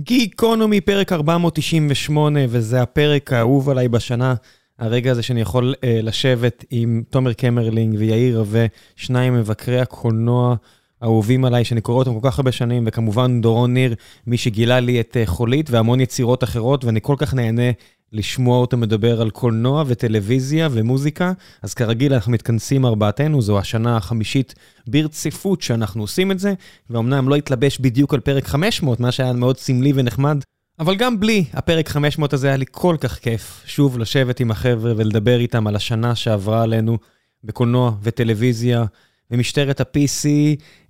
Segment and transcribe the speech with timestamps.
[0.00, 4.34] גיקונומי, פרק 498, וזה הפרק האהוב עליי בשנה.
[4.78, 8.66] הרגע הזה שאני יכול uh, לשבת עם תומר קמרלינג ויאיר רווה,
[8.96, 10.56] שניים מבקרי הקולנוע
[11.02, 13.94] האהובים עליי, שאני קורא אותם כל כך הרבה שנים, וכמובן דורון ניר,
[14.26, 17.70] מי שגילה לי את uh, חולית והמון יצירות אחרות, ואני כל כך נהנה
[18.12, 21.32] לשמוע אותו מדבר על קולנוע וטלוויזיה ומוזיקה.
[21.62, 24.54] אז כרגיל אנחנו מתכנסים ארבעתנו, זו השנה החמישית
[24.86, 26.54] ברציפות שאנחנו עושים את זה,
[26.90, 30.38] ואומנם לא התלבש בדיוק על פרק 500, מה שהיה מאוד סמלי ונחמד,
[30.78, 34.92] אבל גם בלי, הפרק 500 הזה היה לי כל כך כיף, שוב לשבת עם החבר'ה
[34.96, 36.98] ולדבר איתם על השנה שעברה עלינו
[37.44, 38.84] בקולנוע וטלוויזיה,
[39.30, 40.28] ומשטרת ה-PC,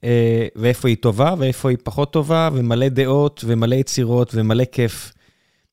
[0.04, 5.12] אה, ואיפה היא טובה ואיפה היא פחות טובה, ומלא דעות ומלא יצירות ומלא כיף.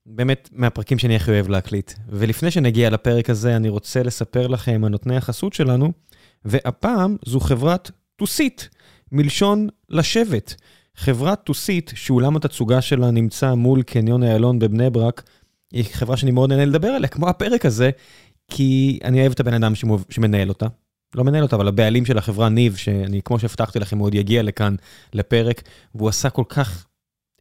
[0.06, 1.94] באמת מהפרקים שאני הכי אוהב להקליט.
[2.10, 5.92] ולפני שנגיע לפרק הזה, אני רוצה לספר לכם על נותני החסות שלנו,
[6.46, 8.70] והפעם זו חברת טוסית,
[9.12, 10.56] מלשון לשבת.
[10.96, 15.24] חברת טוסית, שאולם התצוגה שלה נמצא מול קניון איילון בבני ברק,
[15.72, 17.90] היא חברה שאני מאוד נהנה לדבר עליה, כמו הפרק הזה,
[18.52, 19.74] כי אני אוהב את הבן אדם
[20.10, 20.68] שמנהל אותה.
[21.16, 24.44] לא מנהל אותה, אבל הבעלים של החברה, ניב, שאני, כמו שהבטחתי לכם, הוא עוד יגיע
[24.44, 24.76] לכאן
[25.14, 25.62] לפרק,
[25.96, 26.86] והוא עשה כל כך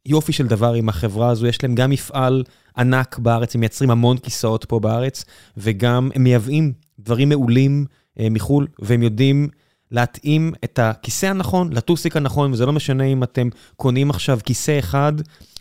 [0.05, 2.43] יופי של דבר עם החברה הזו, יש להם גם מפעל
[2.77, 5.25] ענק בארץ, הם מייצרים המון כיסאות פה בארץ,
[5.57, 7.85] וגם הם מייבאים דברים מעולים
[8.19, 9.49] אה, מחו"ל, והם יודעים
[9.95, 15.13] להתאים את הכיסא הנכון לטוסיק הנכון, וזה לא משנה אם אתם קונים עכשיו כיסא אחד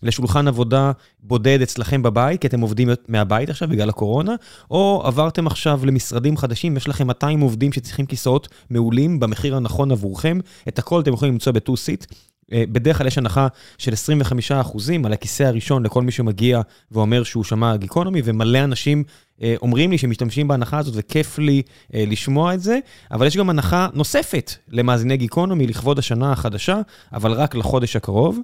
[0.02, 4.34] לשולחן עבודה בודד אצלכם בבית, כי אתם עובדים מהבית עכשיו בגלל הקורונה,
[4.70, 10.38] או עברתם עכשיו למשרדים חדשים, יש לכם 200 עובדים שצריכים כיסאות מעולים במחיר הנכון עבורכם,
[10.69, 12.04] את הכל אתם יכולים למצוא בטוסיט.
[12.53, 14.55] אה, בדרך כלל יש הנחה של 25%
[15.05, 19.05] על הכיסא הראשון לכל מי שמגיע ואומר שהוא שמע גיקונומי, ומלא אנשים
[19.42, 21.62] אה, אומרים לי שמשתמשים בהנחה הזאת, וכיף לי
[21.95, 22.78] אה, לשמוע את זה,
[23.11, 26.81] אבל יש גם הנחה נוספת למאזיני גיקונומי לכבוד השנה החדשה,
[27.12, 28.39] אבל רק לחודש הקרוב.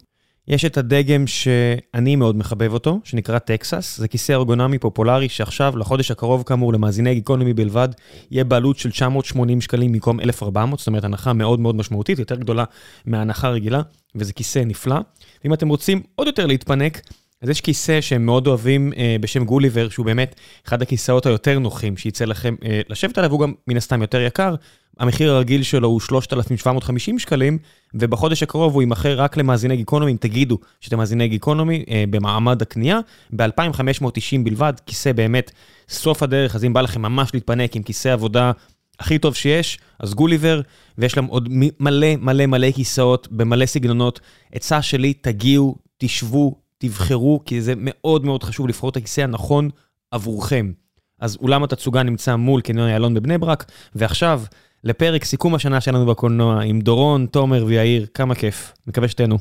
[0.49, 6.11] יש את הדגם שאני מאוד מחבב אותו, שנקרא טקסס, זה כיסא ארגונומי פופולרי שעכשיו, לחודש
[6.11, 7.89] הקרוב כאמור, למאזיני גיקונומי בלבד,
[8.31, 12.65] יהיה בעלות של 980 שקלים במקום 1,400, זאת אומרת הנחה מאוד מאוד משמעותית, יותר גדולה
[13.07, 13.83] מההנחה הרגילה,
[14.15, 14.97] וזה כיסא נפלא.
[15.45, 17.01] ואם אתם רוצים עוד יותר להתפנק,
[17.43, 20.35] אז יש כיסא שהם מאוד אוהבים אה, בשם גוליבר, שהוא באמת
[20.67, 24.55] אחד הכיסאות היותר נוחים שיצא לכם אה, לשבת עליו, הוא גם מן הסתם יותר יקר.
[25.01, 27.59] המחיר הרגיל שלו הוא 3,750 שקלים,
[27.95, 33.01] ובחודש הקרוב הוא יימכר רק למאזיני גיקונומי, אם תגידו שאתם מאזיני גיקונומי אה, במעמד הקנייה,
[33.37, 35.51] ב-2,590 בלבד, כיסא באמת
[35.89, 38.53] סוף הדרך, אז אם בא לכם ממש להתפנק עם כיסא עבודה
[38.99, 40.61] הכי טוב שיש, אז גוליבר,
[40.99, 41.49] ויש להם עוד
[41.81, 44.21] מלא מלא מלא כיסאות במלא סגנונות.
[44.53, 49.71] עצה שלי, תגיעו, תשבו, תבחרו, כי זה מאוד מאוד חשוב לבחור את הכיסא הנכון
[50.11, 50.73] עבורכם.
[51.21, 54.43] אז אולם התצוגה נמצא מול קניון איילון בבני ברק, ועכשיו,
[54.85, 58.73] לפרק סיכום השנה שלנו בקולנוע, עם דורון, תומר ויאיר, כמה כיף.
[58.87, 59.39] מקווה שתהנו.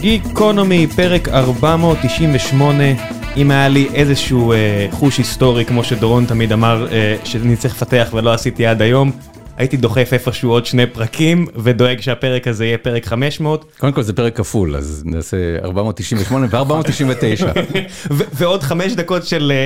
[0.00, 2.84] גיקונומי, פרק 498.
[3.36, 8.10] אם היה לי איזשהו אה, חוש היסטורי, כמו שדורון תמיד אמר, אה, שאני צריך לפתח
[8.12, 9.12] ולא עשיתי עד היום,
[9.56, 13.72] הייתי דוחף איפשהו עוד שני פרקים, ודואג שהפרק הזה יהיה פרק 500.
[13.78, 17.44] קודם כל זה פרק כפול, אז נעשה 498 ו-499.
[18.38, 19.22] ועוד חמש דקות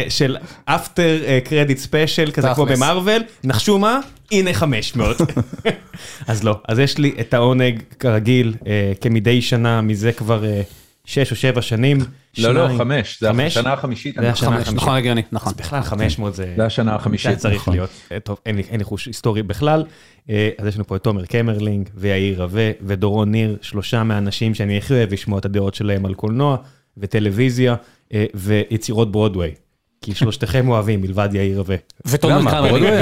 [0.09, 4.01] של after credit special, כזה כמו במארוול, נחשו מה?
[4.33, 5.17] הנה 500.
[6.27, 10.45] אז לא, אז יש לי את העונג כרגיל, אה, כמדי שנה, מזה כבר...
[11.11, 11.99] שש או שבע שנים.
[12.39, 14.15] לא, לא, חמש, זה השנה החמישית.
[14.21, 14.75] זה השנה החמישית.
[14.75, 15.53] נכון, הגיוני, נכון.
[15.53, 16.55] אז בכלל 500 זה...
[16.57, 17.31] זה השנה החמישית.
[17.31, 17.75] זה צריך נכון.
[17.75, 17.91] להיות.
[18.13, 19.85] אה, טוב, אין לי חוש היסטורי בכלל.
[20.31, 24.79] אה, אז יש לנו פה את תומר קמרלינג ויאיר רווה ודורון ניר, שלושה מהאנשים שאני
[24.79, 26.57] הכי אוהב לשמוע את הדעות שלהם על קולנוע
[26.97, 27.75] וטלוויזיה
[28.15, 29.55] אה, ויצירות ברודוויי.
[30.05, 31.77] כי שלושתכם אוהבים מלבד יאיר רווה.
[32.07, 32.89] ותומר קמרלינג.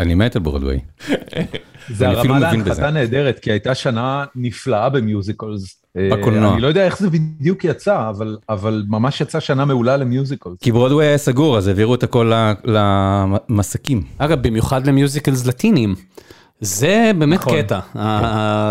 [0.00, 0.80] אני מת על ברודוויי.
[1.88, 5.82] זה הרמה להנחתה נהדרת, כי הייתה שנה נפלאה ב musicals.
[5.96, 6.54] אה, בקולנוע.
[6.54, 10.58] אני לא יודע איך זה בדיוק יצא, אבל, אבל ממש יצא שנה מעולה ל musicals.
[10.60, 12.32] כי ברודווי היה סגור, אז העבירו את הכל
[12.64, 14.02] למסכים.
[14.18, 15.94] אגב, במיוחד ל musicals לטינים.
[16.60, 17.62] זה באמת נכון.
[17.62, 18.00] קטע, כן.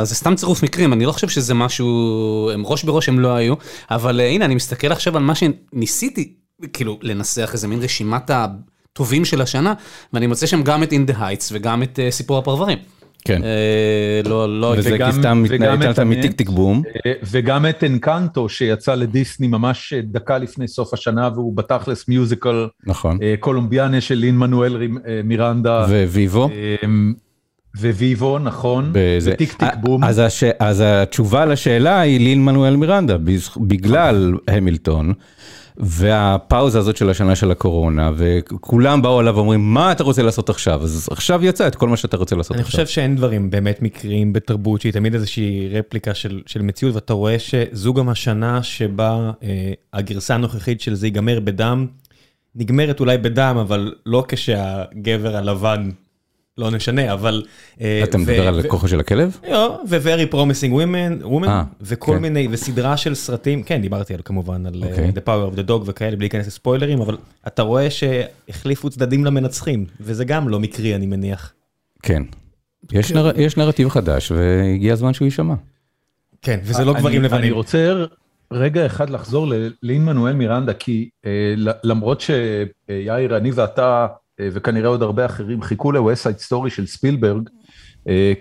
[0.06, 3.54] זה סתם צירוף מקרים, אני לא חושב שזה משהו, הם ראש בראש הם לא היו,
[3.92, 6.34] אבל הנה אני מסתכל עכשיו על מה שניסיתי,
[6.74, 9.74] כאילו לנסח איזה מין רשימת הטובים של השנה,
[10.14, 12.78] ואני מוצא שם גם את In the Heights וגם את uh, סיפור הפרברים.
[13.26, 13.44] כן.
[13.44, 16.82] אה, לא, לא, וזה כי סתם מתעלמת מטיק טיק בום.
[17.06, 22.68] אה, וגם את אנקנטו שיצא לדיסני ממש דקה לפני סוף השנה והוא בתכלס מיוזיקל.
[22.86, 23.18] נכון.
[23.22, 24.88] אה, קולומביאנה של לין מנואל
[25.24, 25.86] מירנדה.
[25.90, 26.50] ויוו.
[27.78, 28.94] ויוו, נכון,
[29.24, 30.04] וטיק טיק בום.
[30.04, 30.44] אז, הש...
[30.60, 33.18] אז התשובה לשאלה היא לין מנואל מירנדה,
[33.58, 35.14] בגלל המילטון.
[35.82, 40.84] והפאוזה הזאת של השנה של הקורונה, וכולם באו עליו ואומרים, מה אתה רוצה לעשות עכשיו?
[40.84, 42.86] אז עכשיו יצא את כל מה שאתה רוצה לעשות אני עכשיו.
[42.86, 47.40] חושב שאין דברים באמת מקריים בתרבות שהיא תמיד איזושהי רפליקה של, של מציאות ואתה רואה
[47.40, 51.88] שזו גם השנה שבה אה, הגרסה הנוכחית של זה ייגמר בדם,
[52.56, 55.90] נגמרת אולי בדם אבל לא כשהגבר הלבן,
[56.60, 57.44] לא נשנה אבל...
[57.82, 59.38] אה, אתה מדבר על כוחו של הכלב?
[59.52, 62.22] לא, ו-Very Promising Women, women אה, וכל כן.
[62.22, 65.10] מיני, וסדרה של סרטים, כן, דיברתי על כמובן, על אוקיי.
[65.10, 67.18] The Power of the Dog וכאלה, בלי להיכנס לספוילרים, אבל
[67.48, 71.54] אתה רואה שהחליפו צדדים למנצחים, וזה גם לא מקרי, אני מניח.
[72.04, 72.24] כן.
[72.92, 73.32] יש, נר...
[73.40, 75.54] יש נרטיב חדש והגיע הזמן שהוא יישמע.
[76.42, 77.54] כן, וזה לא אני- גברים אני לבנים.
[77.54, 77.94] רוצה
[78.54, 81.10] רגע אחד לחזור ללין מנואל מירנדה, כי
[81.84, 84.08] למרות שיאיר, אני ואתה,
[84.42, 87.50] וכנראה עוד הרבה אחרים, חיכו ל-West Side Story של ספילברג,
[88.08, 88.34] אה,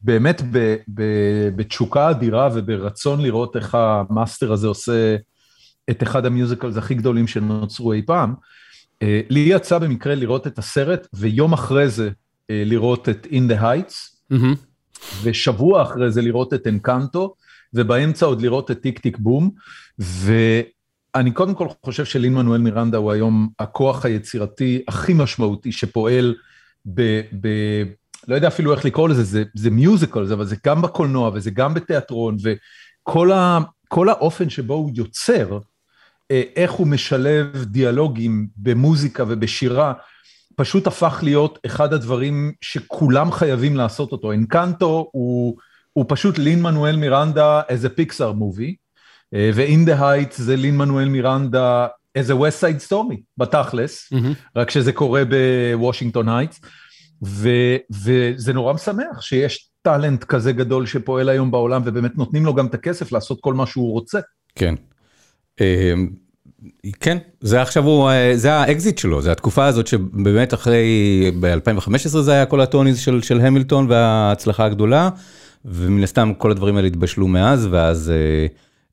[0.00, 5.16] באמת ב- ב- בתשוקה אדירה וברצון לראות איך המאסטר הזה עושה
[5.90, 8.34] את אחד ה musicals הכי גדולים שנוצרו אי פעם.
[9.02, 12.10] אה, לי יצא במקרה לראות את הסרט, ויום אחרי זה
[12.50, 13.94] אה, לראות את In the Heights,
[14.30, 14.54] מהמם.
[15.22, 17.34] ושבוע אחרי זה לראות את אנקנטו,
[17.74, 19.50] ובאמצע עוד לראות את טיק טיק בום,
[21.16, 26.34] ואני קודם כל חושב שלין מנואל מירנדה הוא היום הכוח היצירתי הכי משמעותי שפועל
[26.94, 27.20] ב...
[27.40, 27.48] ב
[28.28, 31.74] לא יודע אפילו איך לקרוא לזה, זה, זה musical, אבל זה גם בקולנוע וזה גם
[31.74, 33.58] בתיאטרון, וכל ה,
[33.88, 35.58] כל האופן שבו הוא יוצר,
[36.30, 39.92] אה, איך הוא משלב דיאלוגים במוזיקה ובשירה,
[40.56, 44.32] פשוט הפך להיות אחד הדברים שכולם חייבים לעשות אותו.
[44.32, 45.56] אנקנטו הוא,
[45.92, 48.76] הוא פשוט לין מנואל מירנדה as a Pixar movie,
[49.54, 51.86] ו-In the Heights זה לין מנואל מירנדה
[52.18, 54.32] a West Side Story, בתכלס, מהמם.
[54.56, 56.60] רק שזה קורה בוושינגטון הייטס,
[57.24, 62.66] ו- וזה נורא משמח שיש talent כזה גדול שפועל היום בעולם, ובאמת נותנים לו גם
[62.66, 64.20] את הכסף לעשות כל מה שהוא רוצה.
[64.54, 64.74] כן.
[65.60, 65.94] אה,
[67.00, 70.84] כן, זה עכשיו הוא, אה, זה האקזיט שלו, זה התקופה הזאת שבאמת אחרי,
[71.40, 75.08] ב-2015 זה היה כל ה Tonys של, של המילטון וההצלחה הגדולה,
[75.64, 78.46] ומן הסתם כל הדברים האלה התבשלו מאז, ואז אה,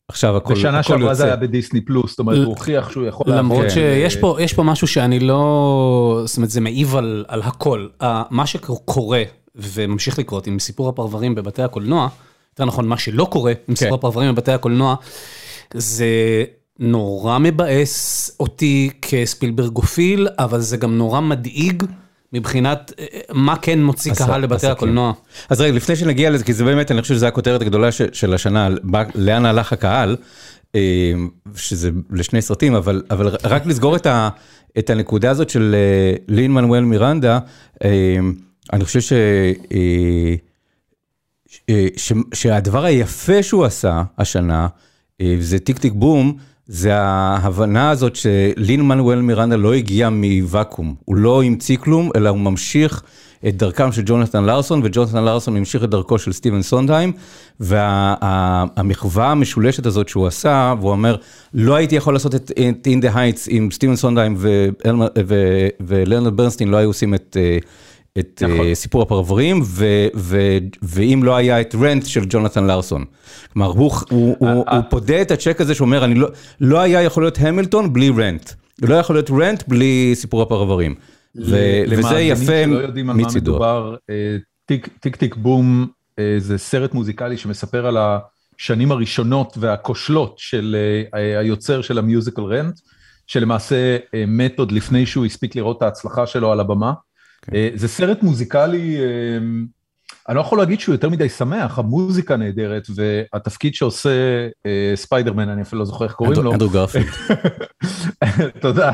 [0.08, 1.26] עכשיו הכל, הכל שעברה זה.
[1.26, 3.26] היה בדיסני פלוס, זאת אומרת, ל- הוא הוכיח שהוא יכול...
[3.30, 7.26] למרות לעבוד, שיש אה, פה, יש פה משהו שאני לא, זאת אומרת זה מעיב על,
[7.28, 7.88] על הכל.
[8.30, 9.24] מה שקורה
[9.56, 12.08] וממשיך לקרות עם סיפור הפרברים בבתי הקולנוע,
[12.52, 14.96] יותר נכון מה שלא קורה עם סיפור הפרברים בבתי הקולנוע,
[15.74, 16.06] זה
[16.80, 21.84] נורא מבאס אותי כספילברגופיל, אבל זה גם נורא מדאיג
[22.34, 24.68] מבחינת אה, מה כן מוציא קהל לבתי.
[24.68, 25.14] הקולנוע.
[25.50, 28.34] אז רגע, לפני שנגיע לזה, כי זה באמת, אני חושב שזו הכותרת הגדולה ש, של
[28.34, 28.70] השנה,
[29.16, 30.18] לאן הלך הקהל,
[30.76, 31.14] אה,
[31.56, 34.30] שזה לשני סרטים, אבל, אבל רק לסגור את, ה,
[34.80, 37.40] את הנקודה הזאת של אה, לין מנואל מירנדה,
[37.84, 38.18] אה,
[38.74, 39.14] אני חושב ש...
[39.72, 40.36] אה,
[41.70, 44.68] אה, ש, שהדבר היפה שהוא עשה השנה,
[45.22, 46.38] אה, זה טיק טיק בום,
[46.68, 52.40] זה ההבנה הזאת שלין מנואל מירנדה לא הגיע מוואקום, הוא לא המציא כלום, אלא הוא
[52.40, 53.04] ממשיך
[53.48, 57.12] את דרכם של ג'ונתן לארסון, וג'ונתן לארסון המשיך את דרכו של סטיבן סונדהיים,
[57.60, 61.16] והמחווה המשולשת הזאת שהוא עשה, והוא אומר,
[61.54, 64.36] לא הייתי יכול לעשות את את In the Heights אם סטיבן סונדהיים
[65.80, 67.38] ולאונרד ברנסטין לא היו עושים את...
[67.40, 67.58] אה,
[68.20, 68.56] את נכון.
[68.56, 68.74] נכון.
[68.74, 73.06] סיפור הפרברים, ו, ו, ואם לא היה את רנט של ג'ונתן לארסון.
[73.54, 76.28] כלומר, הוא, הוא, הוא, הוא פודה את הצ'ק הזה שאומר, אני לא,
[76.62, 78.50] לא היה יכול להיות המילטון בלי רנט.
[78.82, 80.96] לא יכול להיות רנט בלי סיפור הפרברים.
[81.36, 83.52] ו, וזה למאזינים יפה שלא יודעים על מה מצידו.
[83.52, 85.36] מדובר, אה, טיק, טיק, טיק...
[85.36, 85.88] בום
[86.20, 90.76] אה, זה סרט מוזיקלי שמספר על השנים הראשונות והכושלות של
[91.16, 92.80] אה, היוצר של ה musical רנט,
[93.28, 96.94] שלמעשה אה, מת עוד לפני שהוא הספיק לראות את ההצלחה שלו על הבמה.
[97.46, 97.56] כן.
[97.56, 99.04] אה, זה סרט מוזיקלי, אה,
[100.30, 104.10] אני לא יכול להגיד שהוא יותר מדי שמח, המוזיקה נהדרת, והתפקיד שעושה
[104.66, 106.54] אה, ספיידרמן, אני אפילו לא זוכר איך קוראים לו.
[106.54, 107.06] אנדרו גרפילד.
[108.62, 108.92] תודה.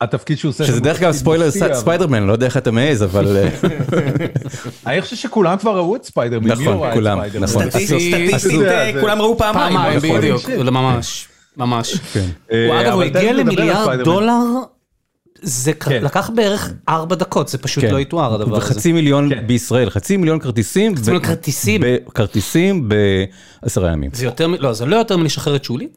[0.00, 0.64] התפקיד שהוא עושה...
[0.64, 3.36] שזה דרך אגב ספוילר ספיידרמן, לא יודע איך אתה מעז, אבל
[4.86, 7.20] אני חושב שכולם כבר ראו את ספיידרמן, נכון, לא את כולם?
[7.40, 7.70] נכון.
[7.70, 9.76] סטטיסטית, כולם ראו פעמיים.
[9.76, 10.18] פעמיים, נכון.
[10.18, 11.94] בדיוק, ממש, ממש.
[11.94, 12.26] כן.
[12.52, 14.00] אה, הוא אגב, הוא הגיע על למיליארד.
[14.00, 14.40] דולר,
[15.42, 16.04] זה כן.
[16.04, 17.90] לקח בערך ארבע דקות, זה פשוט כן.
[17.90, 18.66] לא יתואר הדבר הזה.
[18.66, 19.46] וחצי מיליון כן.
[19.46, 20.96] בישראל, חצי מיליון כרטיסים.
[20.96, 21.80] חצי מיליון כרטיסים.
[22.14, 22.88] כרטיסים
[23.62, 24.10] בעשרה ימים.
[24.14, 25.88] זה יותר, לא, זה לא יותר מלשחרר את שולי,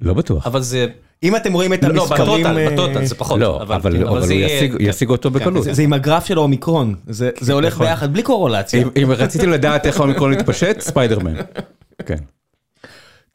[0.00, 0.46] לא בטוח.
[0.46, 0.86] אבל זה,
[1.22, 2.22] אם אתם רואים את לא, המספרים...
[2.44, 3.40] בטוטל, אה, בטוטל זה פחות.
[3.40, 4.84] לא, אבל כן, אבל זה הוא ישיג- כן.
[4.84, 5.64] ישיג אותו בקלות.
[5.64, 7.86] זה זה עם הגרף של האומיקרון, זה זה הולך נכון.
[7.86, 8.82] ביחד, בלי קורולציה.
[8.82, 11.34] אם אם רציתי לדעת איך האומיקרון התפשט, ספיידרמן.
[12.06, 12.16] כן.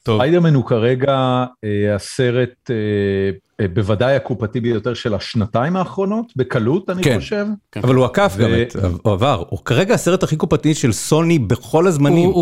[0.04, 0.18] טוב.
[0.20, 1.16] ספיידרמן הוא כרגע
[1.64, 2.76] אה, הסרט אה,
[3.60, 7.16] אה, בוודאי הקופתי ביותר של השנתיים האחרונות, בקלות אני כן.
[7.20, 7.46] חושב.
[7.84, 11.40] אבל הוא עקף גם ו- את, הוא עבר, הוא כרגע הסרט הכי קופתי של סוני
[11.40, 12.30] בכל הזמנים.
[12.30, 12.34] הוא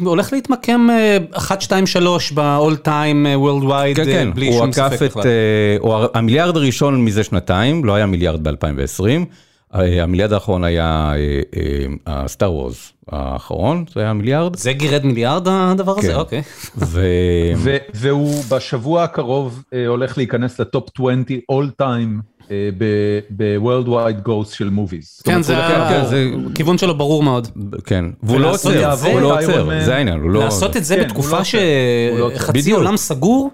[0.00, 2.88] הוא הולך להתמקם אה, 1, 2, 3 ב-all time
[3.26, 5.22] אה, worldwide, כן, אה, כן, בלי הוא שום עקף ספק את, בכלל.
[5.26, 9.24] אה, הוא- המיליארד הראשון מזה שנתיים, לא היה מיליארד ב-2020,
[9.74, 11.12] המיליארד האחרון היה
[12.06, 16.08] הסטאר וורס האחרון, זה היה מיליארד, זה גירד מיליארד הדבר הזה?
[16.08, 16.14] כן.
[16.14, 16.42] אוקיי.
[16.76, 17.00] ו...
[17.56, 22.68] ו- והוא בשבוע הקרוב אה, הולך להיכנס לטופ 20 all time אה,
[23.36, 25.22] ב-World Wide Growth של movies.
[25.24, 27.48] כן, זה כן, כן, זה- הכיוון שלו ברור מאוד.
[27.84, 29.68] כן, והוא לא עוצר, הוא לא עוצר.
[29.84, 30.40] זה העניין, הוא לא...
[30.40, 31.38] לעשות את זה בתקופה לא
[32.18, 32.30] לא.
[32.36, 32.72] שחצי.
[32.72, 33.50] עולם סגור,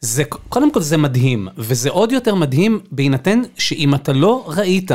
[0.00, 4.90] זה קודם כל זה מדהים, וזה עוד יותר מדהים בהינתן שאם אתה לא ראית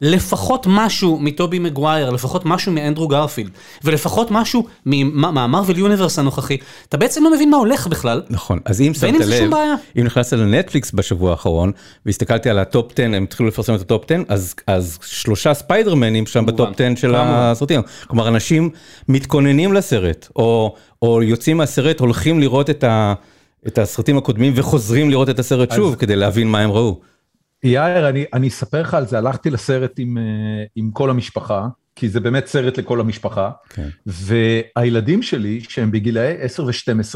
[0.00, 3.50] לפחות משהו מטובי מגווייר, לפחות משהו מאנדרו גרפילד,
[3.84, 6.56] ולפחות משהו מה- מה Marvel Universe הנוכחי,
[6.88, 8.22] אתה בעצם לא מבין מה הולך בכלל.
[8.30, 9.50] נכון, אז אם שמת לב.
[9.98, 11.72] אם נכנסת לנטפליקס בשבוע האחרון,
[12.06, 16.46] והסתכלתי על הטופ 10, הם התחילו לפרסם את הטופ 10, אז, אז שלושה ספיידרמנים שם
[16.46, 17.80] בטופ 10 של הסרטים.
[18.06, 18.70] כלומר, אנשים
[19.08, 23.14] מתכוננים לסרט, או, או יוצאים מהסרט, הולכים לראות את, ה,
[23.66, 27.00] את הסרטים הקודמים וחוזרים לראות את הסרט שוב, כדי להבין מה הם ראו.
[27.68, 32.08] יאיר, אני, אני אספר לך על זה, הלכתי לסרט עם, אה, עם כל המשפחה, כי
[32.08, 33.88] זה באמת סרט לכל המשפחה, כן.
[34.06, 37.14] והילדים שלי, שהם בגילאי 10 ו-12,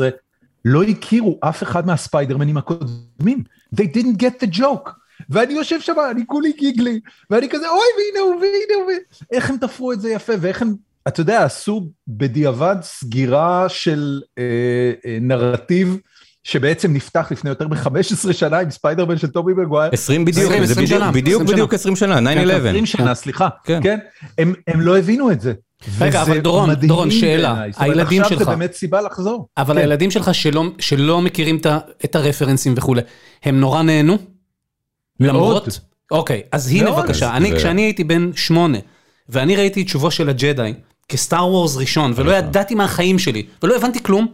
[0.64, 3.44] לא הכירו אף אחד מהספיידרמנים הקודמים.
[3.74, 4.90] They didn't get the joke.
[5.30, 8.92] ואני יושב שם, אני כולי גיגלי, ואני כזה, אוי, והנה הוא, והנה הוא,
[9.32, 10.74] איך הם תפרו את זה יפה, ואיך הם,
[11.08, 15.96] אתה יודע, עשו בדיעבד סגירה של אה, אה, נרטיב,
[16.44, 19.90] שבעצם נפתח לפני יותר מ-15 שנה עם ספיידרמן של טובי מגווייר.
[19.92, 22.52] 20 בדיוק, 20, זה 20 בדיוק, שנה, בדיוק, 20 בדיוק 20 שנה, 9-11.
[22.52, 23.80] 20 שנה, סליחה, כן.
[23.82, 23.98] כן,
[24.38, 25.52] הם, הם לא הבינו את זה.
[26.00, 27.62] רגע, אבל דורון, דורון, שאלה.
[27.76, 29.48] הילדים עכשיו שלך- זה באמת סיבה לחזור.
[29.56, 29.80] אבל כן.
[29.80, 31.58] הילדים שלך שלא, שלא מכירים
[32.04, 33.00] את, הרפרנסים וכולי,
[33.44, 34.18] הם נורא נהנו?
[35.20, 35.80] למרות?
[36.10, 36.90] אוקיי, אז הנה.
[36.92, 38.78] בבקשה, אני כשאני הייתי בן שמונה,
[39.28, 40.74] ואני ראיתי את שובו של הג'די
[41.08, 44.26] כסטאר וורס ראשון, ולא ידעתי מהחיים שלי, ולא הבנתי כלום,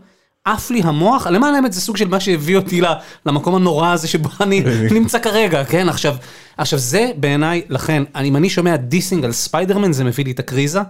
[0.47, 2.81] עף לי המוח, למען האמת זה סוג של מה שהביא אותי
[3.27, 4.63] למקום הנורא הזה שבו אני
[4.99, 5.89] נמצא כרגע, כן?
[5.89, 6.17] עכשיו,
[6.57, 10.39] עכשיו זה בעיניי, לכן, אני- אם אני שומע dissing על ספיידרמן, זה מביא לי את
[10.39, 10.81] הקריזה.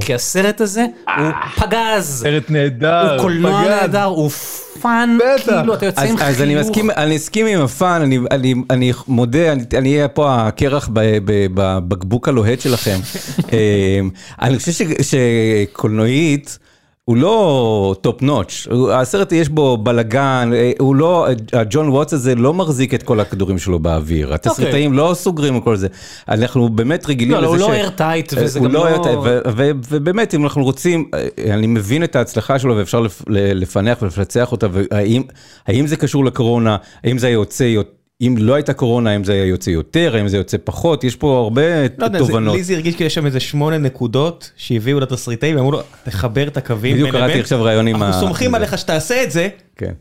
[0.00, 0.86] כי הסרט הזה
[1.18, 1.26] הוא
[1.56, 2.20] פגז.
[2.22, 3.12] סרט נהדר.
[3.14, 3.62] הוא קולנוע.
[3.64, 4.30] נהדר, הוא
[4.80, 5.44] fun, בטח.
[5.46, 6.20] כאילו אתה יוצא עם חיוך.
[6.28, 10.08] אז אני מסכים, אני מסכים עם ה fun, אני, אני, אני מודה, אני, אני אהיה
[10.08, 12.98] פה הקרח בבקבוק הלוהט שלכם.
[13.52, 14.10] אמ,
[14.42, 16.58] אני חושב ש, שקולנועית,
[17.04, 22.54] הוא לא top notch, הסרט יש בו בלאגן, אה, הוא לא, הג'ון ווטס הזה לא
[22.54, 25.86] מחזיק את כל הכדורים שלו באוויר, התסריטאים לא סוגרים את כל זה,
[26.28, 27.76] אנחנו באמת רגילים לא, לא, לזה הוא ש...
[27.76, 31.66] לא airtight, וזה הוא גם לא- airtight, ו- ו- ובאמת, אם אנחנו רוצים, אה, אני
[31.66, 35.22] מבין את ההצלחה שלו ואפשר לפענח ולפצח אותה, והאם
[35.66, 39.44] האם זה קשור לקורונה, האם זה יוצא, יות- אם לא הייתה קורונה, האם זה היה
[39.44, 41.62] יוצא יותר, האם זה יוצא פחות, יש פה הרבה
[41.98, 42.54] לא יודע, זה- תובנות.
[42.56, 46.56] לי זה הרגיש כאילו יש שם איזה שמונה נקודות שהביאו לתסריטאים ואמרו לו, תחבר את
[46.56, 46.94] הקווים.
[46.94, 47.40] בדיוק קראתי.
[47.40, 48.56] עכשיו ראיון עם אנחנו ה- סומכים זה.
[48.56, 49.92] עליך שתעשה את זה, כן.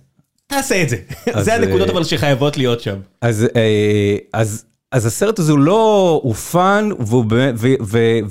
[0.48, 0.96] תעשה את זה.
[1.34, 2.96] אז, זה הנקודות אה, אבל שחייבות להיות שם.
[3.22, 6.90] אז, אה, אז, אז הסרט הזה הוא לא, הוא fun,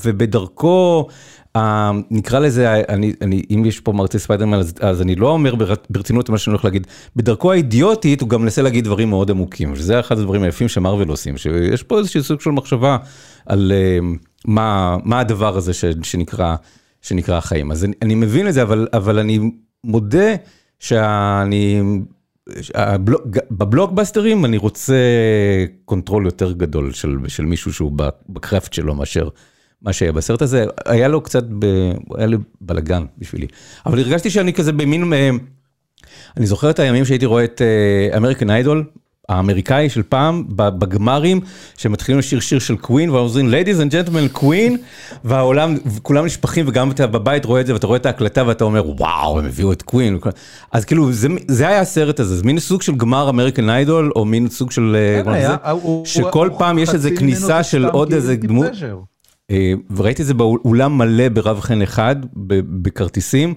[0.05, 1.07] ובדרכו,
[2.11, 5.75] נקרא לזה, אני, אני, אם יש פה מעריצי ספיידרמן, אז, אז אני לא אומר בר-
[5.90, 10.00] ברצינות מה שאני הולך להגיד, בדרכו האידיוטית הוא גם מנסה להגיד דברים מאוד עמוקים, שזה
[10.00, 12.97] אחד הדברים היפים שמרוויל עושים, שיש פה איזשהו סוג של מחשבה
[13.47, 13.99] על אה,
[14.45, 16.57] מה, מה הדבר הזה ש, שנקרא,
[17.02, 17.71] שנקרא החיים.
[17.73, 19.38] אז אני, אני מבין את זה, אבל, אבל אני
[19.85, 20.35] מודה
[20.78, 21.83] שאני...
[22.75, 24.95] הבלוק, בבלוקבאסטרים אני רוצה
[25.85, 27.92] control יותר גדול של, של מישהו שהוא
[28.29, 29.28] ב craft שלו מאשר
[29.83, 31.65] מה שהיה בסרט הזה, היה לו קצת, ב,
[32.17, 33.47] היה לי בלאגן בשבילי,
[33.87, 35.31] אבל הרגשתי שאני כזה במין, אה,
[36.37, 37.63] אני זוכר את הימים שהייתי רואה את
[38.17, 38.85] אמריקן איידול,
[39.29, 41.41] האמריקאי של פעם, בגמרים,
[41.79, 44.77] שמתחילים לשיר שיר של קווין, ואומרים ladies and gentlemen קווין,
[45.25, 48.91] והעולם, כולם נשפכים, וגם אתה בבית רואה את זה, ואתה רואה את ההקלטה, ואתה אומר,
[49.01, 50.19] וואו, הם הביאו את קווין.
[50.73, 54.25] אז כאילו, זה, זה היה הסרט הזה, זה מין סוג של גמר אמריקן איידול, או
[54.25, 54.97] מין סוג של...
[55.25, 58.37] כן, מה היה, זה, הוא- שכל הוא- פעם יש חצי איזה כניסה של עוד איזה
[58.37, 58.67] דמות.
[59.50, 62.16] אה, וראיתי את זה באולם מלא ברב חן אחד,
[62.83, 63.54] בכרטיסים,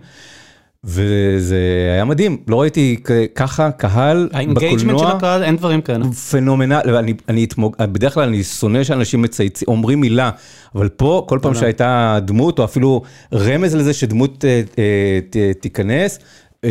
[0.84, 1.58] וזה
[1.94, 2.98] היה מדהים, לא ראיתי
[3.36, 5.12] ככה קהל ה engagement של בקולנוע.
[5.12, 6.06] הקהל, אין דברים כאלה.
[6.12, 10.30] phenomenal, אני, אני אתמוג, בדרך כלל אני שונא שאנשים מצייצים, אומרים מילה,
[10.76, 13.02] אבל פה כל פעם שהייתה דמות, או אפילו
[13.34, 16.20] רמז לזה שדמות אה, אה, ת, תיכנס,
[16.64, 16.70] אה,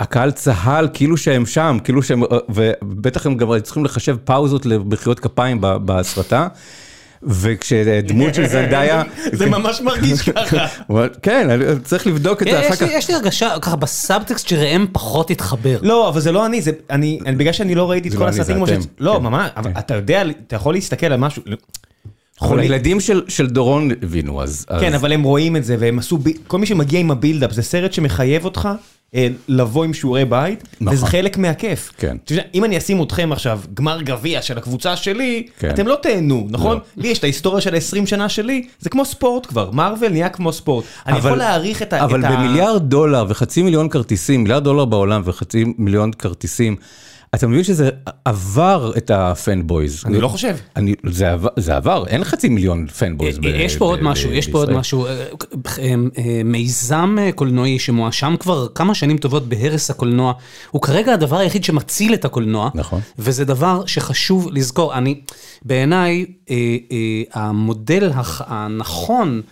[0.00, 5.58] הקהל צהל כאילו שהם שם, כאילו שהם, ובטח הם גם צריכים לחשב פאוזות למחיאות כפיים
[5.60, 6.48] בהסרטה.
[7.26, 9.02] וכשדמות של זנדאיה...
[9.38, 10.66] זה ממש מרגיש ככה.
[11.22, 11.48] כן,
[11.84, 12.86] צריך לבדוק את זה אחר כך.
[12.90, 15.78] יש לי הרגשה ככה בסאבטקסט שראם פחות התחבר.
[15.82, 18.34] לא, אבל זה לא אני, זה אני, בגלל שאני לא ראיתי את כל לא אני,
[18.40, 18.70] הסרטים כמו ש...
[19.00, 19.22] לא, כן.
[19.22, 21.42] ממש, אבל אתה יודע, אתה יכול להסתכל על משהו.
[21.46, 21.56] אבל
[22.38, 22.62] חולים.
[22.62, 24.66] הילדים של של דורון הבינו, אז...
[24.80, 27.14] כן, אז- אבל הם רואים את זה, והם עשו, ב- כל מי שמגיע עם ה
[27.14, 28.68] build-up, זה סרט שמחייב אותך
[29.48, 30.94] לבוא עם שיעורי בית, נכון.
[30.96, 31.92] וזה חלק מהכיף.
[31.98, 32.16] כן.
[32.30, 35.70] יודע, אם אני אשים אתכם עכשיו, גמר גביע של הקבוצה שלי, כן.
[35.70, 36.76] אתם לא תהנו, נכון?
[36.76, 37.02] לא.
[37.02, 40.52] לי יש את ההיסטוריה של ה-20 שנה שלי, זה כמו ספורט כבר, מארוול נהיה כמו
[40.52, 40.84] ספורט.
[41.06, 42.04] אני אבל- יכול להעריך את ה...
[42.04, 46.76] אבל במיליארד דולר וחצי מיליון כרטיסים, מיליארד דולר בעולם וחצי מיליון כרטיסים,
[47.34, 47.90] אתה מבין שזה
[48.24, 50.02] עבר את ה fanboys.
[50.06, 50.56] אני לא חושב.
[50.76, 50.94] אני,
[51.56, 53.38] זה, עבר, אין חצי מיליון fanboys.
[53.38, 54.80] ב- יש פה עוד משהו, יש פה עוד בישראל.
[54.80, 55.06] משהו.
[55.06, 55.24] אה,
[55.78, 60.32] אה, אה, מיזם אה, קולנועי שמואשם כבר כמה שנים טובות בהרס הקולנוע,
[60.70, 62.70] הוא כרגע הדבר היחיד שמציל את הקולנוע.
[62.74, 63.00] נכון.
[63.18, 64.94] וזה דבר שחשוב לזכור.
[64.94, 65.20] אני,
[65.62, 66.56] בעיניי, אה,
[66.92, 68.10] אה, המודל
[68.46, 69.42] הנכון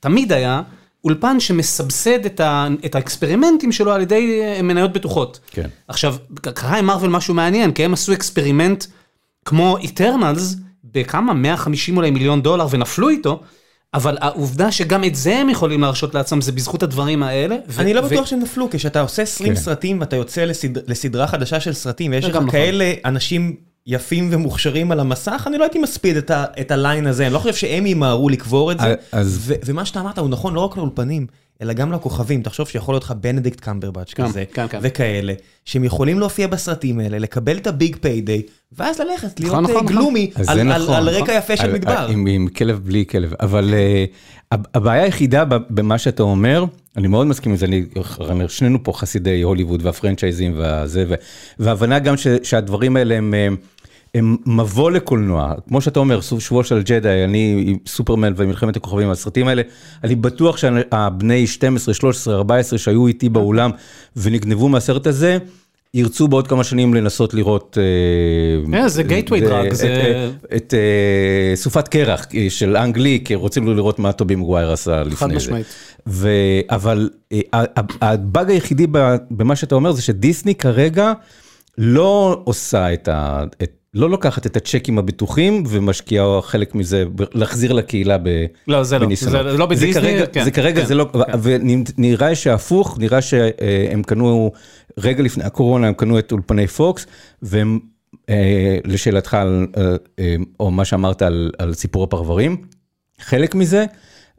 [0.00, 0.62] תמיד היה
[1.04, 5.40] אולפן שמסבסד את, ה, את האקספרימנטים שלו על ידי אה, מניות בטוחות.
[5.50, 5.68] כן.
[5.88, 6.16] עכשיו,
[6.54, 8.84] קרה עם מארוול משהו מעניין, כי הם עשו experiment
[9.44, 11.32] כמו Eternals, בכמה?
[11.32, 13.40] 150 אולי מיליון דולר ונפלו איתו,
[13.94, 17.56] אבל העובדה שגם את זה הם יכולים להרשות לעצמם זה בזכות הדברים האלה.
[17.68, 19.60] ו- אני לא ו- בטוח שהם נפלו, כשאתה עושה 20 כן.
[19.60, 22.50] סרטים ואתה יוצא לסד- לסדרה חדשה של סרטים, ויש לך נכון.
[22.50, 27.06] כאלה אנשים יפים ומוכשרים על המסך, אני לא הייתי מספיד את ה- את ה line
[27.06, 28.94] הזה, אני לא חושב שהם ימהרו לקבור את זה.
[29.12, 31.26] אז- ו- ומה שאתה אמרת הוא נכון לא רק לאולפנים,
[31.62, 32.42] אלא גם לכוכבים.
[32.42, 34.78] תחשוב שיכול להיות לך בנדיקט קמברבץ' כן, כזה, כן, כן.
[34.82, 35.32] וכאלה,
[35.64, 39.70] שהם יכולים להופיע בסרטים האלה, לקבל את ה big payday, ואז ללכת להיות נכון, אה,
[39.72, 39.86] נכון.
[39.86, 41.22] gloomy אז על- על נכון, על נכון.
[41.22, 42.06] רקע יפה של על- מדבר.
[42.10, 43.74] עם, עם כלב בלי כלב, אבל
[44.54, 46.64] אה, הבעיה היחידה במה שאתה אומר,
[46.96, 47.84] אני מאוד מסכים עם זה, אני,
[48.48, 51.04] שנינו פה חסידי הוליווד והפרנצ'ייזים והזה,
[51.58, 53.34] והבנה גם ש, שהדברים האלה הם,
[54.14, 59.10] הם מבוא לקולנוע, כמו שאתה אומר, סוף שבוע של ג'די, אני עם סופרמן ומלחמת הכוכבים,
[59.10, 59.62] הסרטים האלה,
[60.04, 63.70] אני בטוח שהבני 12, 13, 14 שהיו איתי באולם
[64.16, 65.38] ונגנבו מהסרט הזה,
[65.94, 67.78] ירצו בעוד כמה שנים לנסות לראות...
[68.88, 69.02] זה
[69.50, 74.36] drug, את- זה- את- אה, סופת קרח אה, של אנגלי, כי רוצים לראות מה טובי
[74.36, 75.34] מגווייר עשה לפני זה.
[75.36, 75.66] משמעית.
[76.06, 76.28] ו-
[76.70, 77.40] אבל אה,
[78.02, 78.86] הבאג היחידי
[79.30, 81.12] במה שאתה אומר זה שדיסני כרגע
[81.78, 83.44] לא עושה את ה...
[83.94, 87.04] לא לוקחת את הצ'קים הבטוחים ומשקיעה חלק מזה,
[87.34, 88.28] להחזיר לקהילה ב...
[88.68, 89.46] לא, זה לא, בניסיונות.
[89.52, 91.18] זה לא בדיסני, כרגע, כן, זה כרגע, כן, זה לא, כן.
[91.42, 94.52] ונראה שהפוך, נראה שהם קנו,
[95.02, 97.06] רגע לפני הקורונה הם קנו את אולפני פוקס,
[97.42, 97.78] והם,
[98.28, 102.56] אה, לשאלתך, על, אה, אה, או מה שאמרת על, על סיפור הפרברים,
[103.20, 103.84] חלק מזה,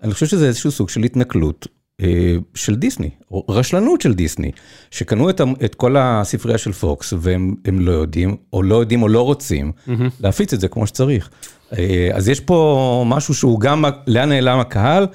[0.04, 1.68] אני חושב שזה איזשהו סוג של התנכלות
[2.02, 4.52] אה, של דיסני, או רשלנות של דיסני,
[4.92, 9.08] שקנו את, את כל הספרייה של פוקס, והם הם לא יודעים, או לא יודעים או
[9.08, 9.72] לא רוצים,
[10.20, 11.30] להפיץ את זה כמו שצריך.
[11.78, 15.08] אה, אז יש פה משהו שהוא גם, לאן נעלם הקהל,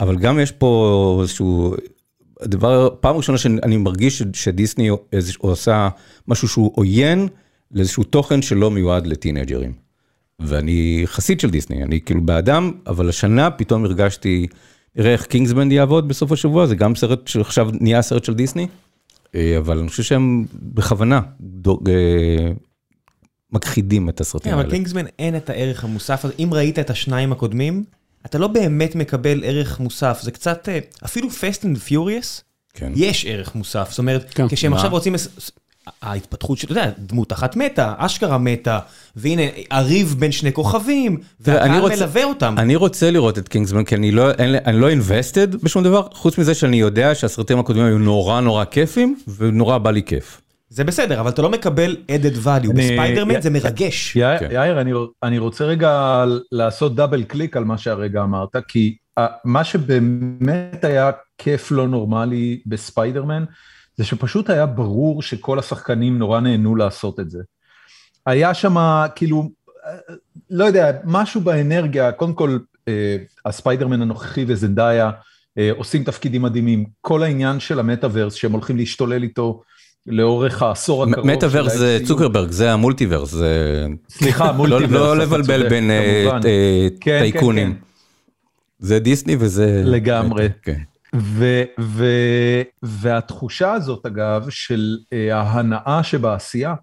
[0.00, 1.74] אבל גם יש פה איזשהו,
[2.40, 4.90] הדבר, פעם ראשונה שאני מרגיש שדיסני
[5.38, 5.88] עושה
[6.28, 7.28] משהו שהוא עוין
[7.72, 9.72] לאיזשהו תוכן שלא מיועד לטינג'רים.
[10.40, 14.46] ואני חסיד של דיסני, אני כאילו בדם, אבל השנה פתאום הרגשתי,
[14.96, 18.66] נראה איך קינגסמן יעבוד בסוף השבוע, זה גם סרט שעכשיו נהיה סרט של דיסני,
[19.34, 22.52] אה, אבל אני חושב שהם בכוונה דו- אה,
[23.52, 24.74] מכחידים את הסרטים כן, אבל האלה.
[24.74, 26.34] קינגסמן אין את הערך המוסף הזה.
[26.38, 27.84] אם ראית את השניים הקודמים,
[28.26, 30.18] אתה לא באמת מקבל ערך מוסף.
[30.22, 32.42] זה קצת, אה, אפילו Fast and Furious,
[32.74, 32.92] כן.
[32.96, 33.86] יש ערך מוסף.
[33.90, 34.48] זאת אומרת, כן.
[34.48, 34.76] כשהם מה?
[34.76, 35.14] עכשיו רוצים...
[36.02, 38.78] ההתפתחות של, אתה יודע, דמות אחת מתה, אשכרה מתה,
[39.16, 42.54] והנה, הריב בין שני כוכבים, והקהל רוצה- מלווה אותם.
[42.58, 46.38] אני רוצה לראות את קינגסמן, כי אני לא, אין, אני לא invested בשום דבר, חוץ
[46.38, 50.40] מזה שאני יודע שהסרטים הקודמים היו נורא נורא כיפים, ונורא בא לי כיף.
[50.74, 52.48] זה בסדר, אבל אתה לא מקבל added value.
[52.70, 54.16] אני- בספיידרמן י- זה מרגש.
[54.16, 54.48] יאיר, כן.
[54.52, 59.64] יאיר, אני, אני רוצה רגע לעשות double click על מה שהרגע אמרת, כי ה- מה
[59.64, 63.44] שבאמת היה כיף לא נורמלי בספיידרמן,
[63.96, 67.38] זה שפשוט היה ברור שכל השחקנים נורא נהנו לעשות את זה.
[68.26, 68.76] היה שם
[69.14, 69.50] כאילו,
[69.86, 69.90] אה,
[70.50, 72.58] לא יודע, משהו באנרגיה, קודם כל
[72.88, 75.10] אה, הספיידרמן הנוכחי וזנדאיה
[75.58, 79.62] אה, עושים תפקידים מדהימים, כל העניין של המטאוורס שהם הולכים להשתולל איתו
[80.06, 81.26] לאורך העשור הקרוב.
[81.26, 81.98] מטאוורס זה.
[82.04, 83.86] צוקרברג, זה ה multiverse, זה...
[84.08, 84.90] סליחה, לא, multiverse.
[84.90, 86.28] לא אתה לבלבל צודק, בין אה.
[86.44, 87.72] אה, כן, טייקונים.
[87.72, 87.78] כן,
[88.78, 89.82] זה דיסני וזה...
[89.84, 90.48] לגמרי.
[90.62, 90.80] כן.
[91.16, 92.06] ו, ו,
[92.82, 96.74] והתחושה הזאת, אגב, של אה, ההנאה שבעשייה,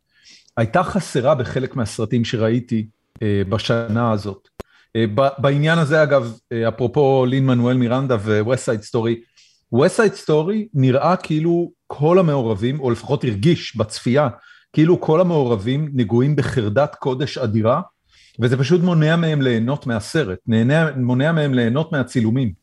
[0.58, 2.86] הייתה חסרה בחלק מהסרטים שראיתי
[3.50, 4.48] בשנה הזאת.
[5.38, 9.16] בעניין הזה, אגב, אפרופו לין מנואל מירנדה ו-West Side Story,
[9.76, 14.28] West Side Story נראה כאילו כל המעורבים, או לפחות הרגיש בצפייה,
[14.74, 17.82] כאילו כל המעורבים נגועים בחרדת קודש אדירה,
[18.40, 22.54] וזה פשוט מונע מהם ליהנות מהסרט, נהנה, מונע מהם ליהנות מהצילומים.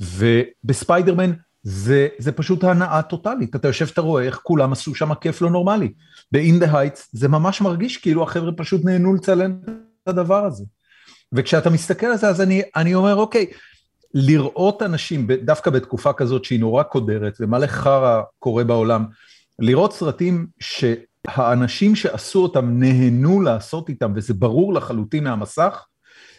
[0.00, 1.32] ובספיידרמן
[1.62, 5.50] זה, זה פשוט הנאה טוטאלית, אתה יושב, אתה רואה איך כולם עשו שם כיף לא
[5.50, 5.92] נורמלי.
[6.32, 9.56] ב-In the Heights זה ממש מרגיש כאילו החבר'ה פשוט נהנו לצלם
[10.02, 10.64] את הדבר הזה.
[11.32, 13.46] וכשאתה מסתכל על זה, אז אני, אני אומר, אוקיי,
[14.14, 19.04] לראות אנשים, דווקא בתקופה כזאת שהיא נורא קודרת ומלא חרא קורה בעולם,
[19.58, 25.86] לראות סרטים שהאנשים שעשו אותם נהנו לעשות איתם, וזה ברור לחלוטין מהמסך,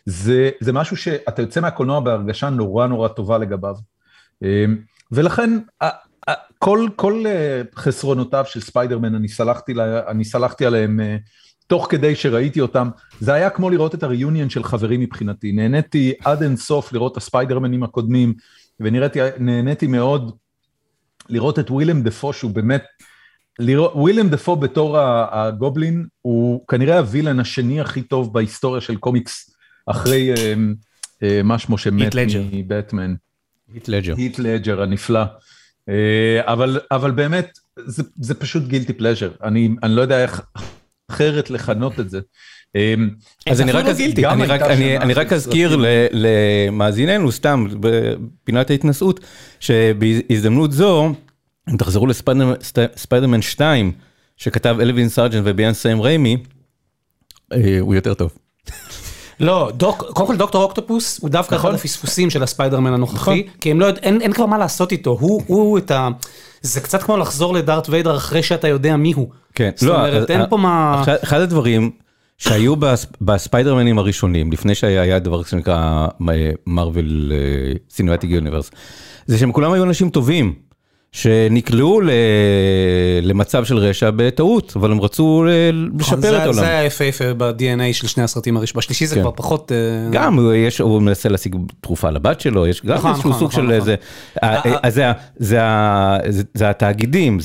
[0.05, 3.75] זה, זה משהו שאתה יוצא מהקולנוע בהרגשה נורא נורא טובה לגביו.
[4.43, 4.77] אמ,
[5.11, 5.59] ולכן
[6.59, 11.17] כל, כל אה, חסרונותיו של ספיידרמן, אני סלחתי, לה, אני סלחתי עליהם אה,
[11.73, 16.43] תוך כדי שראיתי אותם, זה היה כמו לראות את הריוניון של חברים מבחינתי, נהניתי עד
[16.43, 18.33] אין סוף לראות את הספיידרמנים הקודמים,
[18.79, 20.35] ונהניתי מאוד
[21.29, 22.83] לראות את ווילם דפו שהוא באמת,
[23.93, 24.97] ווילם דפו בתור
[25.31, 29.55] הגובלין הוא כנראה הווילן השני הכי טוב בהיסטוריה של קומיקס
[29.85, 30.33] אחרי
[31.23, 32.15] אה, מה שמו שמת
[32.51, 33.15] מבטמן.
[33.73, 34.15] היט לג'ר.
[34.17, 35.23] היט לג'ר הנפלא.
[36.39, 40.41] אבל, אבל באמת, זה, זה פשוט גילטי פלז'ר, אני, אני לא יודע איך
[41.13, 42.19] אחרת לכנות את זה.
[43.49, 43.85] אז אני רק,
[44.25, 45.77] אני רק, אני, אני רק אזכיר
[46.11, 49.19] למאזיננו, סתם, בפינת ההתנשאות,
[49.59, 51.13] שבהזדמנות זו,
[51.69, 53.91] אם תחזרו לספיידרמן 2,
[54.37, 56.37] שכתב אלווין סרג'נט וביים סם ריימי,
[57.79, 58.31] הוא יותר טוב.
[59.39, 63.79] לא, דוק, קודם כל דוקטור אוקטופוס הוא דווקא אחד הפספוסים של הספיידרמן הנוכחי, כי הם
[63.79, 66.09] לא, אין, אין כבר מה לעשות איתו, הוא, הוא את ה...
[66.61, 69.29] זה קצת כמו לחזור לדארת' ויידר אחרי שאתה יודע מי הוא.
[69.55, 71.03] כן, זאת לא, אומרת, אין פה מה...
[71.23, 71.91] אחד הדברים
[72.37, 72.73] שהיו
[73.21, 76.07] בספיידרמנים הראשונים, לפני שהיה דבר שנקרא
[76.67, 77.33] מארוול
[77.89, 78.71] סינמטיק יוניברס,
[79.25, 80.53] זה שהם כולם היו אנשים טובים.
[81.13, 82.01] שנקלעו
[83.21, 85.45] למצב של רשע בטעות, אבל הם רצו
[85.99, 86.53] לשפר את העולם.
[86.53, 89.71] זה היה יפה יפה ב-DNA של שני הסרטים הראשונים, בשלישי זה כבר פחות...
[90.11, 90.39] גם,
[90.79, 93.95] הוא מנסה להשיג תרופה לבת שלו, יש גם איזשהו סוג של איזה...
[96.53, 97.37] זה התאגידים,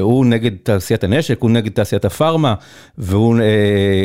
[0.00, 2.54] הוא נגד תעשיית הנשק, הוא נגד תעשיית הפארמה,
[2.98, 3.36] והוא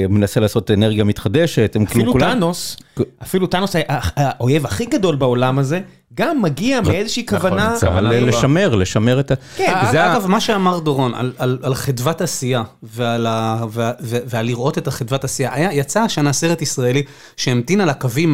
[0.10, 1.78] מנסה לעשות אנרגיה מתחדשת.
[1.88, 2.78] אפילו טאנוס,
[3.24, 5.80] אפילו טאנוס האויב הכי גדול בעולם הזה.
[6.14, 7.76] גם מגיע מאיזושהי כוונה...
[7.88, 9.36] אבל לשמר, לשמר את ה...
[9.56, 16.34] כן, אגב, מה שאמר דורון על חדוות עשייה ועל לראות את החדוות עשייה, יצא השנה
[16.34, 17.04] סרט ישראלי
[17.38, 18.30] שהמתין על הקווים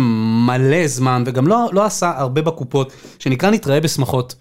[0.48, 4.36] מלא זמן וגם לא עשה הרבה בקופות, שנקרא נתראה בשמחות.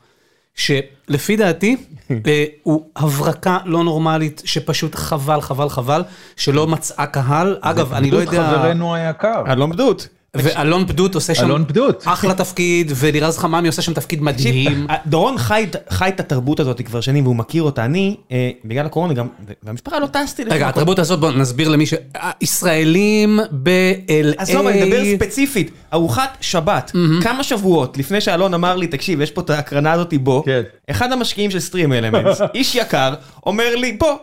[0.54, 1.76] שלפי דעתי
[2.62, 6.02] הוא הברקה לא נורמלית שפשוט חבל חבל חבל
[6.36, 8.32] שלא מצאה קהל אגב אני לא יודע.
[8.32, 9.42] חברנו היקר.
[9.52, 10.08] אלון בדות.
[10.34, 12.02] ואלון בדות עושה שם אלון בדות.
[12.06, 14.86] אחלה תפקיד, ולירז חממי עושה שם תפקיד מדהים.
[15.06, 18.16] דורון חי את התרבות הזאת כבר שנים והוא מכיר אותה, אני
[18.64, 19.26] בגלל הקורונה גם,
[19.62, 21.94] והמשפחה לא טסתי רגע, התרבות הזאת בוא נסביר למי ש...
[22.40, 24.34] ישראלים ב-LA.
[24.36, 26.92] עזוב, אני מדבר ספציפית, ארוחת שבת,
[27.22, 30.44] כמה שבועות לפני שאלון אמר לי, תקשיב, יש פה את ההקרנה הזאת בו,
[30.90, 33.14] אחד המשקיעים של סטרים אלמנטס, איש יקר,
[33.46, 34.16] אומר לי, בוא.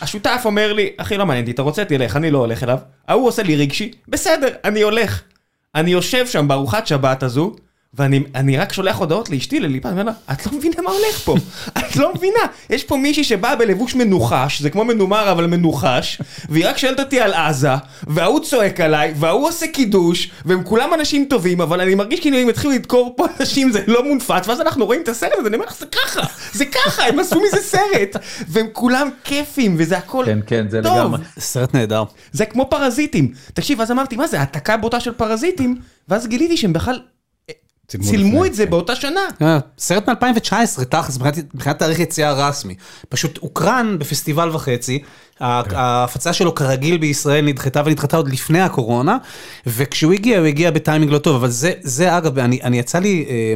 [0.00, 2.78] השותף אומר לי, אחי לא מעניין אותי, אתה רוצה תלך, אני לא הולך אליו.
[3.08, 5.22] ההוא עושה לי רגשי, בסדר, אני הולך.
[5.74, 7.56] אני יושב שם בארוחת שבת הזו,
[7.94, 11.36] ואני רק שולח הודעות לאשתי, לליפה, אני אומר לה, את לא מבינה מה הולך פה,
[11.78, 12.38] את לא מבינה,
[12.70, 17.20] יש פה מישהי שבאה בלבוש מנוחש, זה כמו מנומר אבל מנוחש, והיא רק שואלת אותי
[17.20, 17.68] על עזה,
[18.06, 22.48] וההוא צועק עליי, וההוא עושה קידוש, והם כולם אנשים טובים, אבל אני מרגיש כאילו אם
[22.48, 25.66] התחילו לדקור פה אנשים זה לא מונפץ, ואז אנחנו רואים את הסרט הזה, אני אומר
[25.66, 26.20] לך, זה ככה,
[26.52, 28.16] זה ככה, הם עשו מזה סרט,
[28.48, 31.18] והם כולם כיפים, וזה הכל כן, כן, זה לגמרי.
[31.38, 32.04] סרט נהדר.
[32.32, 33.32] זה כמו פרזיטים.
[33.54, 35.76] תקשיב, אז אמרתי, מה זה, העתקה בוטה של פרזיטים,
[36.08, 37.00] ואז גיליתי שהם בכלל...
[37.98, 38.70] צילמו את זה כן.
[38.70, 39.20] באותה שנה.
[39.78, 41.18] סרט מ-2019, תכלס,
[41.54, 42.74] מבחינת תאריך יציאה רסמי.
[43.08, 44.98] פשוט הוקרן בפסטיבל וחצי,
[45.38, 45.44] כן.
[45.76, 49.16] ההפצה שלו כרגיל בישראל נדחתה ונדחתה עוד לפני הקורונה,
[49.66, 51.50] וכשהוא הגיע, הוא הגיע בטיימינג לא טוב, אבל
[51.82, 53.24] זה אגב, אני יצא לי...
[53.28, 53.54] אה,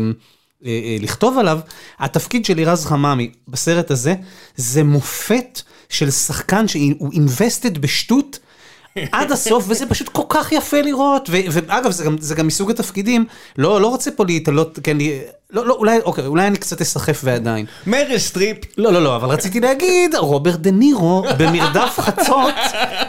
[0.67, 1.59] אה, לכתוב עליו,
[1.99, 4.15] התפקיד של לירז חממי בסרט הזה,
[4.57, 8.39] זה מופת של שחקן שהוא invested בשטות
[9.13, 13.25] עד הסוף, וזה פשוט כל כך יפה לראות, ואגב, זה גם, זה גם מסוג התפקידים,
[13.59, 14.97] לא, לא רוצה פה להתעלות, כן,
[15.51, 17.67] לא, לא, אולי, אוקיי, אולי אני קצת אסחף ועדיין.
[17.87, 18.57] מריל סטריפ.
[18.79, 22.55] לא, לא, לא, אבל רציתי להגיד, רוברט דה נירו במרדף חצות,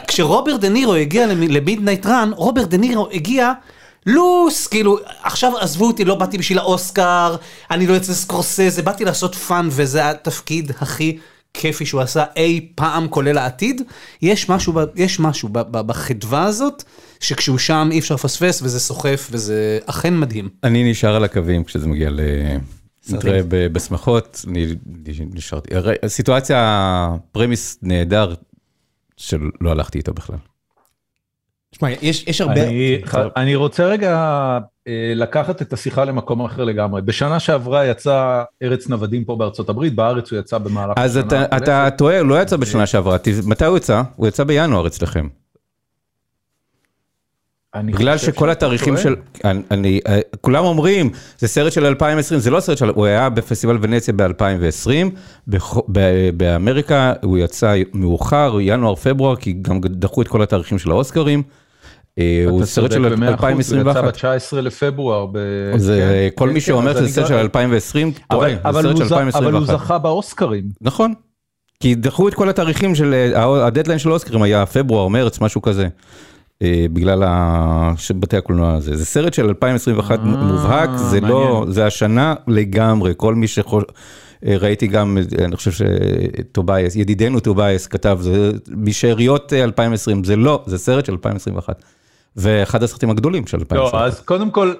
[0.08, 3.52] כשרוברט דה נירו הגיע ל Midnight Run, רוברט דה נירו הגיע...
[4.08, 7.36] loose, כאילו, עכשיו עזבו אותי, לא באתי בשביל האוסקר,
[7.70, 11.18] אני לא אצל סקורסזה, באתי לעשות fun, וזה התפקיד הכי
[11.60, 13.82] כיפי שהוא עשה אי פעם, כולל העתיד,
[14.22, 16.82] יש משהו, יש משהו בחדווה הזאת,
[17.20, 20.48] שכשהוא שם אי אפשר לפספס, וזה סוחף, וזה אכן מדהים.
[20.64, 22.20] אני נשאר על הקווים כשזה מגיע ל...
[23.10, 24.66] נתראה בשמחות, אני
[25.34, 25.70] נשארתי.
[26.06, 28.34] סיטואציה, premise נהדר,
[29.16, 30.36] שלא הלכתי איתו בכלל.
[31.70, 32.62] תשמע, יש יש הרבה...
[32.62, 33.02] אני,
[33.36, 34.12] אני רוצה רגע
[34.88, 37.02] אה, לקחת את השיחה למקום אחר לגמרי.
[37.02, 41.16] בשנה שעברה יצא ארץ נוודים פה בארצות הברית, בארץ הוא יצא במהלך אז.
[41.18, 44.02] אתה, אתה טועה, הוא לא יצא בשנה שעברה, מתי הוא יצא?
[44.16, 45.28] הוא יצא בינואר אצלכם.
[47.84, 48.96] בגלל שכל התאריכים.
[48.96, 53.06] של, אני, אני, אה, כולם אומרים, זה סרט של 2020, זה לא סרט של, הוא
[53.06, 54.90] היה בפסטיבל ונציה ב-2020,
[56.36, 61.42] באמריקה הוא יצא מאוחר, ינואר-פברואר, כי גם דחו את כל התאריכים של האוסקרים.
[62.18, 64.24] אה, הוא סרט של במאה אחוז, הוא יצא 2021.
[64.56, 65.26] ב-19 לפברואר.
[65.32, 65.38] ב-
[65.76, 68.88] זה, כן, כל כן, מי כן, שאומר שזה סרט של 2020, אבל- טועה, אבל זה
[68.88, 69.78] סרט של ז- אבל הוא 2021.
[69.84, 70.64] זכה באוסקרים.
[70.80, 71.14] נכון,
[71.80, 75.88] כי דחו את כל התאריכים של, אה, הדדליין של האוסקרים היה פברואר, מרץ, משהו כזה.
[76.62, 78.96] אה, בגלל ה- בתי הקולנוע הזה.
[78.96, 81.64] זה סרט של 2021 אה, מובהק, זה לא.
[81.68, 83.84] זה השנה לגמרי, כל מי שחוש...
[84.46, 90.36] אה, ראיתי גם, אה, אני חושב שטובייס, ידידנו טובייס כתב, זה משאריות אה, 2020, זה
[90.36, 91.82] לא, זה סרט של 2021.
[92.36, 94.00] ואחד הסרטים הגדולים של 2021.
[94.00, 94.74] לא, אז קודם כל,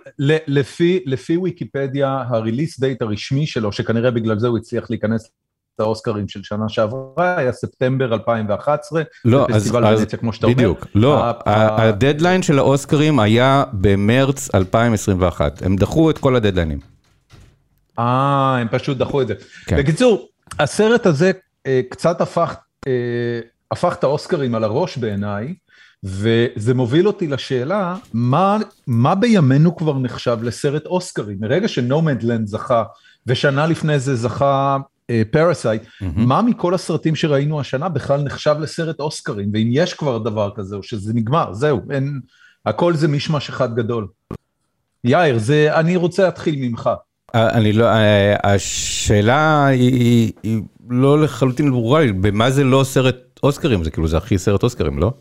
[0.48, 5.30] לפי, לפי ויקיפדיה, ה release date הרשמי שלו, שכנראה בגלל זה הוא הצליח להיכנס
[5.78, 9.74] לאוסקרים של שנה שעברה, היה ספטמבר 2011, לא, אז, אז
[10.20, 10.56] כמו שאתה אומר.
[10.56, 16.78] בדיוק, לא, ה- ה- הדדליין של האוסקרים היה במרץ 2021, הם דחו את כל הדדליינים.
[17.98, 19.34] אה, הם פשוט דחו את זה.
[19.66, 19.76] כן.
[19.78, 21.32] בקיצור, הסרט הזה
[21.66, 22.54] אה, קצת הפך,
[22.86, 22.92] אה,
[23.70, 25.54] הפך את האוסקרים על הראש בעיניי,
[26.04, 31.36] וזה מוביל אותי לשאלה, מה, מה בימינו כבר נחשב לסרט אוסקרים?
[31.40, 32.84] מרגע שנומדלנד זכה,
[33.26, 34.76] ושנה לפני זה זכה
[35.30, 39.50] פרזייט, מה מכל הסרטים שראינו השנה בכלל נחשב לסרט אוסקרים?
[39.52, 42.20] ואם יש כבר דבר כזה, או שזה נגמר, זהו, אין,
[42.66, 44.06] הכל זה מישמש אחד גדול.
[45.04, 46.90] יאיר, זה, אני רוצה להתחיל ממך.
[47.34, 53.16] אה, אני לא, אה, השאלה היא, היא לא לחלוטין ברורה לי, במה זה לא סרט
[53.42, 55.12] אוסקרים, זה כאילו זה הכי סרט אוסקרים, לא?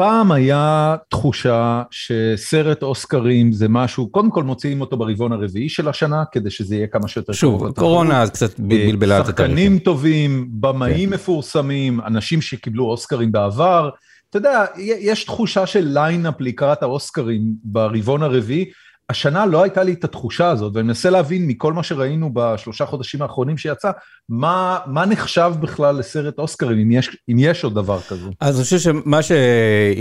[0.00, 6.24] פעם היה תחושה שסרט אוסקרים זה משהו, קודם כל מוציאים אותו ברבעון הרביעי של השנה,
[6.32, 7.72] כדי שזה יהיה כמה שיותר שוב.
[7.72, 9.56] קורונה אז קצת ב- בלבלה את התאריכים.
[9.56, 13.90] שחקנים טובים, במאים מפורסמים, אנשים שקיבלו אוסקרים בעבר.
[14.30, 18.70] אתה יודע, יש תחושה של lineup לקראת האוסקרים ברבעון הרביעי.
[19.10, 23.22] השנה לא הייתה לי את התחושה הזאת, ואני מנסה להבין מכל מה שראינו בשלושה חודשים
[23.22, 23.90] האחרונים שיצא,
[24.28, 28.28] מה, מה נחשב בכלל לסרט אוסקרים, אם יש, אם יש עוד דבר כזה.
[28.40, 29.32] אז אני חושב שמה ש...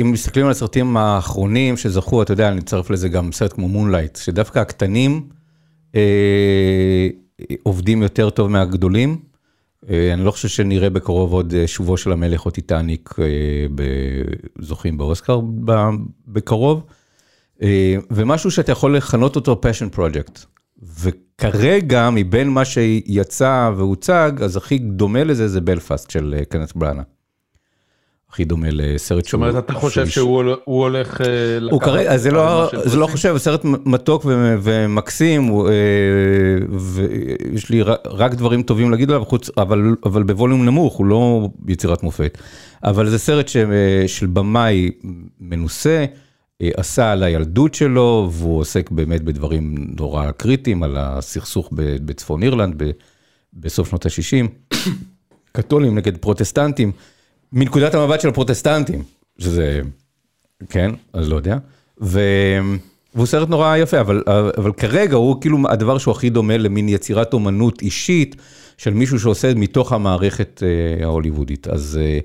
[0.01, 4.15] אם מסתכלים על הסרטים האחרונים שזכו, אתה יודע, אני אצרף לזה גם סרט כמו מונלייט,
[4.15, 5.29] שדווקא הקטנים
[5.95, 7.07] אה,
[7.63, 9.29] עובדים יותר טוב מהגדולים.
[9.89, 13.25] אה, אני לא חושב שנראה בקרוב עוד אה, שובו של המלך או טיטניק אה,
[14.59, 15.39] זוכים באוסקר
[16.27, 16.83] בקרוב.
[17.63, 20.45] אה, ומשהו שאתה יכול לכנות אותו passion project.
[21.03, 27.01] וכרגע, מבין מה שיצא והוצג, אז הכי דומה לזה זה בלפאסט של אה, קנת בראנה.
[28.31, 31.25] הכי דומה לסרט זאת אומרת, אתה חושב שהוא הול- הוא הולך אה,
[31.59, 31.81] לקחת...
[31.83, 33.15] כרגע, לא, שהם זה לא רוצים?
[33.17, 34.25] חושב, סרט מתוק
[34.61, 35.51] ומקסים,
[36.79, 42.03] ויש לי רק דברים טובים להגיד עליו, חוץ, אבל, אבל בווליום נמוך, הוא לא יצירת
[42.03, 42.37] מופת.
[42.83, 43.57] אבל זה סרט ש,
[44.07, 44.91] של במאי
[45.39, 46.05] מנוסה,
[46.61, 51.69] עשה על הילדות שלו, והוא עוסק באמת בדברים נורא קריטיים, על הסכסוך
[52.05, 52.83] בצפון אירלנד
[53.53, 54.75] בסוף שנות ה-60,
[55.51, 56.91] קתולים נגד פרוטסטנטים,
[57.53, 59.03] מנקודת המבט של הפרוטסטנטים,
[59.37, 59.81] שזה...
[60.69, 61.57] כן, אז לא יודע.
[62.01, 62.19] ו...
[63.15, 64.23] והוא סרט נורא יפה, אבל,
[64.57, 68.35] אבל כרגע הוא כאילו הדבר שהוא הכי דומה למין יצירת אומנות אישית
[68.77, 71.67] של מישהו שעושה מתוך המערכת אה, ההוליוודית.
[71.67, 72.19] אז, אה,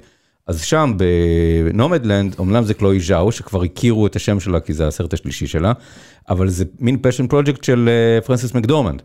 [0.46, 5.12] אז שם בנומדלנד, אמנם זה קלואי ז'או, שכבר הכירו את השם שלה כי זה הסרט
[5.14, 5.72] השלישי שלה,
[6.28, 9.02] אבל זה מין passion project של אה, פרנסיס מקדורמנד,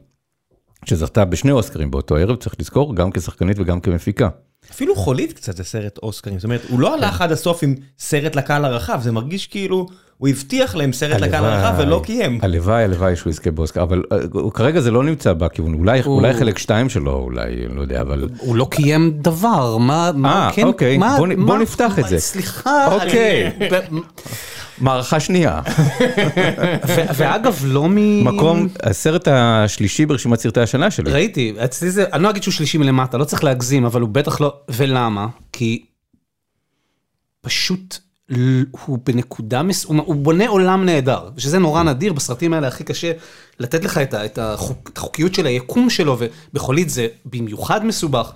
[0.85, 4.29] שזכתה בשני אוסקרים באותו ערב, צריך לזכור, גם כשחקנית וגם כמפיקה.
[4.71, 8.35] אפילו חולית קצת זה סרט אוסקרים, זאת אומרת, הוא לא הלך עד הסוף עם סרט
[8.35, 9.87] לקהל הרחב, זה מרגיש כאילו,
[10.19, 12.39] הוא הבטיח להם סרט לקהל הרחב ולא קיים.
[12.41, 14.17] הלוואי, הלוואי שהוא יזכה באוסקר, אבל אה,
[14.53, 18.27] כרגע זה לא נמצא בכיוון, אולי הוא- אולי חלק שתיים שלו, אולי, לא יודע, אבל...
[18.39, 22.07] הוא לא קיים דבר, מה, מה, אה, כן, אוקיי, מה, בוא מה- בוא נפתח את
[22.07, 22.19] זה.
[22.19, 23.51] סליחה, אוקיי.
[23.91, 23.99] אני-
[24.81, 25.61] מערכה שנייה,
[27.15, 28.23] ואגב, לא מ...
[28.23, 31.11] מקום, הסרט השלישי ברשימת סרטי השנה שלי.
[31.11, 34.41] ראיתי, אצלי זה, אני לא אגיד שהוא שלישי מלמטה, לא צריך להגזים, אבל הוא בטח
[34.41, 35.27] לא, ולמה?
[35.53, 35.85] כי
[37.41, 37.97] פשוט
[38.71, 39.85] הוא בנקודה, מס...
[39.85, 43.11] הוא, בונה עולם נהדר, שזה נורא נדיר, בסרטים האלה הכי קשה
[43.59, 48.31] לתת לך את, ה, את, החוק, את החוקיות של היקום שלו, ובחולית זה במיוחד מסובך,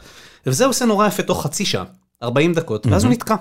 [0.46, 1.84] וזה עושה נורא יפה תוך חצי שעה,
[2.24, 3.36] 40 דקות, ואז הוא נתקע.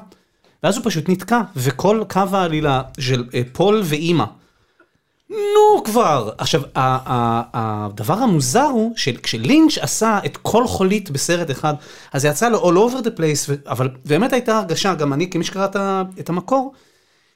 [0.63, 4.25] ואז הוא פשוט נתקע, וכל קו העלילה של אה, פול ואימא,
[5.33, 6.31] נו כבר.
[6.39, 11.75] עכשיו, הדבר המוזר הוא שכשלינץ' עשה את כל חולית בסרט אחד,
[12.13, 15.45] אז זה יצא לו all over the place, אבל באמת הייתה הרגשה, גם אני כמי
[15.45, 15.67] שקרא
[16.21, 16.73] את המקור,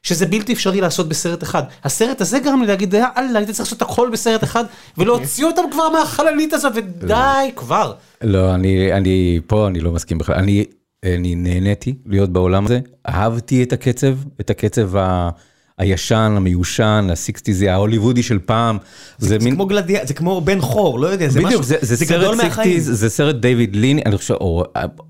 [0.02, 1.62] שזה בלתי אפשרי לעשות בסרט אחד.
[1.84, 4.64] הסרט הזה גרם לי להגיד, יאללה, הייתי צריך לעשות הכל בסרט אחד,
[4.98, 7.92] ולהוציא אותם כבר מהחללית הזאת, ודי כבר.
[8.22, 10.34] לא, אני, אני, פה אני לא מסכים בכלל.
[10.34, 10.64] אני,
[11.04, 15.30] אני נהניתי להיות בעולם הזה, אהבתי את הקצב, את הקצב ה...
[15.78, 18.78] הישן, המיושן, הסיקסטיזי, ההוליוודי של פעם.
[19.18, 19.54] זה מין...
[19.54, 22.34] כמו גלדיה, זה כמו בן חור, לא יודע, זה בדיוק, משהו, זה, זה, זה גדול
[22.34, 22.80] מהחיים.
[22.80, 24.64] זה סרט דיוויד ליני, אני חושב, או,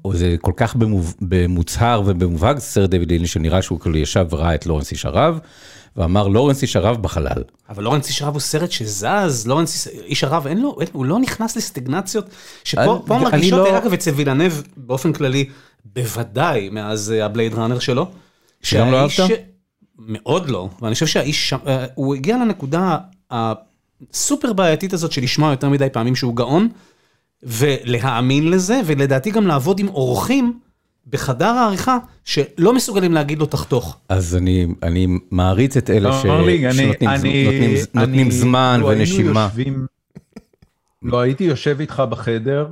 [0.05, 4.26] או זה כל כך במוב, במוצהר ובמובהק, זה סרט דיוויד ליני שנראה שהוא כאילו ישב
[4.31, 5.38] וראה את לורנס איש ערב,
[5.96, 7.42] ואמר לורנס איש ערב בחלל.
[7.68, 11.18] אבל לורנס איש ערב הוא סרט שזז, לורנס איש ערב אין לו, אין, הוא לא
[11.18, 12.26] נכנס לסטגנציות,
[12.64, 13.79] שפה פה מרגישות, לא...
[13.79, 15.44] אגב, אצל וילנב באופן כללי,
[15.85, 18.11] בוודאי מאז הבלייד ראנר שלו.
[18.62, 19.56] שגם לא אהבת?
[19.98, 21.54] מאוד לא, ואני חושב שהאיש,
[21.94, 22.98] הוא הגיע לנקודה
[23.30, 26.68] הסופר בעייתית הזאת של לשמוע יותר מדי פעמים שהוא גאון,
[27.42, 30.59] ולהאמין לזה, ולדעתי גם לעבוד עם אורחים
[31.11, 33.98] בחדר העריכה, שלא מסוגלים להגיד לו תחתוך.
[34.09, 36.22] אז אני, אני מעריץ את אלה ש...
[36.22, 39.40] שנותנים אני, נותנים אני, זמן לא ונשימה.
[39.40, 39.87] יושבים,
[41.02, 42.66] לא הייתי יושב איתך בחדר,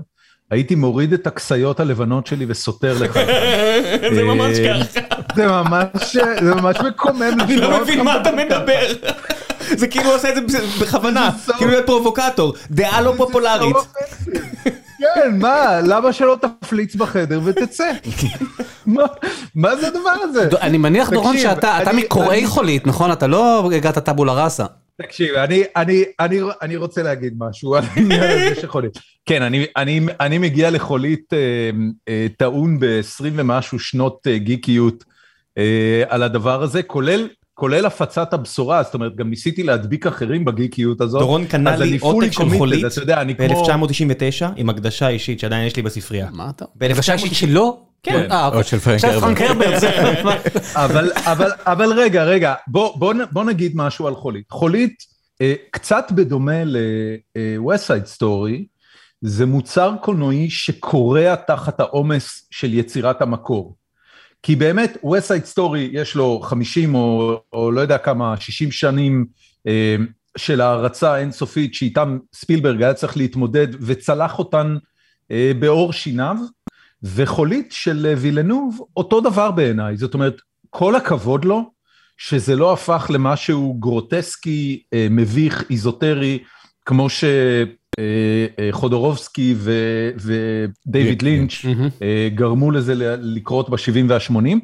[0.54, 3.18] הייתי מוריד את הכסיות הלבנות שלי וסותר לך.
[4.16, 5.00] זה ממש ככה.
[5.36, 7.40] זה ממש, זה ממש מקומם.
[7.40, 8.86] אני לא מבין מה אתה מדבר.
[9.76, 13.76] זה כאילו עושה את זה בכוונה, כאילו להיות פרובוקטור, דעה לא פופולרית.
[15.14, 17.90] כן, מה, למה שלא תפליץ בחדר ותצא?
[19.54, 20.48] מה זה הדבר הזה?
[20.60, 23.12] אני מניח, דורון, שאתה מקוראי חולית, נכון?
[23.12, 24.64] אתה לא הגעת טאבולה ראסה.
[25.02, 28.98] תקשיב, אני, אני, אני, אני רוצה להגיד משהו על העניין הזה של חולית.
[29.26, 31.70] כן, אני, אני, אני מגיע לחולית אה,
[32.08, 35.04] אה, טעון ב-20 ומשהו שנות אה, גיקיות
[35.58, 41.00] אה, על הדבר הזה, כולל, כולל הפצת הבשורה, זאת אומרת, גם ניסיתי להדביק אחרים בגיקיות
[41.00, 41.20] הזאת.
[41.20, 42.84] דורון קנה לי עותק של חולית
[43.38, 46.28] ב-1999 עם הקדשה אישית שעדיין יש לי בספרייה.
[46.32, 46.64] מה אתה?
[46.74, 47.93] בהקדשה אישית שלו?
[48.04, 48.30] כן.
[48.30, 49.82] אה, עוד של פרנק הרברט.
[50.84, 54.50] אבל, אבל, אבל רגע, רגע, בוא, נגיד משהו על חולית.
[54.50, 54.94] חולית,
[55.40, 58.64] אה, קצת בדומה ל-West Side Story,
[59.20, 63.76] זה מוצר קולנועי שקורע תחת העומס של יצירת המקור.
[64.42, 69.26] כי באמת, West Side Story יש לו 50 או, או לא יודע כמה, 60 שנים
[69.66, 69.96] אה,
[70.36, 74.76] של הערצה אינסופית שאיתם ספילברג היה צריך להתמודד וצלח אותן
[75.30, 76.36] אה, בעור שיניו.
[77.04, 80.40] וחולית של אה, וילנוב, אותו דבר בעיניי, זאת אומרת,
[80.70, 81.70] כל הכבוד לו,
[82.16, 86.38] שזה לא הפך למשהו גרוטסקי, אה, מביך, איזוטרי,
[86.86, 87.06] כמו
[88.70, 90.10] שחודורובסקי אה,
[90.86, 91.52] ודייוויד לינץ'
[92.34, 94.58] גרמו לזה לקרות ב-70 וה-80.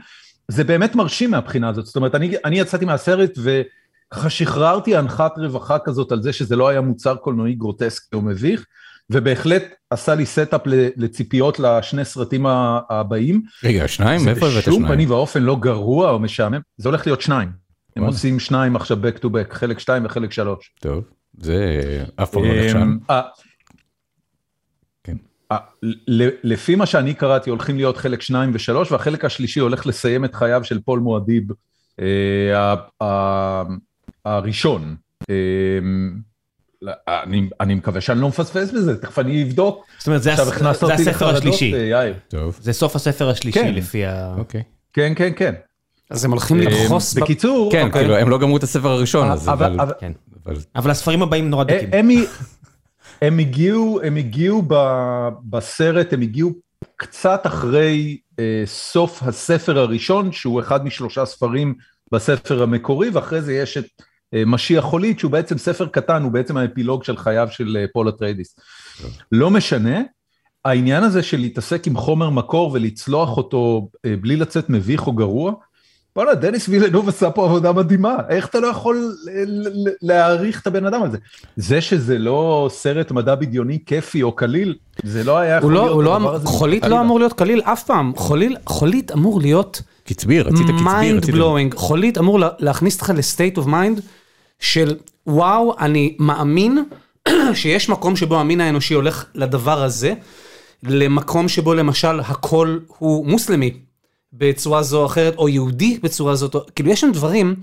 [0.49, 5.79] זה באמת מרשים מהבחינה הזאת, זאת אומרת, אני, אני יצאתי מהסרט וככה שחררתי אנחת רווחה
[5.79, 8.67] כזאת על זה שזה לא היה מוצר קולנועי גרוטסקי או מביך,
[9.11, 10.61] ובהחלט עשה לי setup
[10.97, 12.47] לציפיות לשני סרטים
[12.91, 13.43] הבאים.
[13.65, 14.25] רגע, שניים?
[14.25, 14.65] מאיפה הבאת שניים?
[14.65, 17.49] זה בשום פנים ואופן לא גרוע או משעמם, זה הולך להיות שניים.
[17.97, 20.75] הם עושים שניים עכשיו back to back, חלק שתיים וחלק שלוש.
[20.81, 21.05] טוב,
[21.39, 22.79] זה אף פעם לא נחשב.
[25.05, 25.17] כן.
[26.43, 30.65] לפי מה שאני קראתי, הולכים להיות חלק שניים ושלוש, והחלק השלישי הולך לסיים את חייו
[30.65, 31.45] של פול מועדיב
[34.25, 34.97] הראשון.
[37.09, 39.87] אני, אני מקווה שאני לא מפספס בזה, תכף אני אבדוק.
[39.99, 40.41] זאת אומרת, זה, הס...
[40.87, 41.95] זה הספר השלישי.
[41.95, 42.59] אה, טוב.
[42.63, 43.75] זה סוף הספר השלישי כן.
[43.75, 44.35] לפי ה...
[44.39, 44.63] אוקיי.
[44.93, 45.55] כן, כן, כן.
[46.11, 47.15] אז הם הולכים אה, לחוס...
[47.15, 47.73] בקיצור...
[47.73, 48.01] כן, אוקיי.
[48.01, 49.81] כאילו, הם לא גמרו את הספר הראשון, אז אבל...
[49.81, 50.13] אבל, כן.
[50.47, 50.57] אבל...
[50.77, 51.89] אבל הספרים הבאים נורא דקים.
[51.93, 52.09] הם,
[53.23, 54.75] הם הגיעו, הם הגיעו ב,
[55.45, 56.53] בסרט, הם הגיעו
[56.97, 61.75] קצת אחרי אה, סוף הספר הראשון, שהוא אחד משלושה ספרים
[62.13, 63.85] בספר המקורי, ואחרי זה יש את...
[64.35, 68.09] אה, משיח חולית, שהוא בעצם ספר קטן, הוא בעצם האפילוג של חייו של אה, פול
[68.09, 68.57] אטריידיס.
[69.33, 70.01] לא משנה,
[70.65, 75.53] העניין הזה של להתעסק עם חומר מקור ולצלוח אותו אה, בלי לצאת מביך או גרוע,
[76.17, 79.15] וואלה, דניס וילנוב עשה פה עבודה מדהימה, איך אתה לא יכול
[80.03, 81.19] להעריך את הבן אדם הזה?
[81.57, 86.05] זה שזה לא סרט מדע בדיוני כיפי או קליל, זה לא היה יכול לא, להיות
[86.05, 86.47] לא, הדבר הזה.
[86.47, 89.83] חולית לא אמור להיות קליל אף פעם, חולית, חולית אמור להיות...
[90.05, 91.35] קצבי, רצית קצבי, רצית...
[91.35, 94.01] mind blowing, חולית אמור להכניס אותך ל state of mind.
[94.61, 94.97] של
[95.27, 96.85] וואו, אני מאמין
[97.55, 100.15] שיש מקום שבו המין האנושי הולך לדבר הזה,
[100.83, 103.73] למקום שבו למשל הכל הוא מוסלמי
[104.33, 107.55] בצורה זו או אחרת, או יהודי בצורה זאת, כאילו יש שם דברים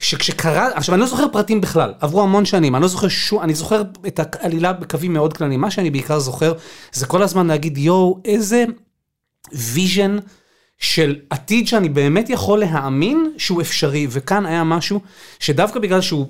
[0.00, 3.54] שכשקרה, עכשיו אני לא זוכר פרטים בכלל, עברו המון שנים, אני לא זוכר שום, אני
[3.54, 6.52] זוכר את העלילה בקווים מאוד כלליים, מה שאני בעיקר זוכר
[6.92, 8.64] זה כל הזמן להגיד יואו, איזה
[9.52, 10.16] vision.
[10.78, 15.00] של עתיד שאני באמת יכול להאמין שהוא אפשרי, וכאן היה משהו
[15.38, 16.26] שדווקא בגלל שהוא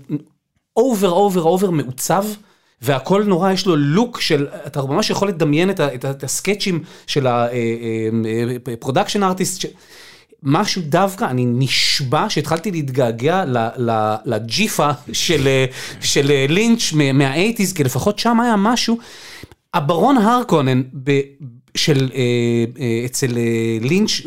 [0.77, 2.25] over over over מעוצב,
[2.83, 7.27] והכל נורא, יש לו look של, אתה ממש יכול לדמיין את, את, את הסקצ'ים של
[8.73, 9.65] ה production artist,
[10.43, 13.45] משהו דווקא, אני נשבע שהתחלתי להתגעגע
[14.25, 15.65] לג'יפה של, אה,
[16.01, 18.99] של אה, לינץ' מה eighties, כי לפחות שם היה משהו.
[19.75, 20.83] הברון הרקונן
[21.77, 22.21] של, אה,
[22.81, 23.43] אה, אצל אה,
[23.81, 24.21] לינץ',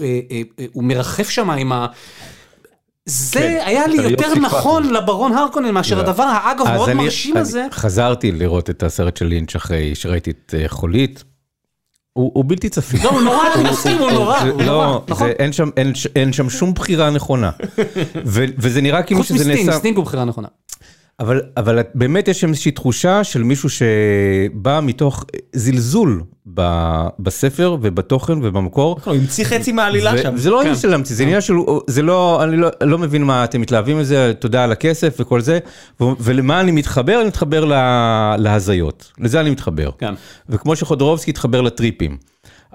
[0.73, 1.87] הוא מרחף שם עם ה...
[3.05, 4.93] זה כן, היה לי אתה יותר נכון פאטי.
[4.93, 6.01] לברון הרקונן מאשר לא.
[6.01, 7.65] הדבר האגב מאוד אני- מרשים אני הזה.
[7.71, 11.23] חזרתי לראות את הסרט של לינץ' אחרי שראיתי את חולית.
[12.13, 12.99] הוא הוא בלתי צפוי.
[13.03, 15.27] לא, הוא נורא, אני מסכים, הוא נורא, הוא נורא, לא, נכון.
[15.27, 17.51] זה- אין שם- אין אין שם שום בחירה נכונה.
[18.25, 19.79] ו- וזה נראה כאילו חוץ שזה מסטינג, נעשה...
[19.79, 20.47] סטינג הוא בחירה נכונה.
[21.19, 26.21] אבל, אבל באמת יש שם איזושהי תחושה של מישהו שבא מתוך זלזול
[26.53, 26.61] ב,
[27.19, 28.99] בספר ובתוכן ובמקור.
[29.05, 30.37] הוא המציא חצי מהעלילה שם.
[30.37, 30.81] זה לא עניין כן.
[30.81, 31.53] של להמציא, זה עניין של,
[31.87, 35.59] זה לא, אני לא, לא מבין מה אתם מתלהבים מזה, תודה על הכסף וכל זה,
[36.01, 37.19] ו- ולמה אני מתחבר?
[37.21, 39.89] אני מתחבר לה- להזיות, לזה אני מתחבר.
[39.97, 40.13] כן.
[40.49, 42.17] וכמו שחודרובסקי התחבר לטריפים.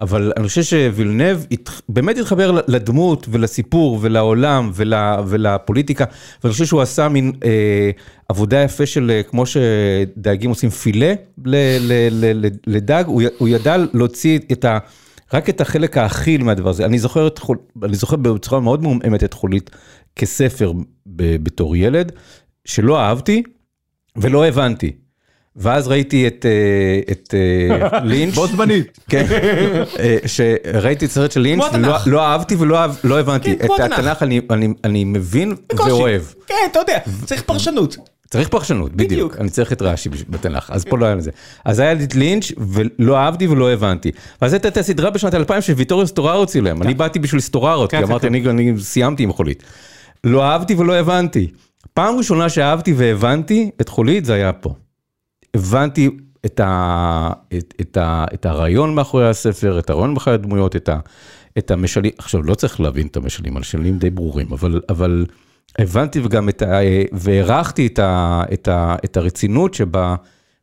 [0.01, 1.39] אבל אני חושב שווילנב
[1.89, 4.95] באמת התחבר לדמות ולסיפור ולעולם ול,
[5.27, 6.05] ולפוליטיקה,
[6.45, 7.91] ואני חושב שהוא עשה מין אה,
[8.29, 11.15] עבודה יפה של אה, כמו שדייגים עושים פילה
[12.67, 14.79] לדג, הוא, הוא ידע להוציא את ה...
[15.35, 16.85] רק את החלק האכיל מהדבר הזה.
[16.85, 19.71] אני זוכר, את חול, אני זוכר בצורה מאוד מעומעמת את חולית
[20.17, 20.73] כספר
[21.07, 22.13] ב, בתור ילד,
[22.65, 23.43] שלא אהבתי
[24.17, 24.93] ולא הבנתי.
[25.57, 28.99] ואז ראיתי את, אה, את אה, לינץ', בו זמנית.
[29.11, 29.27] כן,
[29.99, 32.03] אה, שראיתי את הסרט של לינץ', התנ"ך.
[32.07, 33.57] לא אהבתי ולא אהב- לא הבנתי.
[33.57, 33.99] כן, את התנ"ך.
[33.99, 35.91] התנ"ך אני- אני- אני מבין בקושי.
[35.93, 36.23] ואוהב.
[36.47, 37.97] כן, אתה יודע, צריך פרשנות.
[38.31, 39.11] צריך פרשנות, בדיוק.
[39.11, 39.37] בדיוק.
[39.41, 41.31] אני צריך את רש"י בתנ"ך, אז פה לא היה לזה.
[41.65, 44.11] אז היה לי את לינץ' ולא אהבתי ולא הבנתי.
[44.43, 46.83] ואז הייתה את הסדרה בשנת 2000 שוויטוריו סטוררו צילם.
[46.83, 48.35] אני באתי בשביל סטוררו, כן, כי כן, אמרתי, כן.
[48.35, 49.63] אני אני סיימתי עם חולית.
[50.25, 51.47] לא אהבתי ולא הבנתי.
[51.95, 54.75] פעם ראשונה שאהבתי והבנתי את חולית זה היה פה.
[55.55, 56.11] הבנתי
[56.47, 60.99] את, ה, את, את, ה, את הרעיון מאחורי הספר, את הרעיון מאחורי הדמויות, את, ה,
[61.59, 65.27] את המשלים, עכשיו לא צריך להבין את המשלים, המשלים די ברורים, אבל, אבל
[65.79, 66.79] הבנתי וגם את ה...
[67.13, 70.15] והערכתי את, ה, את, ה, את הרצינות שבה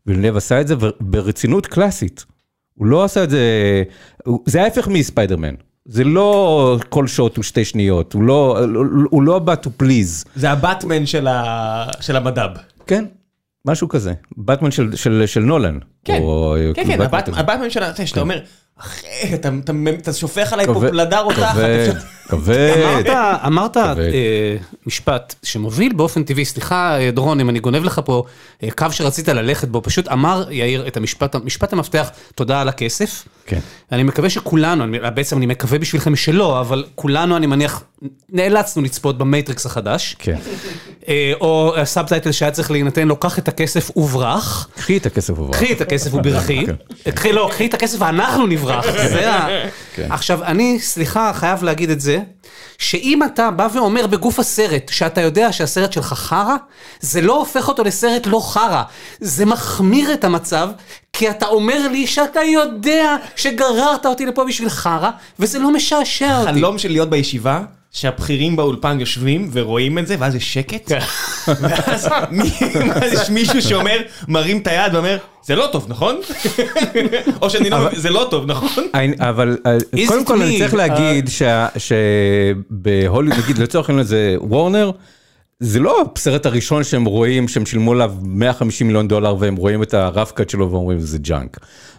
[0.07, 2.25] וילנב עשה את זה, ברצינות קלאסית.
[2.75, 3.83] הוא לא עשה את זה,
[4.45, 5.53] זה ההפך מספיידרמן.
[5.85, 8.59] זה לא כל שוט הוא שתי שניות, הוא לא,
[9.09, 10.29] הוא לא בא to please.
[10.35, 12.49] זה הבטמן של ה- של המדב.
[12.87, 13.05] כן,
[13.65, 14.13] משהו כזה.
[14.37, 15.77] באטמן של, של, של נולן.
[16.05, 17.39] כן, או, כן, כאילו כן, כזה.
[17.39, 18.05] הבטמן של ה...
[18.05, 18.39] שאתה אומר,
[18.79, 21.53] אחי, אתה- אתה אתה שופך עליי פה פלדה רותחת.
[21.55, 21.93] כבד,
[22.27, 22.73] כבד.
[23.07, 23.07] אמרת,
[23.45, 23.99] אמרת כבד.
[23.99, 24.55] אה,
[24.85, 28.23] משפט שמוביל באופן טבעי, סליחה אה, דורון אם אני גונב לך פה
[28.63, 33.25] אה, קו שרצית ללכת בו, פשוט אמר יאיר את המשפט, משפט המפתח, תודה על הכסף.
[33.45, 33.59] כן.
[33.91, 37.83] אני מקווה שכולנו, אני- בעצם אני מקווה בשבילכם שלא, אבל כולנו אני מניח
[38.29, 40.37] נאלצנו לצפות במייטריקס החדש, כן.
[41.11, 44.69] אה, או ה subtitle שהיה צריך להינתן לו, קח את הכסף וברח.
[44.75, 45.51] קחי את הכסף עבר.
[45.51, 46.65] קחי את הכסף וברחי.
[47.15, 49.47] קחי לא, קחי את הכסף ואנחנו נברח, זה ה...
[49.95, 50.11] כן.
[50.11, 52.19] עכשיו אני, סליחה, חייב להגיד את זה,
[52.77, 56.55] שאם אתה בא ואומר בגוף הסרט שאתה יודע שהסרט שלך חרא,
[56.99, 58.83] זה לא הופך אותו לסרט לא חרא,
[59.19, 60.69] זה מחמיר את המצב,
[61.13, 65.09] כי אתה אומר לי שאתה יודע שגררת אותי לפה בשביל חרא,
[65.39, 66.53] וזה לא משעשע אותי.
[66.53, 70.91] חלום של להיות בישיבה, שהבכירים באולפן יושבים ורואים את זה, ואז יש שקט.
[71.47, 72.49] ואז מי-
[72.89, 76.15] ואז יש מישהו שאומר, מרים את היד ואומר, זה לא טוב, נכון?
[77.41, 78.83] או שאני לא, זה לא טוב, נכון?
[79.19, 79.77] אבל אה,
[80.07, 80.41] קודם כל?
[80.41, 84.91] אני צריך להגיד שה- שבהוליווד, נגיד לצורך העניין זה וורנר,
[85.59, 89.93] זה לא הסרט הראשון שהם רואים, שהם שילמו עליו 150 מיליון דולר והם רואים את
[89.93, 91.57] ה rough cut שלו ואומרים זה junk.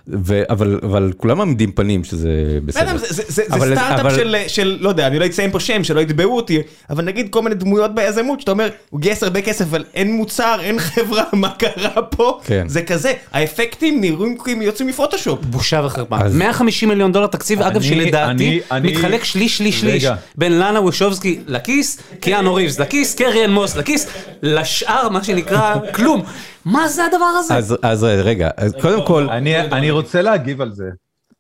[0.09, 2.29] ו- אבל אבל כולם מעמידים פנים שזה
[2.65, 2.97] בסדר.
[2.97, 5.85] זה- זה זה אבל- סטארט-אפ אבל- של, של, לא יודע, אני לא אציין פה שם,
[5.85, 6.59] שלא יתבעו אותי,
[6.91, 10.57] אבל נגיד כל מיני דמויות ביזמות, שאתה אומר, הוא גייס הרבה כסף, אבל אין מוצר,
[10.61, 12.41] אין חברה, מה קרה פה?
[12.45, 12.65] כן.
[12.69, 15.39] זה כזה, האפקטים נראים כאילו יוצאים מפוטושופ.
[15.45, 16.17] בושה וחרפה.
[16.21, 20.05] אז- 150 מיליון דולר תקציב, אגב, אני- שלדעתי אני- אני- מתחלק שליש, שליש, שליש.
[20.05, 20.15] רגע.
[20.37, 24.07] בין לאנה וושובסקי לכיס, קיאנו ריבס לכיס, קריאן מוס לכיס,
[24.43, 26.23] לשאר, מה שנקרא, כלום.
[26.65, 27.55] מה זה הדבר הזה?
[27.55, 30.85] אז אז רגע, אז קודם כל, אני, אני רוצה להגיב על זה.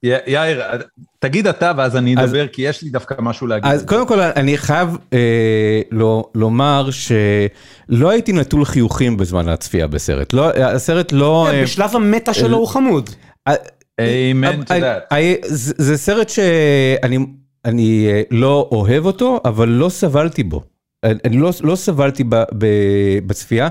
[0.05, 0.62] י- יאיר,
[1.18, 3.73] תגיד אתה ואז אני אז- אדבר, כי יש לי דווקא משהו להגיד.
[3.73, 10.33] אז קודם כל אני חייב אה, לא, לומר שלא הייתי נטול חיוכים בזמן הצפייה בסרט.
[10.33, 11.49] לא, הסרט לא...
[11.51, 13.11] אה, בשלב המטה שלו הוא חמוד.
[13.49, 13.55] אה,
[14.01, 15.01] Amen to אה, that.
[15.12, 17.18] אה, זה זה סרט שאני
[17.64, 20.62] אני אה, לא אוהב אותו, אבל לא סבלתי בו.
[21.05, 22.66] אני לא, לא סבלתי ב, ב,
[23.26, 23.68] בצפייה.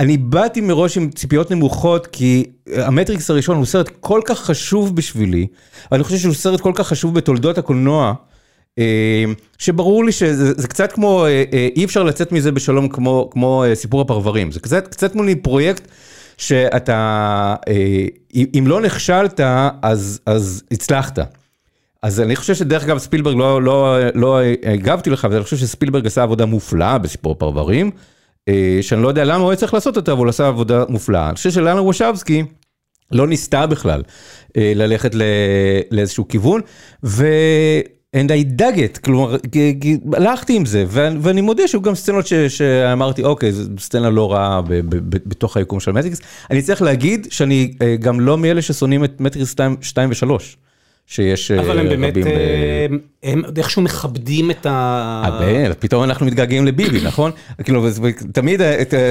[0.00, 2.44] אני באתי מראש עם ציפיות נמוכות, כי
[2.76, 5.46] המטריקס הראשון הוא סרט כל כך חשוב בשבילי,
[5.92, 8.14] ואני חושב שהוא סרט כל כך חשוב בתולדות הקולנוע,
[8.78, 9.24] אה,
[9.58, 13.64] שברור לי שזה זה קצת כמו, אה, אה, אי אפשר לצאת מזה בשלום כמו, כמו
[13.74, 14.52] סיפור הפרברים.
[14.52, 15.88] זה קצת, קצת כמו לי פרויקט
[16.36, 17.54] שאתה,
[18.58, 19.40] אם לא נכשלת,
[19.82, 21.18] אז, אז הצלחת.
[22.04, 26.06] אז אני חושב שדרך אגב ספילברג, לא, לא, לא הגבתי לך, אבל אני חושב שספילברג
[26.06, 27.90] עשה עבודה מופלאה בסיפור פרברים,
[28.48, 31.26] אה, שאני לא יודע למה הוא היה צריך לעשות אותה, אבל הוא עשה עבודה מופלאה.
[31.28, 32.44] אני חושב שלאנה וושבסקי
[33.12, 34.02] לא ניסתה בכלל
[34.56, 35.14] אה, ללכת
[35.90, 36.60] לאיזשהו כיוון,
[37.04, 37.26] ו...
[38.16, 39.36] And I dug it, כלומר,
[40.12, 44.60] הלכתי עם זה, ואני מודה שהיו גם סצנות שאמרתי, אוקיי, זו סצנה לא רעה
[45.00, 46.20] בתוך היקום של מטריקס.
[46.50, 50.63] אני צריך להגיד שאני אה, גם לא מאלה ששונאים את מטריקס 2 ו-3.
[51.06, 51.64] שיש רבים...
[51.64, 52.14] אבל הם באמת,
[53.22, 55.38] הם איכשהו מכבדים את ה...
[55.78, 57.30] פתאום אנחנו מתגעגעים לביבי, נכון?
[57.64, 57.86] כאילו,
[58.32, 58.60] תמיד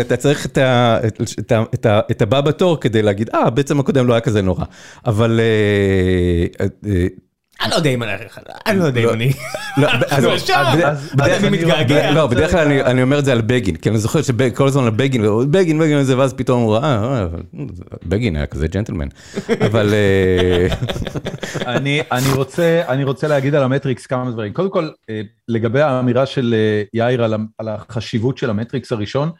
[0.01, 0.47] אתה צריך
[2.11, 4.65] את הבא בתור כדי להגיד, אה, בעצם הקודם לא היה כזה נורא.
[5.05, 5.39] אבל
[7.61, 9.31] אני לא יודע אם אני לא יודע אם אני...
[11.17, 12.11] אני מתגעגע.
[12.11, 14.89] לא, בדרך כלל אני אומר את זה על בגין, כי אני זוכר שכל הזמן על
[14.89, 17.25] בגין, בגין, בגין, ואז פתאום הוא ראה,
[18.05, 19.07] בגין היה כזה ג'נטלמן.
[19.67, 19.93] אבל...
[22.87, 24.53] אני רוצה להגיד על המטריקס כמה דברים.
[24.53, 24.89] קודם כל,
[25.47, 26.55] לגבי האמירה של
[26.93, 27.23] יאיר
[27.57, 29.31] על החשיבות של המטריקס הראשון,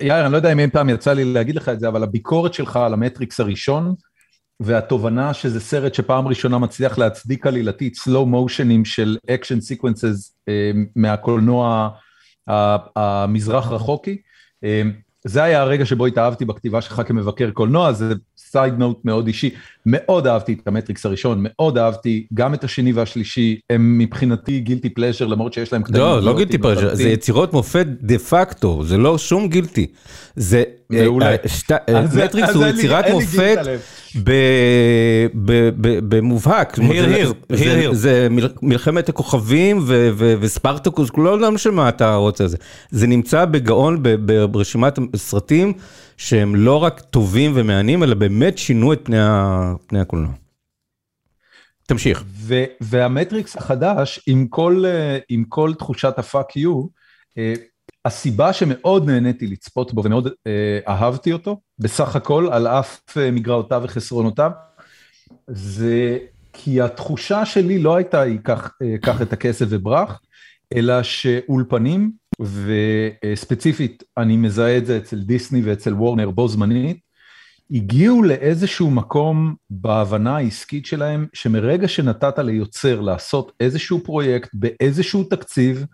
[0.00, 2.54] יאיר, אני לא יודע אם אי פעם יצא לי להגיד לך את זה, אבל הביקורת
[2.54, 3.94] שלך על המטריקס הראשון,
[4.60, 11.88] והתובנה שזה סרט שפעם ראשונה מצליח להצדיק עלילתית slow motionים של action sequences אה, מהקולנוע
[12.96, 14.16] המזרח רחוקי.
[14.64, 14.82] אה,
[15.26, 19.50] זה היה הרגע שבו התאהבתי בכתיבה שלך כמבקר קולנוע, זה side note מאוד אישי.
[19.86, 25.26] מאוד אהבתי את המטריקס הראשון, מאוד אהבתי גם את השני והשלישי, הם מבחינתי guilty pleasure
[25.26, 26.02] למרות שיש להם קטעים.
[26.02, 29.86] לא, לא guilty pleasure, זה יצירות מופת דה פקטו, זה לא שום guilty.
[30.36, 30.62] זה...
[30.90, 31.36] מעולה.
[31.88, 33.58] אה, מטריקס הוא יצירת מופת.
[36.08, 36.78] במובהק,
[37.92, 38.28] זה
[38.62, 39.84] מלחמת הכוכבים
[40.16, 42.44] וספרטקוס, לא משנה מה אתה רוצה,
[42.90, 44.02] זה נמצא בגאון
[44.50, 45.72] ברשימת סרטים
[46.16, 49.10] שהם לא רק טובים ומהנים, אלא באמת שינו את
[49.86, 50.32] פני הקולנוע.
[51.86, 52.24] תמשיך.
[52.80, 54.20] והמטריקס החדש,
[55.28, 56.86] עם כל תחושת הפאק יו,
[58.04, 63.82] הסיבה שמאוד נהניתי לצפות בו ומאוד אה, אהבתי אותו, בסך הכל, על אף אה, מגרעותיו
[63.84, 64.50] וחסרונותיו,
[65.48, 66.18] זה
[66.52, 70.20] כי התחושה שלי לא הייתה היא קח, אה, קח את הכסף וברח,
[70.74, 76.98] אלא שאולפנים, וספציפית אני מזהה את זה אצל דיסני ואצל וורנר בו זמנית,
[77.70, 85.84] הגיעו לאיזשהו מקום בהבנה העסקית שלהם, שמרגע שנתת ליוצר לעשות איזשהו פרויקט באיזשהו תקציב,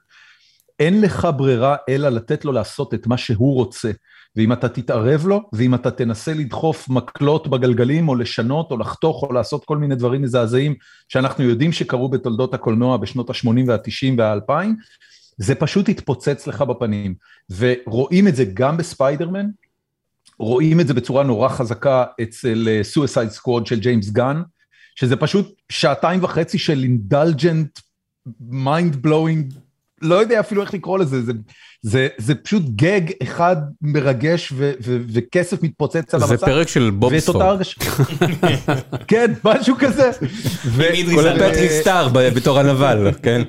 [0.80, 3.90] אין לך ברירה אלא לתת לו לעשות את מה שהוא רוצה.
[4.36, 9.32] ואם אתה תתערב לו, ואם אתה תנסה לדחוף מקלות בגלגלים, או לשנות, או לחתוך, או
[9.32, 10.74] לעשות כל מיני דברים מזעזעים,
[11.08, 14.66] שאנחנו יודעים שקרו בתולדות הקולנוע בשנות ה-80 וה-90 וה-2000,
[15.36, 17.14] זה פשוט יתפוצץ לך בפנים.
[17.50, 19.46] ורואים את זה גם בספיידרמן,
[20.38, 24.42] רואים את זה בצורה נורא חזקה אצל Suicide uh, Squad של ג'יימס גן,
[24.94, 27.78] שזה פשוט שעתיים וחצי של indulgent,
[28.40, 29.52] mind blowing
[30.02, 31.32] לא יודע אפילו איך לקרוא לזה, זה,
[31.82, 36.34] זה, זה פשוט גג אחד מרגש ו, ו, וכסף מתפוצץ על המסך.
[36.34, 37.42] זה פרק של בובספוג.
[37.42, 37.78] הרגש...
[39.08, 40.10] כן, משהו כזה.
[41.14, 43.42] כולל פטריק סטאר בתור הנבל, כן.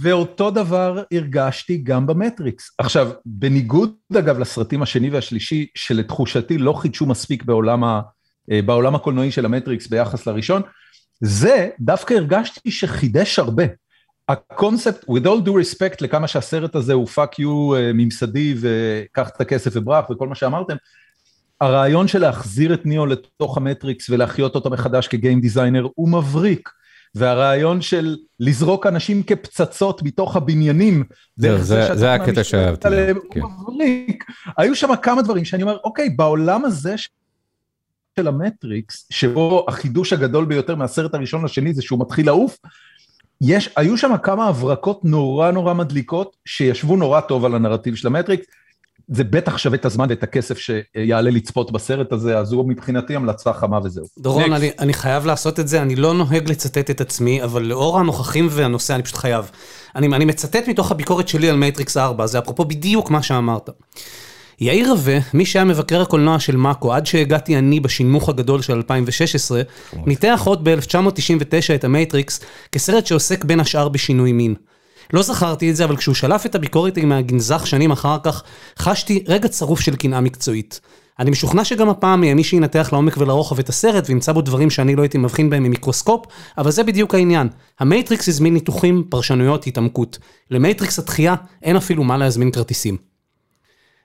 [0.00, 2.70] ואותו דבר הרגשתי גם במטריקס.
[2.78, 8.00] עכשיו, בניגוד אגב לסרטים השני והשלישי, שלתחושתי לא חידשו מספיק בעולם, ה,
[8.50, 10.62] אה, בעולם הקולנועי של המטריקס ביחס לראשון,
[11.20, 13.64] זה דווקא הרגשתי שחידש הרבה.
[14.28, 19.40] הקונספט, with all due respect לכמה שהסרט הזה הוא fuck you אה, ממסדי וקח את
[19.40, 20.76] הכסף וברח וכל מה שאמרתם,
[21.60, 26.68] הרעיון של להחזיר את ניאו לתוך המטריקס ולהחיות אותו מחדש כ game designer הוא מבריק.
[27.14, 31.04] והרעיון של לזרוק אנשים כפצצות מתוך הבניינים,
[31.36, 32.88] זה, זה, זה הקטע שאהבתי.
[33.30, 33.40] כן.
[33.40, 34.24] הוא מבריק.
[34.58, 36.94] היו שם כמה דברים שאני אומר, אוקיי, בעולם הזה
[38.16, 42.58] של המטריקס, שבו החידוש הגדול ביותר מהסרט הראשון לשני זה שהוא מתחיל לעוף,
[43.42, 48.46] יש, היו שם כמה הברקות נורא נורא מדליקות, שישבו נורא טוב על הנרטיב של המטריקס,
[49.08, 53.52] זה בטח שווה את הזמן ואת הכסף שיעלה לצפות בסרט הזה, אז הוא מבחינתי המלצה
[53.52, 54.04] חמה וזהו.
[54.18, 57.98] דורון, אני, אני חייב לעשות את זה, אני לא נוהג לצטט את עצמי, אבל לאור
[57.98, 59.50] הנוכחים והנושא, אני פשוט חייב.
[59.96, 63.70] אני, אני מצטט מתוך הביקורת שלי על מטריקס 4, זה אפרופו בדיוק מה שאמרת.
[64.60, 69.62] יאיר רווה, מי שהיה מבקר הקולנוע של מאקו עד שהגעתי אני בשינמוך הגדול של 2016,
[70.06, 72.40] ניתח עוד ב-1999 את המייטריקס
[72.72, 74.54] כסרט שעוסק בין השאר בשינוי מין.
[75.12, 78.42] לא זכרתי את זה, אבל כשהוא שלף את הביקורת מהגנזך שנים אחר כך,
[78.78, 80.80] חשתי רגע צרוף של קנאה מקצועית.
[81.18, 84.96] אני משוכנע שגם הפעם יהיה מי שינתח לעומק ולרוחב את הסרט וימצא בו דברים שאני
[84.96, 86.26] לא הייתי מבחין בהם עם מיקרוסקופ,
[86.58, 87.48] אבל זה בדיוק העניין.
[87.80, 90.18] המייטריקס הזמין ניתוחים, פרשנויות, התעמקות.
[90.50, 93.11] למייטריקס התחייה אין אפילו מה להזמין כרטיסים.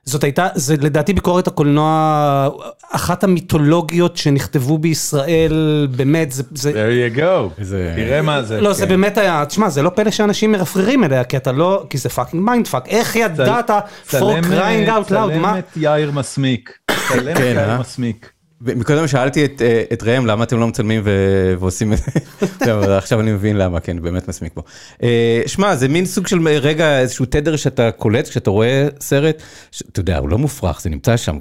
[0.07, 2.49] זאת הייתה, זה לדעתי ביקורת הקולנוע,
[2.91, 6.43] אחת המיתולוגיות שנכתבו בישראל, באמת, זה...
[6.55, 8.61] זה there you go, איזה- תראה מה זה.
[8.61, 8.89] לא, זה כן.
[8.89, 12.43] באמת היה, תשמע, זה לא פלא שאנשים מרפררים אליה, כי אתה לא, כי זה fucking
[12.45, 13.73] mind fuck, איך ידעת, for
[14.07, 15.59] צלם, crying out loud, צלם מה?
[15.59, 16.77] את יאיר מסמיק,
[17.09, 17.77] צלם את כן, יאיר אה?
[17.79, 18.29] מסמיק.
[18.61, 21.11] מקודם שאלתי את, אה, את ראם למה אתם לא מצלמים ו...
[21.59, 24.61] ועושים את זה, טוב, אבל עכשיו אני מבין למה, כן, באמת מסמיק פה.
[25.03, 29.41] אה, שמע, זה מין סוג של רגע, איזשהו תדר שאתה קולט כשאתה רואה סרט,
[29.71, 29.81] ש...
[29.81, 31.37] אתה יודע, הוא לא מופרך, זה נמצא שם,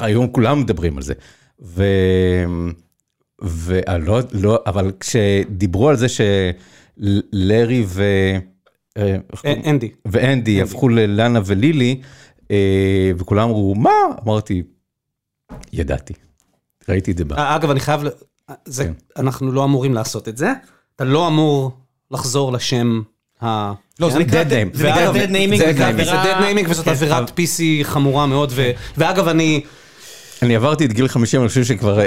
[0.00, 1.14] היום כולם מדברים על זה.
[1.62, 1.84] ו...
[3.42, 8.04] ולא, לא, אבל כשדיברו על זה שלארי ו...
[8.98, 9.16] אה?
[9.66, 9.90] אנדי.
[10.04, 12.00] ואנדי הפכו ללנה ולילי,
[12.50, 13.90] אה, וכולם אמרו, מה?
[14.24, 14.62] אמרתי,
[15.72, 16.14] ידעתי.
[16.88, 17.36] ראיתי את זה בה.
[17.36, 18.00] אה, אגב, אני חייב,
[18.64, 18.92] זה, כן.
[19.16, 20.52] אנחנו לא אמורים לעשות את זה,
[20.96, 21.70] אתה לא אמור
[22.10, 23.02] לחזור לשם
[23.42, 23.72] ה...
[24.00, 24.20] לא, זה כן?
[24.24, 24.76] נקרא Dead name.
[24.76, 25.72] זה נקרא dead naming, זה
[26.34, 26.70] dead naming.
[26.70, 26.90] וזאת כן.
[26.90, 28.52] עבירת PC חמורה מאוד,
[28.98, 29.60] ואגב, אני...
[30.42, 32.00] אני עברתי את גיל 50, אני חושב שכבר...
[32.00, 32.06] אה.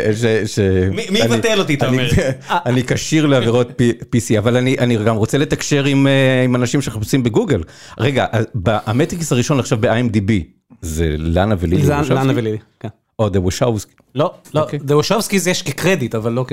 [0.92, 2.10] מי- יבטל אותי, אתה אני- אומר?
[2.66, 7.64] אני כשיר לעבירות PC, אבל אני, אני גם רוצה לתקשר עם, אה, אנשים שמחפשים בגוגל.
[7.98, 8.26] רגע,
[8.66, 10.32] המטריקס הראשון עכשיו ב-IMDb,
[10.82, 11.84] זה לאנה ולילי?
[12.10, 12.88] לאנה ולילי, כן.
[13.20, 13.94] או The Wachowski.
[14.16, 14.80] לא, לא, אוקיי.
[14.80, 16.52] The Wachowski זה יש כקרדיט, אבל לא כ...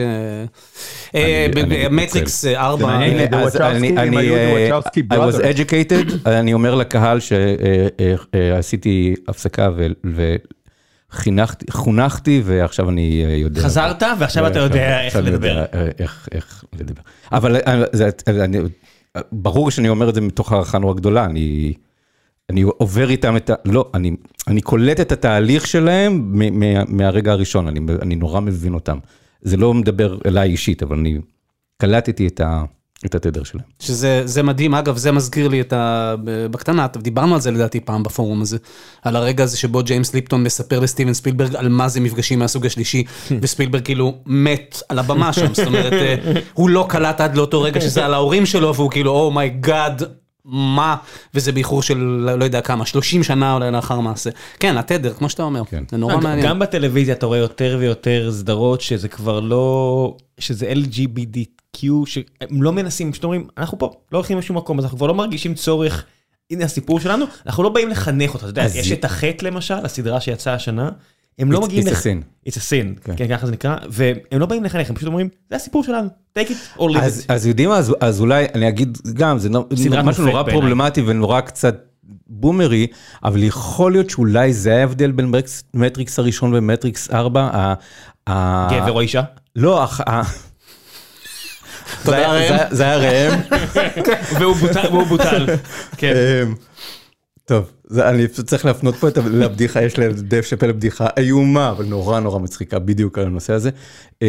[1.14, 3.18] אה, במטריקס 4, מעניין.
[3.18, 4.78] הנה, The אז Wachowski, אני, אה,
[5.12, 9.70] I was educated, אני אומר לקהל שעשיתי הפסקה
[11.12, 13.60] וחינכתי, חונכתי ועכשיו אני אה, יודע.
[13.62, 15.58] חזרת, ועכשיו אתה יודע איך לדבר.
[15.74, 17.02] אה, איך איך לדבר.
[17.32, 18.10] אבל אה, זה-
[18.44, 18.58] אני-
[19.32, 21.72] ברור שאני אומר את זה מתוך הערכה נורא גדולה, אני...
[22.50, 23.54] אני עובר איתם את ה...
[23.64, 24.16] לא, אני,
[24.48, 28.98] אני קולט את התהליך שלהם מ- מה- מהרגע הראשון, אני, אני נורא מבין אותם.
[29.42, 31.18] זה לא מדבר אליי אישית, אבל אני
[31.78, 32.64] קלטתי את, ה,
[33.06, 33.64] את התדר שלהם.
[33.80, 36.14] שזה זה מדהים, אגב, זה מזכיר לי את ה...
[36.50, 38.56] בקטנה, דיברנו על זה לדעתי פעם בפורום הזה,
[39.02, 43.04] על הרגע הזה שבו ג'יימס ליפטון מספר לסטיבן ספילברג על מה זה מפגשים מהסוג השלישי,
[43.42, 47.80] וספילברג כאילו מת על הבמה שם, זאת אומרת, אה, הוא לא קלט עד לאותו רגע
[47.80, 50.02] שזה על ההורים שלו, והוא כאילו, oh my god.
[50.44, 50.96] מה,
[51.34, 51.98] וזה באיחור של
[52.38, 54.30] לא יודע כמה, 30 שנה אולי לאחר מעשה.
[54.60, 55.84] כן, התדר, כמו שאתה אומר, כן.
[55.90, 56.46] זה נורא גם- מעניין.
[56.48, 63.12] גם בטלוויזיה אתה רואה יותר ויותר סדרות שזה כבר לא, שזה LGBTQ, שהם לא מנסים,
[63.12, 66.04] פשוט אומרים, אנחנו פה, לא הולכים לשום מקום, אז אנחנו כבר לא מרגישים צורך,
[66.50, 69.74] הנה הסיפור שלנו, אנחנו לא באים לחנך אותך, אתה יודע, אז- יש את החטא למשל,
[69.74, 70.90] הסדרה שיצאה השנה,
[71.38, 72.48] הם לא מגיעים it's a לח- sin.
[72.48, 73.12] It's a sin, כן.
[73.16, 76.08] כן, ככה זה נקרא, והם לא באים לחנך, הם פשוט אומרים, זה הסיפור שלנו,
[76.38, 77.24] take it or leave it.
[77.28, 79.48] אז יודעים מה, אז, אולי אני אגיד גם, זה
[80.04, 80.42] משהו נורא.
[80.42, 81.76] פרובלמטי ונורא קצת
[82.26, 82.86] בומרי,
[83.24, 85.32] אבל יכול להיות שאולי זה ההבדל בין
[85.74, 87.40] מטריקס, הראשון ומטריקס 4.
[87.52, 87.74] ה,
[88.30, 89.22] ה, גבר או אישה?
[89.56, 89.84] לא.
[92.04, 92.48] תודה, ראם.
[92.48, 92.96] זה- זה היה
[93.28, 93.40] ראם.
[94.40, 95.46] והוא בוטל, והוא בוטל,
[95.98, 96.12] כן.
[96.42, 96.54] אמ,
[97.44, 101.70] טוב, זה- אני פשוט צריך להפנות פה את ה- לבדיחה, יש לדב שאפל בדיחה איומה,
[101.70, 103.70] אבל נורא נורא מצחיקה בדיוק על הנושא הזה.
[104.22, 104.26] אמ,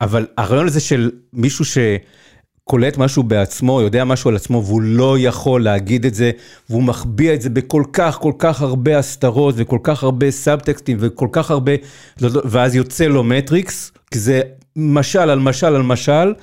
[0.00, 5.64] אבל הרעיון הזה של מישהו שקולט משהו בעצמו, יודע משהו על עצמו והוא לא יכול
[5.64, 6.30] להגיד את זה,
[6.70, 11.28] והוא מחביא את זה בכל כך כל כך הרבה הסתרות וכל כך הרבה סאבטקסטים וכל
[11.32, 11.72] כך הרבה,
[12.20, 14.40] ואז יוצא לו מטריקס, כי זה
[14.76, 16.34] משל על משל על משל,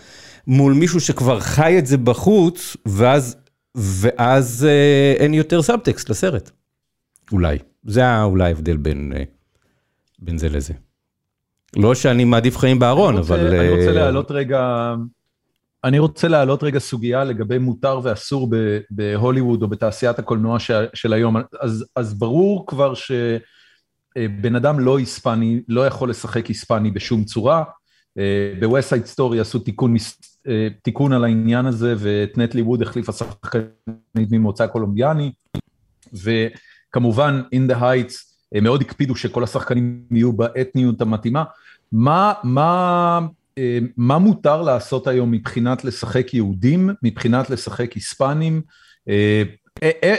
[0.48, 3.36] מול מישהו שכבר חי את זה בחוץ, ואז
[3.78, 6.52] ואז אה, אין יותר סאבטקסט לסרט.
[7.32, 7.58] אולי.
[7.84, 9.24] זה אולי ההבדל בין, אה,
[10.20, 10.74] בין זה לזה.
[11.76, 13.56] לא שאני מעדיף חיים בארון, אני רוצה- אבל...
[13.60, 14.94] אני רוצה אה, להעלות רגע,
[15.84, 21.14] אני רוצה להעלות רגע סוגיה לגבי מותר ואסור ב- בהוליווד או בתעשיית הקולנוע ש- של
[21.14, 21.36] היום.
[21.62, 27.64] אז, אז ברור כבר שבן אדם לא היספני, לא יכול לשחק היספני בשום צורה.
[28.60, 30.37] ב West Side Story עשו תיקון, מס-
[30.82, 35.32] תיקון על העניין הזה, ואת נטלי ווד החליפה שחקנית ממוצא קולומביאני,
[36.14, 38.14] וכמובן, In the Heights,
[38.52, 41.44] הם מאוד הקפידו שכל השחקנים יהיו באתניות המתאימה.
[41.92, 43.20] מה, מה,
[43.58, 48.62] אה, מה מותר לעשות היום מבחינת לשחק יהודים, מבחינת לשחק היספנים?
[49.10, 49.44] אה,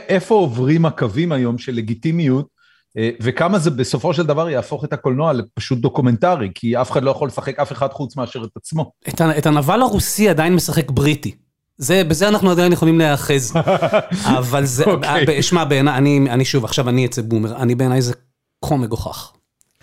[0.08, 2.57] איפה עוברים הקווים היום של לגיטימיות, אה,
[3.20, 7.28] וכמה זה בסופו של דבר יהפוך את הקולנוע לפשוט דוקומנטרי, כי אף אחד לא יכול
[7.28, 8.92] לשחק אף אחד חוץ מאשר את עצמו.
[9.08, 11.34] את את הנבל הרוסי עדיין משחק בריטי.
[11.78, 13.52] זה, בזה אנחנו עדיין יכולים להיאחז.
[14.38, 15.24] אבל זה, אוקיי.
[15.26, 18.12] ב- שמע, בעיניי, אני, אני שוב, עכשיו אני אצא בומר, אני בעיניי זה
[18.64, 19.32] כה מגוחך.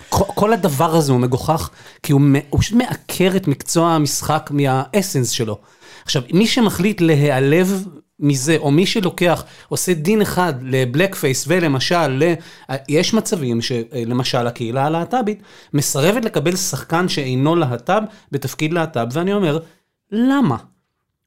[0.09, 1.69] כל, כל הדבר הזה הוא מגוחך,
[2.03, 5.57] כי הוא, הוא פשוט מעקר את מקצוע המשחק מה essence שלו.
[6.03, 7.85] עכשיו, מי שמחליט להיעלב
[8.19, 12.33] מזה, או מי שלוקח, עושה דין אחד לבלק פייס, ולמשל, ל...
[12.89, 15.41] יש מצבים שלמשל הקהילה הלהט"בית
[15.73, 18.01] מסרבת לקבל שחקן שאינו להט"ב
[18.31, 19.59] בתפקיד להט"ב, ואני אומר,
[20.11, 20.57] למה?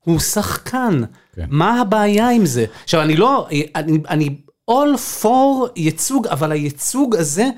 [0.05, 1.03] הוא שחקן,
[1.34, 1.47] כן.
[1.51, 2.64] מה הבעיה עם זה?
[2.84, 4.36] עכשיו, אני לא, אני, אני
[4.70, 7.49] all for ייצוג, אבל הייצוג הזה,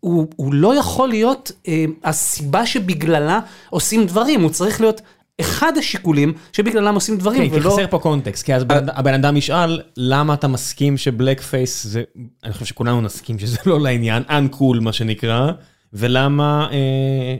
[0.00, 5.00] הוא, הוא לא יכול להיות אה, הסיבה שבגללה עושים דברים, הוא צריך להיות
[5.40, 7.70] אחד השיקולים שבגללם עושים דברים, כן, כי ולא...
[7.70, 12.02] חסר פה קונטקסט, כי אז בן- הבן אדם ישאל, למה אתה מסכים ש blackface זה,
[12.44, 15.50] אני חושב שכולנו נסכים שזה לא לעניין, uncool מה שנקרא,
[15.92, 17.36] ולמה אה,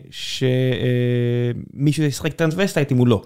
[1.75, 3.23] שמישהו ישחק טרנסווסטיט אם הוא לא.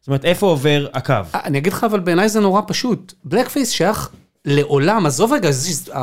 [0.00, 1.14] זאת אומרת, איפה עובר הקו?
[1.34, 3.12] אני אגיד לך, אבל בעיניי זה נורא פשוט.
[3.24, 4.10] blackface שייך
[4.46, 5.50] לעולם, עזוב רגע,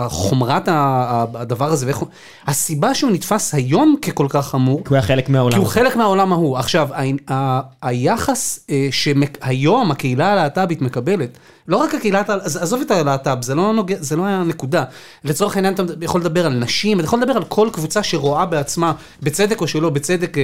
[0.08, 2.00] חומרת הדבר הזה, ואיך
[2.48, 5.54] הסיבה שהוא נתפס היום ככל כך חמור, כי הוא היה חלק מהעולם.
[5.56, 5.68] כי הוא.
[5.68, 6.58] חלק מהעולם ההוא.
[6.58, 11.30] עכשיו, ה- ה- היחס אה, שהיום הקהילה הלהט"בית מקבלת,
[11.68, 14.84] לא רק הקהילה, עז- עזוב את הלהט"ב, זה לא נוגע, זה לא הנקודה.
[15.24, 18.92] לצורך העניין אתה יכול לדבר על נשים, אתה יכול לדבר על כל קבוצה שרואה בעצמה,
[19.22, 20.44] בצדק או שלא בצדק, אה,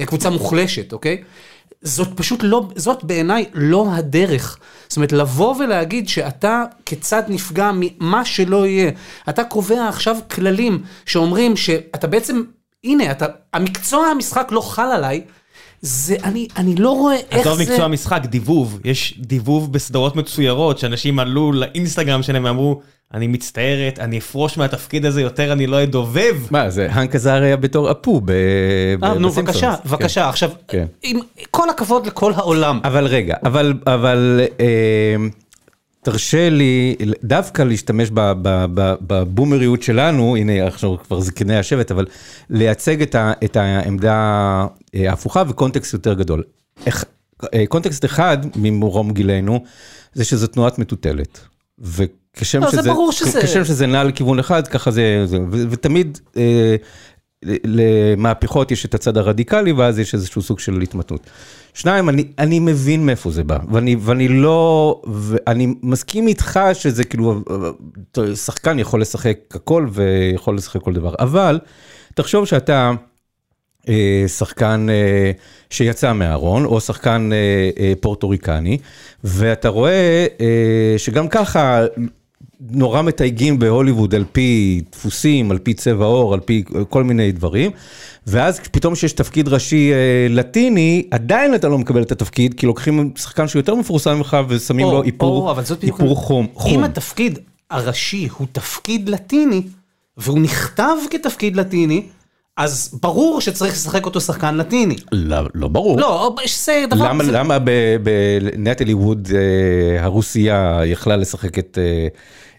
[0.00, 1.22] אה, קבוצה מוחלשת, אוקיי?
[1.84, 4.58] זאת פשוט לא, זאת בעיניי לא הדרך.
[4.88, 8.90] זאת אומרת, לבוא ולהגיד שאתה כיצד נפגע ממה שלא יהיה.
[9.28, 12.42] אתה קובע עכשיו כללים שאומרים שאתה בעצם,
[12.84, 15.24] הנה, אתה, המקצוע המשחק לא חל עליי,
[15.86, 17.64] זה, אני, אני לא רואה איך עזוב זה...
[17.72, 18.80] מקצוע משחק, דיבוב.
[18.84, 22.80] יש דיבוב בסדרות מצוירות, שאנשים עלו לאינסטגרם שלהם ואמרו,
[23.14, 26.36] אני מצטערת, אני אפרוש מהתפקיד הזה יותר, אני לא אדובב.
[26.50, 28.30] מה, זה האנק עזריה בתור אפו ב-
[29.02, 29.30] אה, נו.
[29.30, 29.88] בבקשה, כן.
[29.88, 30.28] בבקשה.
[30.28, 30.86] עכשיו, כן.
[31.02, 31.18] עם
[31.50, 32.80] כל הכבוד לכל העולם.
[32.84, 35.16] אבל רגע, אבל, אבל אה,
[36.04, 36.94] תרשה לי
[37.24, 38.08] דווקא להשתמש
[39.06, 42.06] בבומריות שלנו, הנה עכשיו כבר זקני השבט, אבל
[42.50, 44.14] לייצג את, ה, את העמדה
[44.94, 46.42] אה, ההפוכה וקונטקסט יותר גדול.
[46.86, 47.04] איך,
[47.54, 49.64] אה, קונטקסט אחד ממרום גילנו,
[50.14, 51.40] זה שזו תנועת מטוטלת.
[51.78, 52.76] וכשם לא, זה
[53.12, 56.76] שזה, שזה- שזה נע לכיוון אחד, ככה זה, זה ו- ותמיד אה,
[57.64, 61.26] למהפכות יש את הצד הרדיקלי ואז יש איזשהו סוג של התמתנות.
[61.74, 67.42] שניים, אני, אני מבין מאיפה זה בא, ואני, ואני לא, ואני מסכים איתך שזה כאילו,
[68.34, 71.60] שחקן יכול לשחק הכל ויכול לשחק כל דבר, אבל
[72.14, 72.92] תחשוב שאתה
[73.88, 75.30] אה, שחקן אה,
[75.70, 78.78] שיצא מהארון, או שחקן אה, אה, פורטוריקני,
[79.24, 81.84] ואתה רואה אה, שגם ככה
[82.70, 87.70] נורא מתייגים בהוליווד על פי דפוסים, על פי צבע עור, על פי כל מיני דברים,
[88.26, 89.96] ואז פתאום שיש תפקיד ראשי אה,
[90.30, 94.86] לטיני, עדיין אתה לא מקבל את התפקיד, כי לוקחים שחקן שהוא יותר מפורסם ממך ושמים
[94.86, 96.46] או, לו איפור, או, איפור חום.
[96.46, 96.84] אם חום.
[96.84, 97.38] התפקיד
[97.70, 99.62] הראשי הוא תפקיד לטיני,
[100.16, 102.02] והוא נכתב כתפקיד לטיני,
[102.56, 104.96] אז ברור שצריך לשחק אותו שחקן לטיני.
[105.12, 106.00] לא, לא ברור.
[106.00, 106.34] לא,
[106.64, 107.08] זה דבר...
[107.08, 107.58] למה, זה- למה
[108.02, 112.08] בנטלי ווד אה, הרוסייה יכלה לשחק את, אה,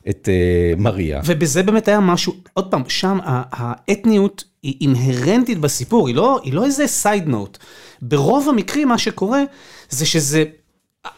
[0.10, 1.22] את אה, מריה?
[1.26, 3.20] ובזה באמת היה משהו, עוד פעם, שם
[3.52, 7.58] האתניות היא אינהרנטית בסיפור, היא לא, היא לא איזה side note.
[8.02, 9.42] ברוב המקרים מה שקורה
[9.90, 10.44] זה שזה,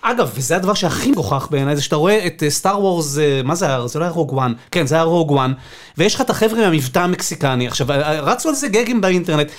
[0.01, 3.87] אגב, וזה הדבר שהכי מגוחך בעיניי, זה שאתה רואה את Star Wars, מה זה היה?
[3.87, 5.53] זה לא היה Rogue One, כן, זה היה Rogue One,
[5.97, 7.87] ויש לך את החבר'ה מהמבטא המקסיקני, עכשיו,
[8.21, 9.51] רצו על זה גאגים באינטרנט.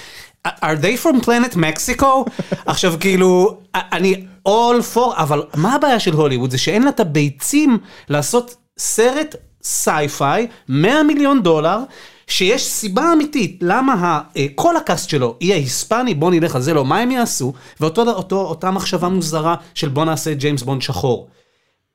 [0.46, 2.06] are they from planet Mexico?
[2.66, 6.50] עכשיו כאילו, אני all for, אבל מה הבעיה של הוליווד?
[6.50, 11.78] זה שאין לה את הביצים לעשות סרט sci-fi, 100 מיליון דולר,
[12.26, 16.74] שיש סיבה אמיתית למה אה, כל ה cast שלו יהיה היספני, בוא נלך על זה,
[16.74, 17.52] לא, מה הם יעשו?
[17.80, 21.28] ואותה מחשבה מוזרה של בוא נעשה ג'יימס בונד שחור.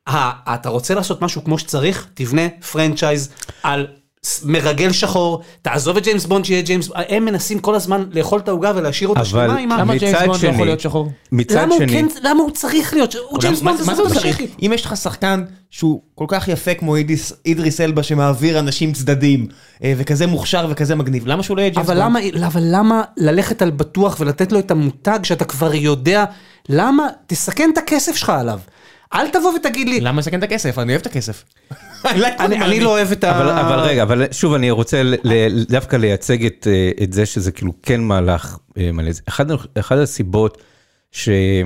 [0.08, 3.30] ה- אתה רוצה לעשות משהו כמו שצריך, תבנה franchise
[3.64, 3.88] על
[4.44, 8.72] מרגל שחור, תעזוב את ג'יימס בונד שיהיה ג'יימס, הם מנסים כל הזמן לאכול את העוגה
[8.76, 9.78] ולהשאיר אותה שלמה עם ה...
[9.78, 11.12] למה ג'יימס בונד לא יכול להיות שחור?
[11.32, 14.42] מצד שני, כן, למה הוא צריך להיות, הוא ג'יימס בונד, מה זה צריך?
[14.66, 19.48] אם יש לך שחקן שהוא כל כך יפה כמו אידיס- אידריס אלבה שמעביר אנשים צדדים,
[19.84, 22.24] אה, וכזה מוכשר וכזה מגניב, למה שהוא לא יהיה ג'יימס אבל בונד?
[22.34, 26.26] למה, אבל למה ללכת על בטוח ולתת לו את המותג שאתה כבר יודע,
[26.70, 28.60] למה, תסכן את הכסף שלך עליו.
[29.14, 30.80] אל תבוא ותגיד לי, למה לסכן את הכסף?
[30.80, 31.44] אני אוהב את הכסף.
[32.06, 33.62] אני, לא אוהב את ה...
[33.62, 37.52] אבל, רגע, אבל שוב אני רוצה ל- ל- דווקא לייצג את, אה, את זה שזה
[37.52, 39.12] כאילו כן מהלך אה, מלא.
[39.80, 40.58] אחד הסיבות
[41.12, 41.30] ש...
[41.30, 41.64] אה,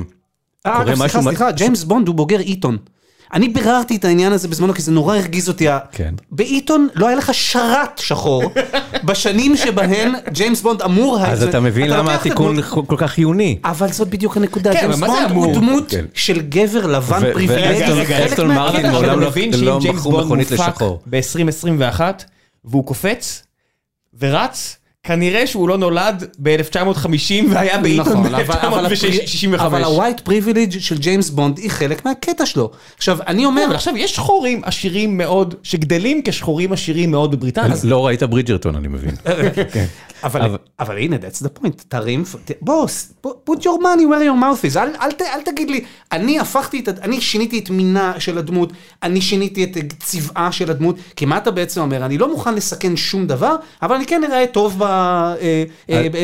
[0.81, 2.77] אגב, סליחה, משהו- סליחה, ג'יימס בונד הוא בוגר איתון.
[3.33, 5.67] אני ביררתי את העניין הזה בזמנו כי זה נורא הרגיז אותי.
[5.91, 6.13] כן.
[6.31, 8.43] באיתון לא היה לך שרת שחור
[9.03, 11.31] בשנים שבהן ג'יימס בונד אמור היה...
[11.31, 13.59] אז אתה מבין למה התיקון כל כך חיוני.
[13.63, 15.45] אבל זאת בדיוק הנקודה, כן, ג'יימס אבל מה זה בונד אמור?
[15.45, 16.05] הוא דמות כן.
[16.13, 18.91] של גבר לבן פריבילגי, חלק אסטון מרטין.
[18.91, 21.01] מעולם לא- מבין לא שאם ג'יימס מכרו בונד מכונית מופק לשחור.
[21.09, 22.01] ב-2021
[22.65, 23.43] והוא קופץ
[24.19, 24.76] ורץ,
[25.07, 27.07] כנראה שהוא לא נולד ב-1950
[27.51, 29.19] והיה באיתון נכון, אבל- אבל הפרי-
[29.55, 29.61] ב-1965.
[29.61, 32.71] אבל ה white privilege של ג'יימס בונד היא חלק מהקטע שלו.
[32.97, 37.75] עכשיו, אני אומר, אבל עכשיו יש שחורים עשירים מאוד, שגדלים כשחורים עשירים מאוד בבריטניה.
[37.83, 39.15] לא ראית ברידג'רטון אני מבין.
[40.23, 44.01] אבל, אבל- אבל הנה, that's the point, תרים, ת- בוא, ס- בוא, put your money
[44.01, 45.81] where your mouth is, אל, אל, ת- אל תגיד לי,
[46.11, 50.95] אני הפכתי את, אני שיניתי את מינה של הדמות, אני שיניתי את צבעה של הדמות,
[51.15, 54.47] כי מה אתה בעצם אומר, אני לא מוכן לסכן שום דבר, אבל אני כן אראה
[54.47, 54.83] טוב ב,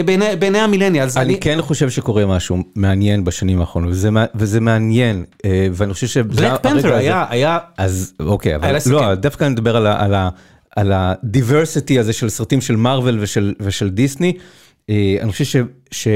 [0.06, 1.18] בעיני, בעיני המילניאלס.
[1.18, 6.08] אני כן חושב שקורה משהו מעניין בשנים האחרונות, וזה מע- וזה מעניין, אה, ואני חושב
[6.08, 8.78] שזה בלק פנת'ר היה, היה, אז אוקיי, אבל.
[8.90, 9.76] לא, דווקא אני מדבר
[10.76, 13.20] על הדיברסיטי הזה של סרטים של מארוול
[13.60, 14.34] ושל דיסני.
[14.90, 16.08] אה, אני חושב ש-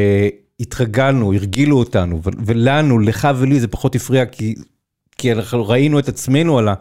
[0.59, 4.55] שהתרגלנו, הרגילו אותנו, ולנו, לך ולי זה פחות הפריע, כי
[5.17, 6.73] כי אנחנו ראינו את עצמנו על ה-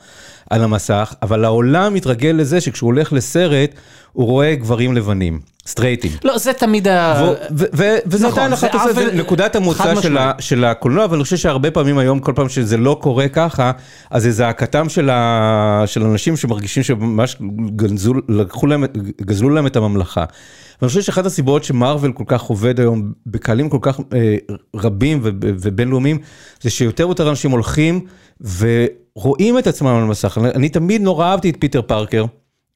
[0.50, 3.70] על המסך, אבל העולם מתרגל לזה שכשהוא הולך לסרט,
[4.12, 6.10] הוא רואה גברים לבנים, סטרייטים.
[6.24, 7.22] לא, זה תמיד ה...
[7.24, 10.16] ו- ו- ו- וזה נכון, עדיין אחת עושה, עוול- נקודת המוצא של.
[10.18, 13.72] ה- של הקולנוע, אבל אני חושב שהרבה פעמים היום, כל פעם שזה לא קורה ככה,
[14.10, 17.36] אז זה זעקתם של ה- של אנשים שמרגישים שממש
[17.76, 18.84] גנזו, לקחו להם,
[19.22, 20.24] גזלו להם את הממלכה.
[20.80, 24.36] ואני חושב שאחת הסיבות שמרוויל כל כך עובד היום בקהלים כל כך אה,
[24.76, 26.18] רבים וב- ובינלאומיים,
[26.60, 28.00] זה שיותר ויותר אנשים הולכים
[28.40, 30.38] ורואים את עצמם על המסך.
[30.38, 32.24] אני, אני תמיד נורא אהבתי את פיטר פארקר.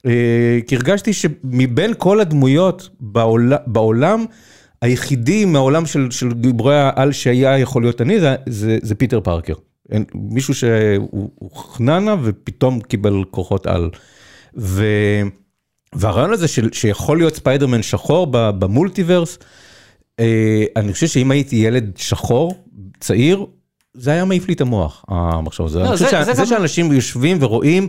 [0.06, 4.24] אה, כי הרגשתי שמבין כל הדמויות בעולם, בעולם
[4.82, 9.54] היחידי מהעולם של, של גיבורי העל שהיה יכול להיות אני, זה, זה, זה פיטר פארקר.
[9.90, 13.90] אין, מישהו שהוא הוא חננה ופתאום קיבל כוחות על.
[14.56, 14.84] ו,
[15.94, 19.38] והרעיון הזה של, שיכול להיות ספיידרמן שחור ב multiverse,
[20.20, 20.24] אה,
[20.76, 22.64] אני חושב שאם הייתי ילד שחור,
[23.00, 23.46] צעיר,
[23.94, 25.78] זה היה מעיף לי את המוח, המחשב הזה.
[25.78, 27.88] לא, אני חושב זה- שה- זה זה גם- שאנשים יושבים ורואים,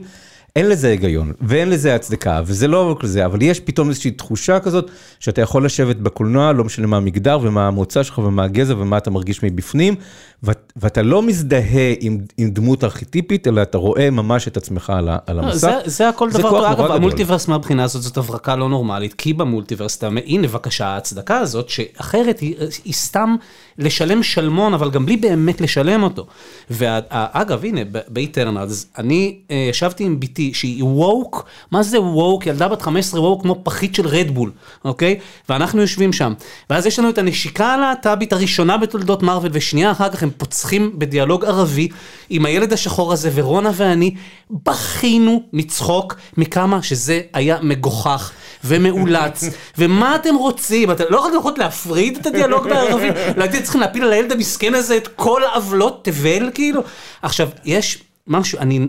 [0.56, 4.60] אין לזה היגיון, ואין לזה הצדקה, וזה לא רק זה, אבל יש פתאום איזושהי תחושה
[4.60, 8.98] כזאת, שאתה יכול לשבת בקולנוע, לא משנה מה המגדר ומה המוצא שלך ומה הגזע ומה
[8.98, 9.96] אתה מרגיש מבפנים,
[10.44, 15.10] ו- ואתה לא מזדהה עם, עם דמות ארכיטיפית, אלא אתה רואה ממש את עצמך על,
[15.28, 15.58] על לא, המסך.
[15.58, 16.92] זה, זה הכל זה דבר טוב, אגב.
[16.92, 21.70] המולטיברס מהבחינה הזאת זאת הברקה לא נורמלית, כי במולטיברס אתה, אומר, הנה בבקשה ההצדקה הזאת,
[21.70, 22.56] שאחרת היא,
[22.86, 23.36] היא סתם
[23.78, 26.28] לשלם שלמון, אבל גם בלי באמת לשלם אותו.
[26.70, 32.46] ואגב הנה באיטרנלס, אני אה, ישבתי עם בתי שהיא ווק, מה זה ווק?
[32.46, 34.52] ילדה בת 15 ווק כמו פחית של רדבול,
[34.86, 35.20] אוקיי?
[35.50, 36.34] ואנחנו יושבים שם,
[36.70, 40.30] ואז יש לנו את הנשיקה הלהט"בית הראשונה בתולדות מארוול, ושנייה אחר כך הם
[40.62, 41.88] פוצחים בדיאלוג ערבי
[42.30, 44.16] עם הילד השחור הזה, ורונה ואני
[44.50, 48.32] בכינו מצחוק מכמה שזה היה מגוחך
[48.64, 49.44] ומאולץ,
[49.78, 50.92] ומה אתם רוצים?
[50.92, 55.08] אתם לא יכולים להפריד את הדיאלוג בערבית, להגיד צריכים להפיל על הילד המסכן הזה את
[55.08, 56.82] כל עוולות תבל כאילו?
[57.22, 58.88] עכשיו, יש משהו, אני,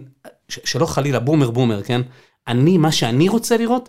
[0.48, 2.00] ש- שלא חלילה בומר בומר, כן?
[2.48, 3.88] אני, מה שאני רוצה לראות,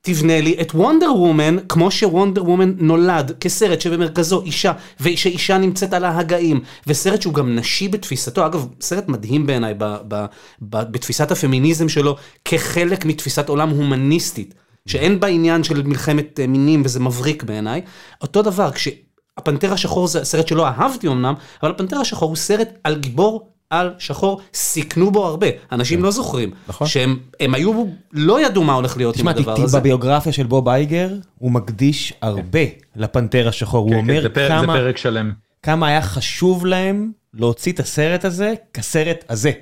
[0.00, 6.04] תבנה לי את וונדר וומן כמו שוונדר וומן נולד כסרט שבמרכזו אישה ושאישה נמצאת על
[6.04, 6.60] ההגאים.
[6.86, 8.46] וסרט שהוא גם נשי בתפיסתו.
[8.46, 10.24] אגב סרט מדהים בעיניי ב, ב,
[10.62, 14.54] ב, בתפיסת הפמיניזם שלו כחלק מתפיסת עולם הומניסטית
[14.86, 17.82] שאין בה עניין של מלחמת אה, מינים וזה מבריק בעיניי.
[18.22, 22.98] אותו דבר כשהפנתר השחור זה סרט שלא אהבתי אמנם אבל הפנתר השחור הוא סרט על
[22.98, 26.86] גיבור על שחור סיכנו בו הרבה אנשים לא זוכרים נכון.
[26.86, 29.80] שהם הם היו לא ידעו מה הולך להיות עם תשמע, הדבר הזה.
[29.80, 32.60] בביוגרפיה של בוב אייגר, הוא מקדיש הרבה
[32.96, 33.80] לפנתר השחור.
[33.84, 35.32] הוא כן, אומר זה פרק- זה כמה- פרק שלם.
[35.62, 39.52] כמה היה חשוב להם להוציא את הסרט הזה כסרט הזה.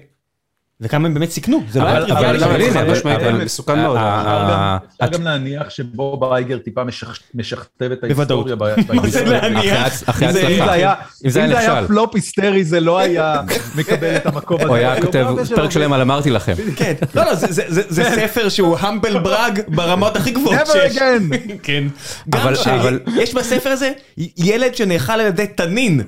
[0.81, 2.70] וכמה הם באמת סיכנו, זה לא היה טריוויאלי.
[3.16, 3.97] אבל- מסוכן מאוד.
[3.97, 8.47] אה, אפשר גם- אה, אפשר גם להניח שבוב אייגר טיפה משכ- משכתב את בוודאות.
[8.47, 8.74] ההיסטוריה.
[8.77, 9.24] ב- מה זה.
[9.24, 10.03] להניח?
[10.09, 10.33] אחרי הצלחה.
[10.64, 11.87] זה היה- אם זה היה.
[11.87, 13.41] פלופ היסטרי זה לא היה
[13.79, 14.66] מקבל את המקום הזה.
[14.68, 16.55] הוא היה כותב ביוגרפיה שלו, פרק שלם על אמרתי לכם.
[16.77, 20.97] כן, לא, לא, זה- זה ספר שהוא המבל ברג ברמות הכי גבוהות Never שיש.
[20.97, 21.35] again.
[21.62, 21.85] כן.
[22.31, 23.93] גם שיש בספר הזה
[24.37, 26.01] ילד שנאכל על ידי תנין.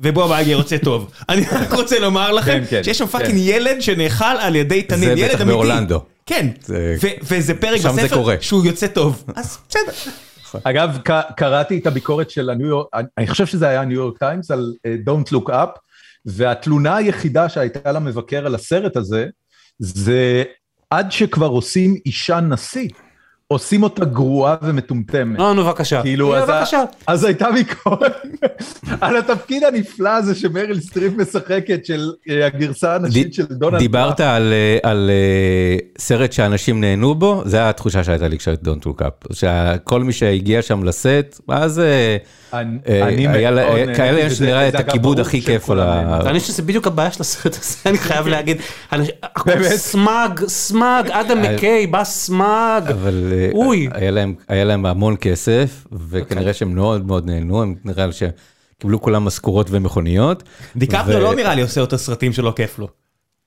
[0.00, 1.10] ובוב אייגר יוצא טוב.
[1.28, 3.10] אני רק רוצה לומר לכם כן, כן, שיש שם כן.
[3.18, 5.44] fucking ילד שנאכל על ידי תנין, זה ילד בטח אמיתי.
[5.44, 6.00] באורלנדו.
[6.26, 8.36] כן, זה- ו- וזה פרק שם זה בספר קורה.
[8.40, 9.24] שהוא יוצא טוב.
[9.36, 9.92] אז בסדר.
[10.64, 10.98] אגב,
[11.36, 12.86] קראתי את הביקורת של הניו יורק,
[13.18, 15.78] אני חושב שזה היה ניו יורק טיימס על אה, Don't Look Up,
[16.26, 19.26] והתלונה היחידה שהייתה למבקר על הסרט הזה,
[19.78, 20.42] זה
[20.90, 22.88] עד שכבר עושים אישה נשיא,
[23.48, 25.38] עושים אותה גרועה ומטומטמת.
[25.38, 26.02] לא, נו בבקשה.
[26.02, 26.82] כאילו, נו, אז, ה- בבקשה.
[27.06, 28.12] אז הייתה ביקורת
[29.00, 34.20] על התפקיד הנפלא הזה שמריל סטריפ משחקת של אה, הגרסה הנשית של דונלד דיברת.
[34.20, 39.02] על, אה, על אה, סרט שאנשים נהנו בו, זה התחושה שהייתה לי כשראיתי Don't Look
[39.02, 39.12] Up.
[39.32, 42.16] שכל מי שהגיע שם לסט, מה זה,
[42.60, 42.78] אני-
[43.28, 46.20] אה, מאוד כאלה וזה- שנראה את הכיבוד הכי כיף על ה...
[46.30, 48.56] אני חושב שזה בדיוק הבעיה של הסרט הזה, אני חייב להגיד.
[49.76, 52.90] smug, smug, אדם מקיי, בא smug.
[52.90, 53.88] אבל אה, אוי.
[54.48, 59.66] היה להם, המון כסף, וכנראה שהם מאוד מאוד נהנו, הם נראה לי שקיבלו כולם משכורות
[59.70, 60.42] ומכוניות.
[60.76, 62.88] דיקפריו ו- לא נראה לי עושה אותו סרטים שלא כיף לו.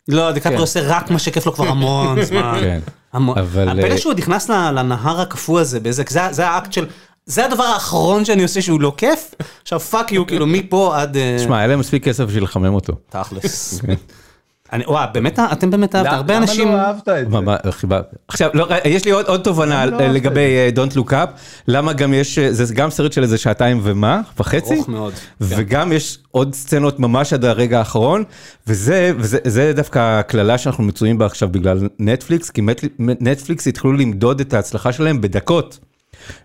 [0.08, 2.58] לא, דיקפריו עושה רק מה שכיף לו כבר המון זמן.
[2.62, 2.80] כן.
[3.14, 3.38] המון.
[3.38, 6.86] אבל, הפלא אה, שהוא עוד נכנס לנהר הקפוא הזה, באיזה, זה, זה האקט של,
[7.28, 11.18] זה הדבר האחרון שאני עושה שהוא לא כיף, עכשיו fuck you, כאילו מפה עד...
[11.18, 12.94] אה, שמע, היה להם מספיק כסף בשביל לחמם אותו.
[13.10, 13.82] תכלס.
[14.74, 16.68] אני, וואי, באמת, אתם באמת אהבתם, הרבה אנשים...
[16.68, 17.40] למה לא אהבת את זה?
[17.40, 20.94] מה, חיבה- עכשיו, לא, יש לי עוד, עוד תובנה למה לא אה, לגבי אה, Don't
[20.94, 21.28] Look Up,
[21.68, 25.14] למה גם יש, אה, זה גם סרט של איזה שעתיים ומה, וחצי, ארוך מאוד.
[25.14, 25.22] כן.
[25.40, 28.24] וגם יש עוד סצנות ממש עד הרגע האחרון,
[28.68, 32.62] וזה, וזה זה דווקא הקללה שאנחנו מצויים בה עכשיו בגלל נטפליקס, כי
[33.00, 35.80] נטפליקס התחילו למדוד את ההצלחה שלהם בדקות,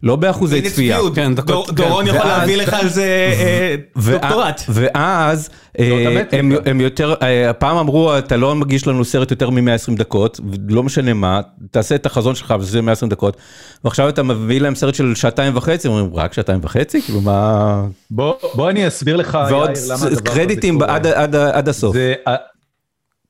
[0.03, 0.99] לא באחוזי צפייה.
[1.15, 1.75] כן, דקות, דור- כן.
[1.75, 3.03] דורון יכול ואז- להביא לך על זה
[3.41, 4.63] אה, ואז- דוקטורט.
[4.69, 6.23] ואז אה.
[6.33, 10.83] הם, הם יותר, אה, הפעם אמרו אתה לא מגיש לנו סרט יותר מ-120 דקות, לא
[10.83, 13.37] משנה מה, תעשה את החזון שלך וזה 120 דקות,
[13.85, 17.03] ועכשיו אתה מביא להם סרט של שעתיים וחצי, הם אומרים רק שעתיים וחצי?
[17.03, 17.83] כאילו מה...
[18.11, 20.95] בוא בוא אני אסביר לך, ועוד יאיר, למה הדבר הזה קרדיטים קורה.
[20.95, 21.95] עד, עד, עד הסוף.
[21.97, 22.15] זה-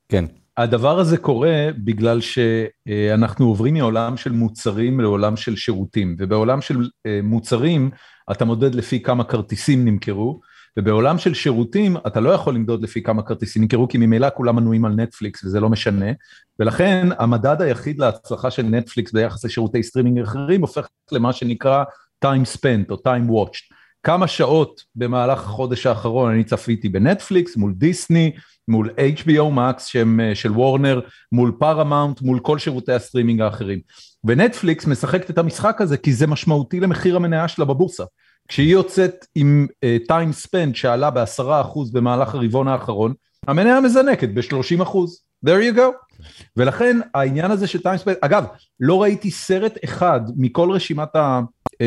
[0.09, 0.25] כן.
[0.57, 7.19] הדבר הזה קורה בגלל שאנחנו עוברים מעולם של מוצרים לעולם של שירותים, ובעולם של אה,
[7.23, 7.91] מוצרים
[8.31, 10.39] אתה מודד לפי כמה כרטיסים נמכרו,
[10.77, 14.85] ובעולם של שירותים אתה לא יכול למדוד לפי כמה כרטיסים נמכרו, כי ממילא כולם מנויים
[14.85, 16.11] על נטפליקס וזה לא משנה,
[16.59, 21.83] ולכן המדד היחיד להצלחה של נטפליקס ביחס לשירותי סטרימינג אחרים הופך למה שנקרא
[22.25, 23.72] time spent או time watched.
[24.03, 28.31] כמה שעות במהלך החודש האחרון אני צפיתי בנטפליקס מול דיסני,
[28.67, 31.01] מול HBO Max שהם אה, של וורנר,
[31.31, 33.79] מול פארמאונט, מול כל שירותי הסטרימינג האחרים.
[34.23, 38.03] ונטפליקס משחקת את המשחק הזה כי זה משמעותי למחיר המניה שלה בבורסה.
[38.47, 43.13] כשהיא יוצאת עם uh, time spend שעלה בעשרה אחוז במהלך הרבעון האחרון,
[43.47, 45.23] המניה מזנקת ב-30 אחוז.
[45.45, 46.23] there you go.
[46.57, 48.45] ולכן העניין הזה של time spend, אגב,
[48.79, 51.15] לא ראיתי סרט אחד מכל רשימת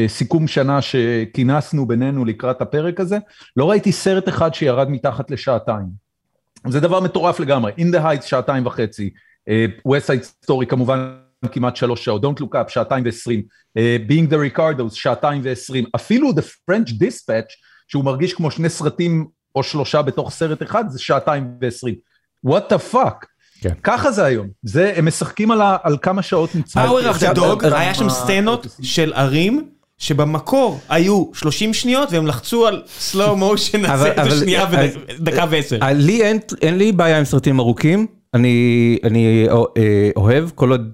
[0.05, 3.19] הסיכום שנה שכינסנו בינינו לקראת הפרק הזה,
[3.57, 6.07] לא ראיתי סרט אחד שירד מתחת לשעתיים.
[6.69, 9.11] זה דבר מטורף לגמרי, In the Heights שעתיים וחצי,
[9.49, 11.17] uh, West Side Story כמובן
[11.53, 13.43] כמעט שלוש שעות, Don't Look Up שעתיים ועשרים,
[13.79, 17.53] uh, Being the Ricardos שעתיים ועשרים, אפילו The French Dispatch
[17.89, 21.95] שהוא מרגיש כמו שני סרטים או שלושה בתוך סרט אחד זה שעתיים ועשרים.
[22.47, 23.27] What the fuck?
[23.61, 23.75] כן.
[23.83, 26.85] ככה זה היום, זה, הם משחקים על, ה, על כמה שעות נצמד.
[26.85, 29.76] Power of the Dog, היה שם סצנות של ערים.
[29.99, 32.83] שבמקור היו 30 שניות והם לחצו על
[33.13, 34.67] slow motion הזה בשנייה
[35.19, 35.79] ודקה ועשר.
[35.83, 36.39] אה, לי אין,
[36.79, 40.93] לי בעיה עם סרטים ארוכים, אני, אני אה, אוהב, כל עוד,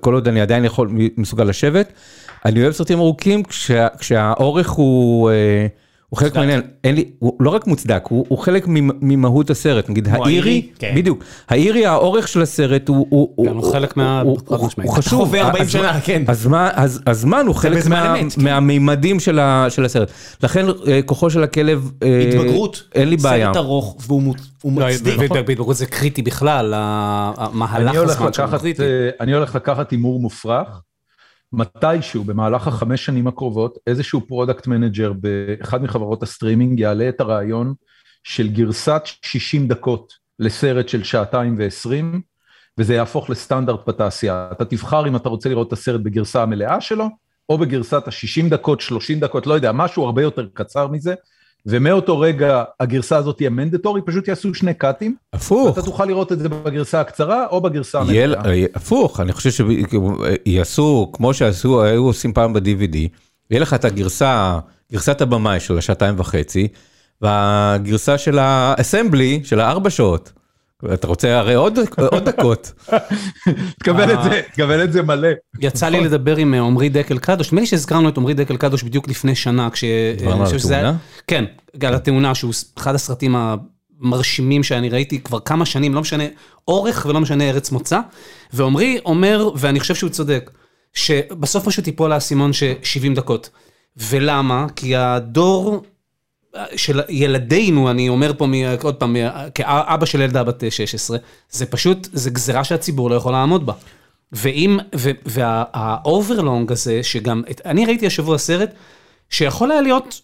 [0.00, 1.92] כל עוד אני עדיין יכול, מסוגל לשבת,
[2.44, 5.66] אני אוהב סרטים ארוכים כשה, כשהאורך הוא, אה,
[6.12, 9.88] הוא חלק מהעניין, אין לי, הוא לא רק מוצדק, הוא, הוא חלק ממ- ממהות הסרט,
[9.90, 10.92] נגיד האירי, האירי, כן.
[10.96, 14.68] בדיוק, האירי האורך של הסרט הוא, הוא, כן, הוא חלק מה- הוא, הוא.
[14.82, 16.22] הוא חשוב, חווה 40 הזמן- שנה, כן.
[16.28, 18.44] הזמן, הז, הזמן הוא חלק מה, אמת, כן.
[18.44, 20.10] מהמימדים של, ה, של הסרט,
[20.42, 23.46] לכן אה, כוחו של הכלב, אה, התבגרות, אין לי בעיה.
[23.46, 25.18] סרט ארוך והוא מוצ- הוא לא, מצדיק.
[25.32, 28.44] בהתבגרות זה קריטי בכלל, המהלך אני הולך הזמן שלו.
[28.80, 30.80] אה, אני הולך לקחת הימור מופרך,
[31.52, 37.74] מתישהו במהלך החמש שנים הקרובות, איזשהו product manager באחד מחברות הסטרימינג יעלה את הרעיון
[38.24, 42.20] של גרסת 60 דקות לסרט של שעתיים ועשרים,
[42.78, 44.48] וזה יהפוך לסטנדרט בתעשייה.
[44.52, 47.08] אתה תבחר אם אתה רוצה לראות את הסרט בגרסה המלאה שלו,
[47.48, 51.14] או בגרסת ה-60 דקות, 30 דקות, לא יודע, משהו הרבה יותר קצר מזה,
[51.66, 55.72] ומאותו רגע הגרסה הזאת תהיה מנדטורי, פשוט יעשו שני קאטים, הפוך.
[55.72, 58.44] אתה תוכל לראות את זה בגרסה הקצרה או בגרסה המלאה.
[58.44, 59.66] אה, הפוך, אני חושב
[60.46, 62.96] שיעשו, כמו שעשו, היו עושים פעם ב-DVD,
[63.50, 64.58] יהיה לך את הגרסה,
[64.92, 66.68] גרסת הבמאי של השעתיים וחצי,
[67.20, 70.32] והגרסה של האסמבלי של הארבע שעות.
[70.94, 72.72] אתה רוצה הרי עוד עוד דקות.
[73.78, 75.28] תקבל את זה, תקבל את זה מלא.
[75.60, 78.82] יצא לי לדבר עם אה, עמרי דקל קדוש, נדמה לי שהזכרנו את עמרי דקל קדוש
[78.82, 79.84] בדיוק לפני שנה, כש...
[80.18, 80.96] דיברנו על התאונה?
[81.26, 81.44] כן,
[81.86, 86.24] על התאונה, שהוא אחד הסרטים המרשימים שאני ראיתי כבר כמה שנים, לא משנה
[86.68, 88.00] אורך ולא משנה ארץ מוצא,
[88.52, 90.50] ועמרי אומר, ואני חושב שהוא צודק,
[90.94, 93.50] שבסוף פשוט ייפול האסימון ש-70 דקות.
[93.96, 94.66] ולמה?
[94.76, 95.82] כי הדור
[96.76, 99.16] של ילדינו, אני אומר פה מ- עוד פעם,
[99.54, 101.18] כאבא של ילדה בת 16,
[101.50, 103.72] זה פשוט, זה גזירה שהציבור לא יכול לעמוד בה.
[104.32, 104.78] ואם,
[105.26, 108.70] וה overlong הזה, שגם, את- אני ראיתי השבוע סרט,
[109.30, 110.20] שיכול היה להיות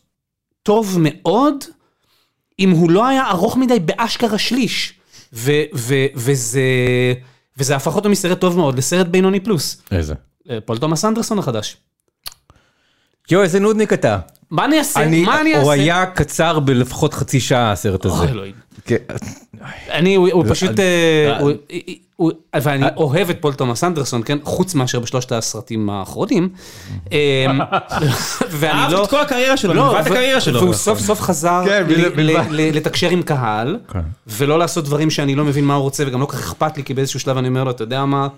[0.62, 1.54] טוב מאוד,
[2.58, 4.92] אם הוא לא היה ארוך מדי באשכרה שליש.
[5.32, 6.62] ו, ו, וזה,
[7.56, 9.82] וזה הפך אותו מסרט טוב מאוד לסרט בינוני פלוס.
[9.90, 10.14] איזה.
[10.50, 11.76] אה, פול תומאס אנדרסון החדש.
[13.30, 14.18] יואו, איזה נודניק אתה.
[14.50, 15.02] מה אני אעשה?
[15.02, 15.62] אני, מה אני אעשה?
[15.62, 18.14] הוא היה קצר בלפחות חצי שעה הסרט הזה.
[18.18, 18.54] אוי, אלוהים.
[18.84, 18.96] כן.
[19.90, 21.50] אני, הוא, הוא פשוט, אה, הוא-
[22.16, 24.38] הוא- ואני אוהב את פול תומאס אנדרסון, כן?
[24.44, 26.48] חוץ מאשר בשלושת הסרטים האחרונים.
[27.12, 27.16] אמ,
[28.50, 29.04] ואני אהבת לא...
[29.04, 30.60] את כל הקריירה שלו, לא, מלבד ו- הקריירה שלו.
[30.60, 31.84] והוא סוף סוף חזר כן,
[32.58, 34.00] לתקשר עם קהל, כן.
[34.26, 36.84] ולא לעשות דברים שאני לא מבין מה הוא רוצה, וגם לא כל כך אכפת לי,
[36.84, 38.28] כי באיזשהו שלב אני אומר לו, אתה יודע מה,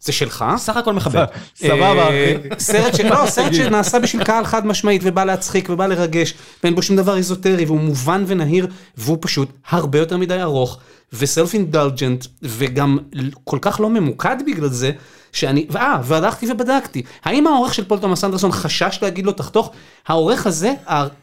[0.00, 0.44] זה שלך.
[0.56, 1.24] סך הכל מכבד.
[1.56, 2.34] סבבה, אה.
[2.58, 6.82] סרט ש- לא, סרט שנעשה בשביל קהל חד משמעית ובא להצחיק ובא לרגש ואין בו
[6.82, 8.66] שום דבר איזוטרי והוא מובן ונהיר
[8.96, 10.78] והוא פשוט הרבה יותר מדי ארוך
[11.12, 12.98] ו self indulgent וגם
[13.44, 14.90] כל כך לא ממוקד בגלל זה
[15.32, 19.70] שאני, אה, והלכתי ובדקתי, האם העורך של פול תומאס אנדרסון חשש להגיד לו תחתוך?
[20.08, 20.72] העורך הזה,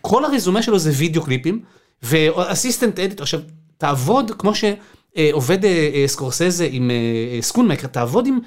[0.01, 1.59] כל הרזומה שלו זה וידאו קליפים
[2.03, 3.39] ו assistant edit, עכשיו
[3.77, 4.75] תעבוד כמו שעובד
[5.17, 5.31] אה,
[5.63, 6.95] אה, סקורסזה עם אה,
[7.35, 8.39] אה, סקונמייקר, תעבוד עם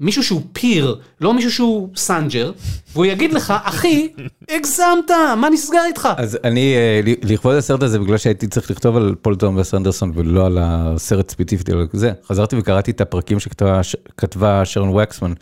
[0.00, 2.52] מישהו שהוא peer, לא מישהו שהוא סטג'ר,
[2.92, 4.08] והוא יגיד לך, אחי,
[4.50, 6.08] הגזמת, מה נסגר איתך?
[6.16, 10.46] אז אני, אה, לכבוד הסרט הזה, בגלל שהייתי צריך לכתוב על פול תומאס אנדרסון ולא
[10.46, 15.32] על הסרט ספציפית, אלא זה, חזרתי וקראתי את הפרקים שכתבה שרון וקסמן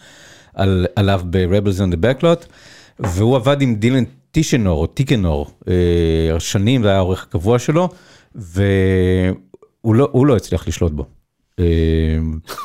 [0.55, 2.47] על, עליו ב-Rebels on the Backlot,
[2.99, 7.89] והוא עבד עם דילן טישנור או טיקנור אה, שנים, זה היה העורך הקבוע שלו,
[9.85, 11.07] והוא לא, הוא לא הצליח לשלוט בו.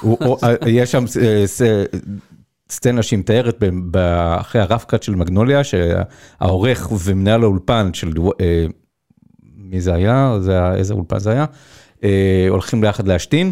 [0.02, 1.46] הוא- הוא- אה, יש שם אה,
[2.70, 3.64] סצנה שהיא מתארת
[4.40, 8.12] אחרי הרף-קאט של מגנוליה, שהעורך ומנהל האולפן של,
[8.42, 8.66] אה,
[9.56, 10.38] מי זה היה?
[10.42, 11.46] זה היה, איזה אולפן זה היה?
[12.50, 13.52] הולכים ביחד להשתין,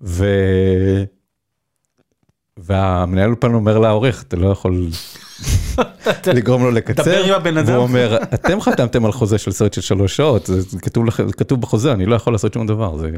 [0.00, 0.26] ו...
[2.56, 4.88] והמנהל אולפן אומר לעורך, אתה לא יכול
[6.34, 7.72] לגרום לו לקצר, דבר עם הבן אדם.
[7.72, 11.92] והוא אומר, אתם חתמתם על חוזה של סרט של שלוש שעות, זה כתוב, כתוב בחוזה,
[11.92, 12.96] אני לא יכול לעשות שום דבר.
[12.98, 13.10] זה...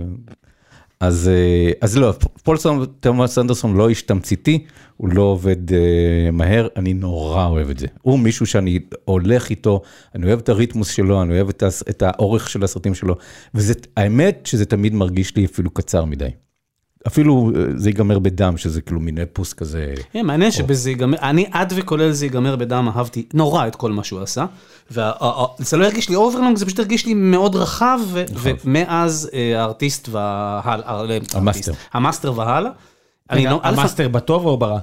[1.00, 2.57] אז, אה, אז לא, פול
[3.00, 4.64] תומאס אנדרסון לא איש תמציתי,
[4.96, 7.86] הוא לא עובד אה, מהר, אני נורא אוהב את זה.
[8.02, 9.82] הוא מישהו שאני הולך איתו,
[10.14, 13.16] אני אוהב את הריתמוס שלו, אני אוהב את, את האורך של הסרטים שלו,
[13.55, 16.28] והאמת שזה תמיד מרגיש לי אפילו קצר מדי.
[17.07, 19.94] אפילו אה, זה ייגמר בדם, שזה כאילו מין אפוס כזה.
[20.12, 24.05] כן, מעניין שבזה ייגמר, אני עד וכולל זה ייגמר בדם, אהבתי נורא את כל מה
[24.05, 24.46] שהוא עשה.
[24.90, 30.09] וזה לא הרגיש לי overlong, זה פשוט הרגיש לי מאוד רחב, ו- ומאז אה, הארטיסט
[30.09, 31.72] והלאה, המאסטר.
[31.92, 32.70] המאסטר והלאה.
[33.30, 34.78] אני לא, המאסטר בטוב או ברע?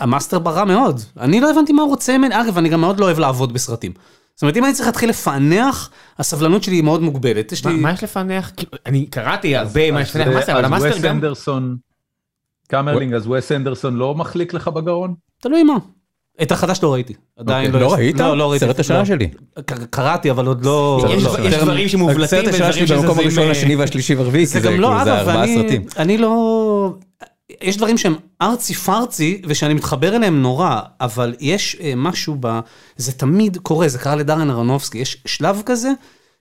[0.00, 1.00] המאסטר ברע מאוד.
[1.20, 3.92] אני לא הבנתי מה הוא רוצה ממני, אגב, אני גם מאוד לא אוהב לעבוד בסרטים.
[4.34, 7.52] זאת אומרת, אם אני צריך להתחיל לפענח, הסבלנות שלי היא מאוד מוגבלת.
[7.52, 7.78] יש מה- לי...
[7.78, 8.52] מה יש לפענח?
[8.86, 11.14] אני קראתי הרבה מה יש לפענח, אז- המאסטר, אבל אז המאסטר וס גם...
[11.14, 11.76] אנדרסון,
[12.68, 15.14] קמרלינג, אז וס אנדרסון לא מחליק לך בגרון?
[15.40, 15.74] תלוי מה.
[16.42, 17.14] את החדש לא ראיתי.
[17.38, 18.20] עדיין לא ראית?
[18.20, 18.64] לא, לא ראיתי.
[18.66, 19.04] סרט השנה לא.
[19.04, 19.28] שלי.
[19.90, 21.04] קראתי, אבל עוד לא...
[21.10, 24.46] יש לא- דברים שמובלטים, הסרט השנה ודברים שלי במקום שזזים, הראשון, אה, השני והשלישי והרביעי,
[24.46, 25.84] זה כי גם לא, כאילו, זה אגב, ארבעה אני, סרטים.
[25.98, 26.94] אני לא...
[27.60, 32.60] יש דברים שהם ארצי פרצי, ושאני מתחבר אליהם נורא, אבל יש אה, משהו ב...
[32.96, 35.92] זה תמיד קורה, זה קרה לדרן אהרונובסקי, יש שלב כזה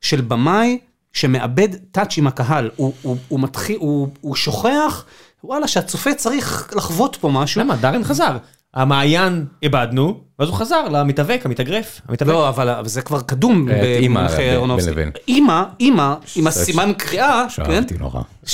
[0.01, 0.77] של במאי
[1.13, 5.05] שמאבד טאץ' עם הקהל, הוא, הוא, הוא מתחיל, הוא, הוא שוכח,
[5.43, 7.61] וואלה, שהצופה צריך לחוות פה משהו.
[7.61, 7.75] למה?
[7.75, 8.37] דארן חזר.
[8.73, 12.01] המעיין איבדנו, ואז הוא חזר למתאבק, המתאגרף.
[12.25, 14.91] לא, אבל זה כבר קדום אה, אימא, במונחי אהרונובסקי.
[15.27, 17.63] אימא, אימא, עם הסימן קריאה, כן?
[17.65, 18.21] שאהבתי נורא.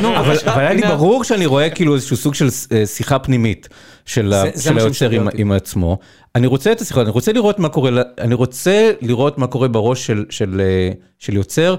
[0.02, 3.68] נו, אבל היה לי ברור שאני רואה כאילו איזשהו סוג של אה, שיחה פנימית
[4.06, 4.32] של
[4.76, 5.98] היוצר עם- עצמו.
[6.34, 7.90] אני רוצה את השיחה, אני רוצה לראות מה קורה,
[8.20, 11.76] אני רוצה לראות מה קורה בראש של- של אה, של יוצר.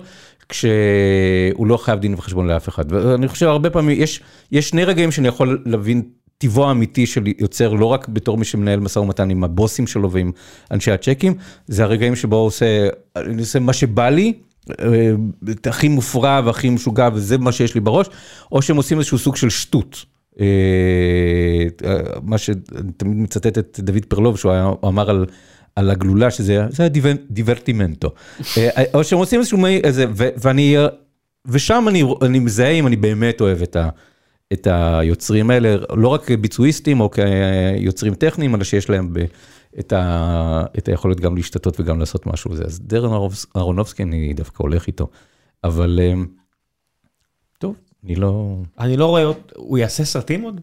[0.50, 2.86] כשהוא לא חייב דין וחשבון לאף אחד.
[2.90, 4.22] ואני חושב הרבה פעמים, יש,
[4.52, 6.02] יש שני רגעים שאני יכול להבין
[6.44, 10.32] טיבו האמיתי של יוצר, לא רק בתור מי שמנהל משא ומתן עם הבוסים שלו ועם
[10.72, 11.34] אנשי הצ'קים,
[11.68, 14.34] זה הרגעים שבו הוא עושה, אני עושה מה שבא לי,
[14.80, 15.12] אה,
[15.66, 18.08] הכי מופרע והכי משוגע וזה מה שיש לי בראש,
[18.52, 20.06] או שהם עושים איזשהו סוג של שטות.
[20.40, 20.46] אה,
[21.86, 22.58] אה, מה שאני
[22.98, 25.26] תמיד מצטט את דוד פרלוב שהוא היה- אמר על,
[25.76, 26.90] על הגלולה שזה זה היה
[27.30, 28.10] דיברטימנטו.
[28.94, 30.76] או שהם עושים איזשהו, איזה, ואני,
[31.46, 33.90] ושם אני, אני מזהה אם אני באמת אוהב את, ה,
[34.54, 39.26] את היוצרים האלה, לא רק כביצועיסטים או כיוצרים טכניים, אלא שיש להם ב,
[39.80, 42.56] את, ה, את היכולת גם להשתתות וגם לעשות משהו.
[42.56, 42.64] זה.
[42.64, 45.08] אז דרן אהרונובס- אהרונובסקי אני דווקא הולך איתו,
[45.64, 46.14] אבל אה,
[47.58, 47.76] טוב,
[48.06, 48.58] אני לא...
[48.80, 49.24] אני לא רואה,
[49.56, 50.62] הוא יעשה סרטים עוד?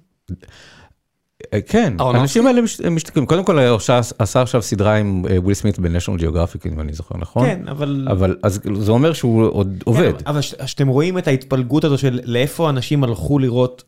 [1.55, 1.93] אה, כן?
[1.99, 2.61] האנשים האלה
[2.91, 3.27] משתקעים.
[3.27, 3.79] קודם כל, הוא
[4.19, 7.47] עשה עכשיו סדרה עם אה, וויל סמית בניישנל ג'אוגרפיק, אם אני זוכר נכון.
[7.47, 8.07] כן, אבל...
[8.11, 10.13] אבל אז זה אומר שהוא עוד עובד.
[10.19, 13.85] כן, אבל ש- שאתם רואים את ההתפלגות הזו של לאיפה אנשים הלכו לראות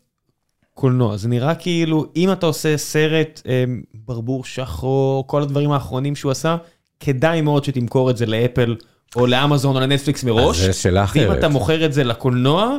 [0.75, 6.33] קולנוע, זה נראה כאילו אם אתה עושה סרט אה, ברבור שחור, כל הדברים האחרונים שהוא
[6.33, 6.57] עשה,
[7.01, 8.77] כדאי מאוד שתמכור את זה לאפל
[9.17, 10.61] או לאמזון או לנטפליקס מראש.
[10.61, 11.39] אז זו שאלה ואם אחרת.
[11.39, 12.79] אתה מוכר את זה לקולנוע,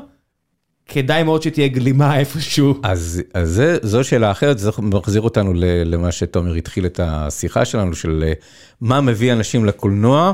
[0.88, 2.74] כדאי מאוד שתהיה גלימה איפשהו.
[2.84, 5.52] אז, אז זה, זו שאלה אחרת, זה מחזיר אותנו
[5.86, 8.34] למה שתומר התחיל את השיחה שלנו, של אה,
[8.82, 10.34] מה מביא אנשים לקולנוע,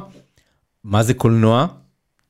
[0.83, 1.67] מה זה קולנוע,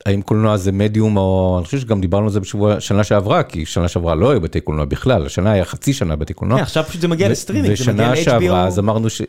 [0.05, 3.65] האם קולנוע זה מדיום או אני חושב שגם דיברנו על זה בשבוע שנה שעברה כי
[3.65, 6.57] שנה שעברה לא היו בתי קולנוע בכלל השנה היה חצי שנה בתי קולנוע.
[6.57, 8.67] כן, עכשיו פשוט זה מגיע לסטרימינג, זה מגיע ושנה שעברה ל-HBO.
[8.67, 9.21] אז אמרנו ש...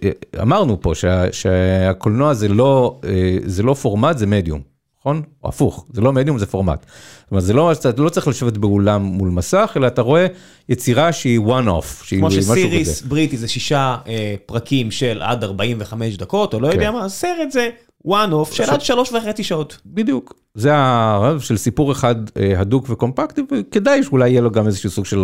[0.43, 1.33] אמרנו פה שה...
[1.33, 4.70] שהקולנוע זה לא אה, זה לא פורמט זה מדיום.
[5.01, 5.23] נכון?
[5.45, 6.87] או הפוך, זה לא מדיום זה פורמט.
[7.21, 10.27] זאת אומרת, זה לא, אתה לא צריך לשבת באולם מול מסך, אלא אתה רואה
[10.69, 13.09] יצירה שהיא one off, שהיא כמו משהו שסיריס כזה.
[13.09, 16.75] בריטי זה שישה אה, פרקים של עד 45 דקות, או לא כן.
[16.75, 17.71] יודע מה, סרט זה
[18.07, 19.79] one off של עד שלוש וחצי שעות.
[19.87, 24.91] בדיוק, זה הרעיון של סיפור אחד אה, הדוק וקומפקטי, וכדאי שאולי יהיה לו גם איזשהו
[24.91, 25.21] סוג של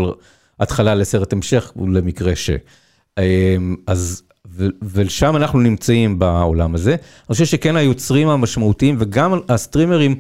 [0.60, 2.50] התחלה לסרט המשך, למקרה ש...
[3.18, 4.22] אה, אז,
[4.54, 6.90] ו- ושם אנחנו נמצאים בעולם הזה.
[6.90, 6.98] אני
[7.32, 10.14] חושב שכן היוצרים המשמעותיים וגם הסטרימרים,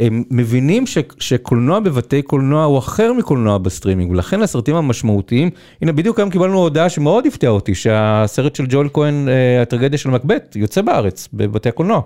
[0.00, 5.50] הם מבינים ש- שקולנוע בבתי קולנוע הוא אחר מקולנוע בסטרימינג, ולכן הסרטים המשמעותיים,
[5.82, 10.10] הנה בדיוק היום קיבלנו הודעה שמאוד הפתיעה אותי, שהסרט של ג'ואל כהן, אה, הטרגדיה של
[10.10, 12.00] מקבת', יוצא בארץ, בבתי הקולנוע,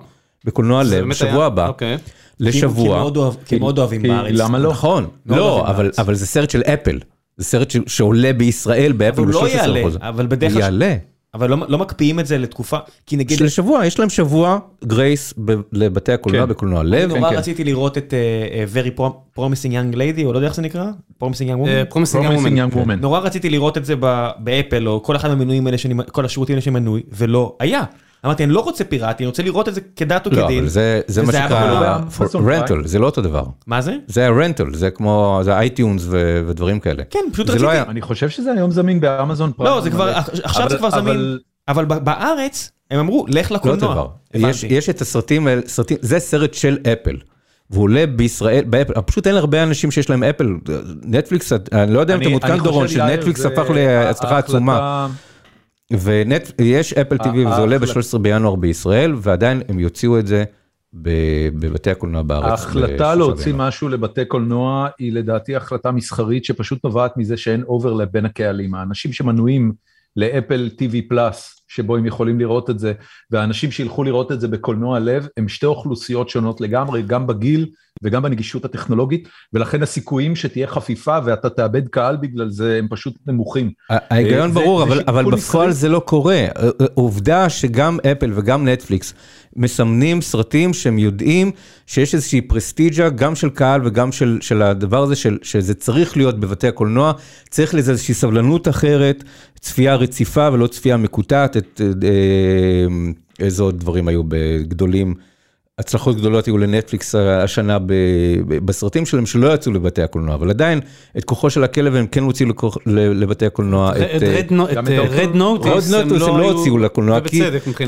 [0.44, 1.68] בקולנוע לב, בשבוע היה- הבא.
[1.68, 1.96] אוקיי.
[1.98, 2.02] כי
[2.44, 2.98] לשבוע.
[2.98, 4.32] מאוד אוהב- כי מאוד אוהבים כי בארץ.
[4.34, 4.70] למה לא?
[4.70, 5.90] נכון, לא, אבל.
[5.98, 6.98] אבל זה סרט של אפל,
[7.36, 9.56] זה סרט ש, שעולה בישראל באפל אבל הוא לא ב-13%.
[9.56, 10.96] יעלה, אבל בדרך הוא כלל- יעלה.
[11.36, 12.76] אבל לא לא מקפיאים את זה לתקופה,
[13.06, 16.48] כי נגיד, של שבוע, יש להם שבוע גרייס ב- לבתי הקולנוע כן.
[16.48, 17.08] בקולנוע אני לב.
[17.14, 17.36] נורא כן.
[17.36, 18.18] רציתי לראות את אה,
[18.58, 20.86] אה, Very Prom- Promising Young Lady, או לא יודע איך זה נקרא?
[21.22, 21.92] Promising Young אה, Woman?
[21.94, 22.74] Promising Young Promising Woman.
[22.74, 22.92] Young Woman.
[23.00, 23.94] נורא רציתי לראות את זה
[24.38, 27.82] באפל, או כל אחד מהמנויים האלה, שאני- כל השירותים האלה שמנוי, ולא היה.
[28.26, 30.58] אמרתי, אני לא רוצה פיראטי, אני רוצה לראות את זה כדת לא, וכדין.
[30.58, 31.98] אבל זה, זה מה היה שנקרא
[32.34, 33.44] רנטל, זה לא אותו דבר.
[33.66, 33.96] מה זה?
[34.06, 37.02] זה הרנטל, זה כמו, זה אייטיונס ו- ודברים כאלה.
[37.10, 37.64] כן, פשוט רציתי.
[37.64, 39.74] לא היה, אני חושב שזה היום זמין באמזון פריים.
[39.74, 41.38] לא, זה כבר, אבל- עכשיו זה כבר אבל- זמין.
[41.68, 44.08] אבל בארץ, הם אמרו, לך לא אותו לקולנוע.
[44.34, 47.16] יש, יש את הסרטים האלה, סרטים, זה סרט של אפל.
[47.70, 50.48] והוא עולה בישראל, באפל, פשוט אין הרבה אנשים שיש להם אפל,
[51.02, 55.08] נטפליקס, אני לא יודע אם אתה מעודכן אני דורון, שנטפליקס הפך להצלחה עצומה.
[55.92, 60.44] ויש אפל TV וזה עולה ההחלט- ב-13 בינואר בישראל, ועדיין הם יוציאו את זה
[60.92, 62.50] בבתי הקולנוע בארץ.
[62.50, 63.52] ההחלטה להוציא.
[63.56, 68.74] משהו לבתי קולנוע היא לדעתי החלטה מסחרית שפשוט נובעת מזה שאין overlap בין הקהלים.
[68.74, 69.72] האנשים שמנויים
[70.16, 72.92] לאפל TV פלאס, שבו הם יכולים לראות את זה,
[73.30, 77.66] והאנשים שילכו לראות את זה בקולנוע לב, הם שתי אוכלוסיות שונות לגמרי, גם בגיל
[78.02, 83.70] וגם בנגישות הטכנולוגית, ולכן הסיכויים שתהיה חפיפה ואתה תאבד קהל בגלל זה הם פשוט נמוכים.
[83.90, 85.70] ההיגיון זה- ברור, אבל, אבל בפועל.
[85.72, 86.44] זה לא קורה.
[86.94, 89.14] עובדה שגם אפל וגם נטפליקס
[89.56, 91.50] מסמנים סרטים שהם יודעים
[91.86, 96.40] שיש איזושהי פרסטיג'ה גם של קהל וגם של, של הדבר הזה, של, שזה צריך להיות
[96.40, 97.12] בבתי הקולנוע,
[97.50, 99.24] צריך לזה איזושהי סבלנות אחרת,
[99.60, 102.86] צפייה רציפה ולא צפייה מקוטעת, את, אה,
[103.38, 105.14] איזה עוד דברים היו בגדולים.
[105.80, 107.84] הצלחות גדולות היו לנטפליקס השנה ב-
[108.48, 110.80] ב- בסרטים שלהם שלא יצאו לבתי הקולנוע, אבל עדיין
[111.18, 112.48] את כוחו של הכלב הם כן הוציאו
[112.86, 113.92] לבתי הקולנוע.
[113.92, 117.44] את אה, רד אה, רוד נוטוס הם לא הוציאו לקולנוע, כי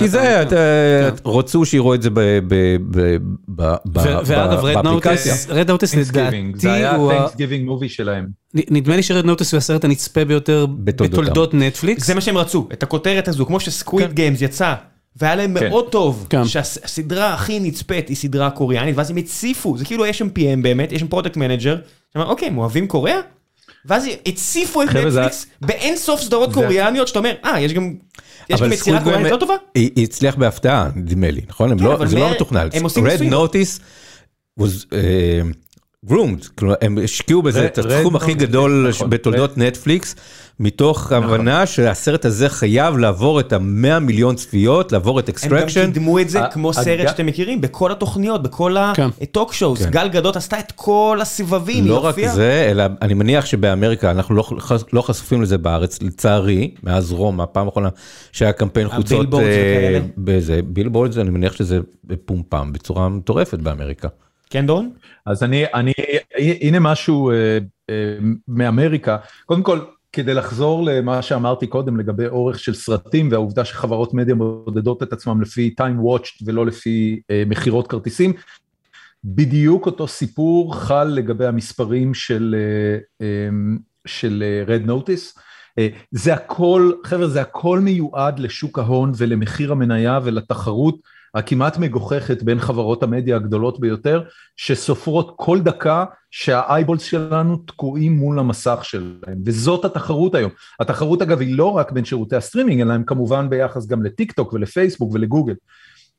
[0.09, 0.57] זה, כן.
[1.09, 2.11] את- רצו שיראו את זה
[3.49, 4.83] באפליקציה.
[4.83, 8.27] נוטיס, רד נוטיס Thanksgiving, לדעתי זה היה ה-Thanksgiving movie שלהם.
[8.55, 10.67] נדמה לי שרד נוטיס הוא הסרט הנצפה ביותר.
[10.67, 12.07] בתולדות נטפליקס.
[12.07, 14.75] זה מה שהם רצו, את הכותרת הזו, כמו שסקוויד גיימס יצא,
[15.21, 15.69] והיה להם כן.
[15.69, 16.45] מאוד טוב, כן.
[16.45, 20.93] שהסדרה הכי נצפית היא סדרה קוריאנית, ואז הם הציפו, זה כאילו יש שם PM באמת,
[20.93, 21.77] יש שם product manager,
[22.13, 23.21] שאמר, אוקיי, הם אוהבים קוריאה?
[23.85, 27.95] ואז הציפו את נטפליקס באין סוף סדרות זה- קוריאניות, שאתה אומר, אה, יש גם
[28.51, 29.55] יש גם יצירה קוריאנית לא טובה?
[29.75, 31.79] היא הצליח בהפתעה, נדמה לי, נכון?
[31.79, 32.69] כן, לא- זה לא מתוכנן.
[32.73, 33.31] הם עושים ניסויים.
[33.31, 33.81] נוטיס
[34.61, 34.95] was uh,
[36.11, 39.11] groomed, כלומר הם השקיעו בזה Red- את הסכום Red הכי Notice, גדול נכון.
[39.11, 40.15] בתולדות נטפליקס,
[40.61, 45.93] מתוך הבנה שהסרט הזה חייב לעבור את המאה מיליון צפיות, לעבור את הם גם אקסטרקשן.
[45.93, 49.09] קידמו את זה כמו סרט שאתם מכירים, בכל התוכניות, בכל כן.
[49.21, 49.91] ה talk shows, כן.
[49.91, 52.35] גל גדות עשתה את כל הסבבים, היא לא רק הופיעה.
[52.35, 57.43] זה, אלא אני מניח שבאמריקה אנחנו לא, חש- לא חשופים לזה בארץ, לצערי, מאז רומא,
[57.43, 57.89] הפעם האחרונה
[58.33, 60.01] שהיה קמפיין חוצות, ה billboards אה, וכאלה?
[60.19, 61.79] בזה, בילבורדס, אני מניח שזה
[62.25, 64.09] פומפם בצורה מטורפת באמריקה.
[64.51, 64.91] כן, דורון?
[65.27, 65.93] אז אני, אני,
[66.61, 67.35] הנה משהו אה,
[67.91, 67.95] אה,
[68.49, 69.17] מאמריקה.
[69.47, 69.79] קודם כל,
[70.13, 75.43] כדי לחזור למה שאמרתי קודם לגבי אורך של סרטים והעובדה שחברות מדיה מודדות את עצמם
[75.43, 78.33] לפי time watched ולא לפי אה, מכירות כרטיסים,
[79.25, 83.51] בדיוק אותו סיפור חל לגבי המספרים של, אה, אה,
[84.07, 85.39] של אה, Red Notice.
[85.79, 90.99] אה, זה הכל, חבר'ה, זה הכל מיועד לשוק ההון ולמחיר המניה ולתחרות
[91.35, 94.23] הכמעט מגוחכת בין חברות המדיה הגדולות ביותר,
[94.57, 100.51] שסופרות כל דקה שה eyeballs שלנו תקועים מול המסך שלהם, וזאת התחרות היום.
[100.81, 104.53] התחרות אגב היא לא רק בין שירותי הסטרימינג, אלא הם כמובן ביחס גם לטיק טוק
[104.53, 105.55] ולפייסבוק ולגוגל.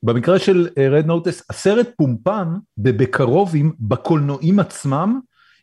[0.04, 5.20] במקרה של Red Notice, הסרט פומפן בקרוב עם בקולנועים עצמם,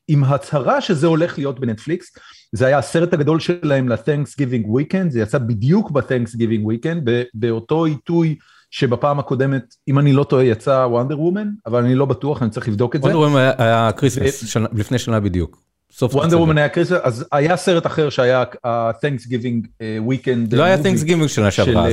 [0.08, 2.18] עם הצהרה שזה הולך להיות בנטפליקס,
[2.52, 8.36] זה היה הסרט הגדול שלהם ל-Thanksgiving Weekend, זה יצא בדיוק ב-Thanksgiving Weekend, באותו עיתוי
[8.76, 12.68] שבפעם הקודמת, אם אני לא טועה, יצא וונדר וומן, אבל אני לא בטוח, אני צריך
[12.68, 13.08] לבדוק את זה.
[13.08, 15.62] וונדר וומן היה כריסמס, לפני שנה בדיוק.
[16.02, 19.66] וונדר וומן היה כריסמס, אז היה סרט אחר שהיה ה-Thanksgiving
[20.08, 20.56] Weekend.
[20.56, 21.88] לא היה Thanksgiving שנה שעברה,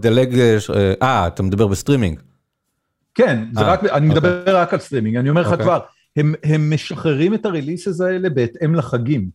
[0.00, 0.38] דלג,
[1.02, 2.20] אה, אתה מדבר בסטרימינג.
[3.14, 3.44] כן,
[3.92, 5.64] אני מדבר רק על סטרימינג, אני אומר לך אוקיי.
[5.64, 5.78] כבר,
[6.44, 9.28] הם משחררים את ה releases האלה בהתאם לחגים.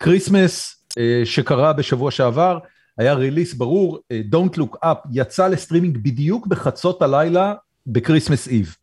[0.00, 0.84] כריסמס
[1.24, 2.58] שקרה בשבוע שעבר,
[2.98, 3.98] היה release ברור,
[4.32, 7.54] Don't Look Up יצא לסטרימינג בדיוק בחצות הלילה
[7.86, 8.76] ב Christmas Eve.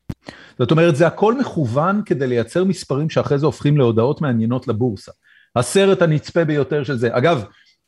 [0.60, 5.12] זאת אומרת, זה הכל מכוון כדי לייצר מספרים שאחרי זה הופכים להודעות מעניינות לבורסה.
[5.56, 7.18] הסרט הנצפה ביותר של זה.
[7.18, 7.44] אגב,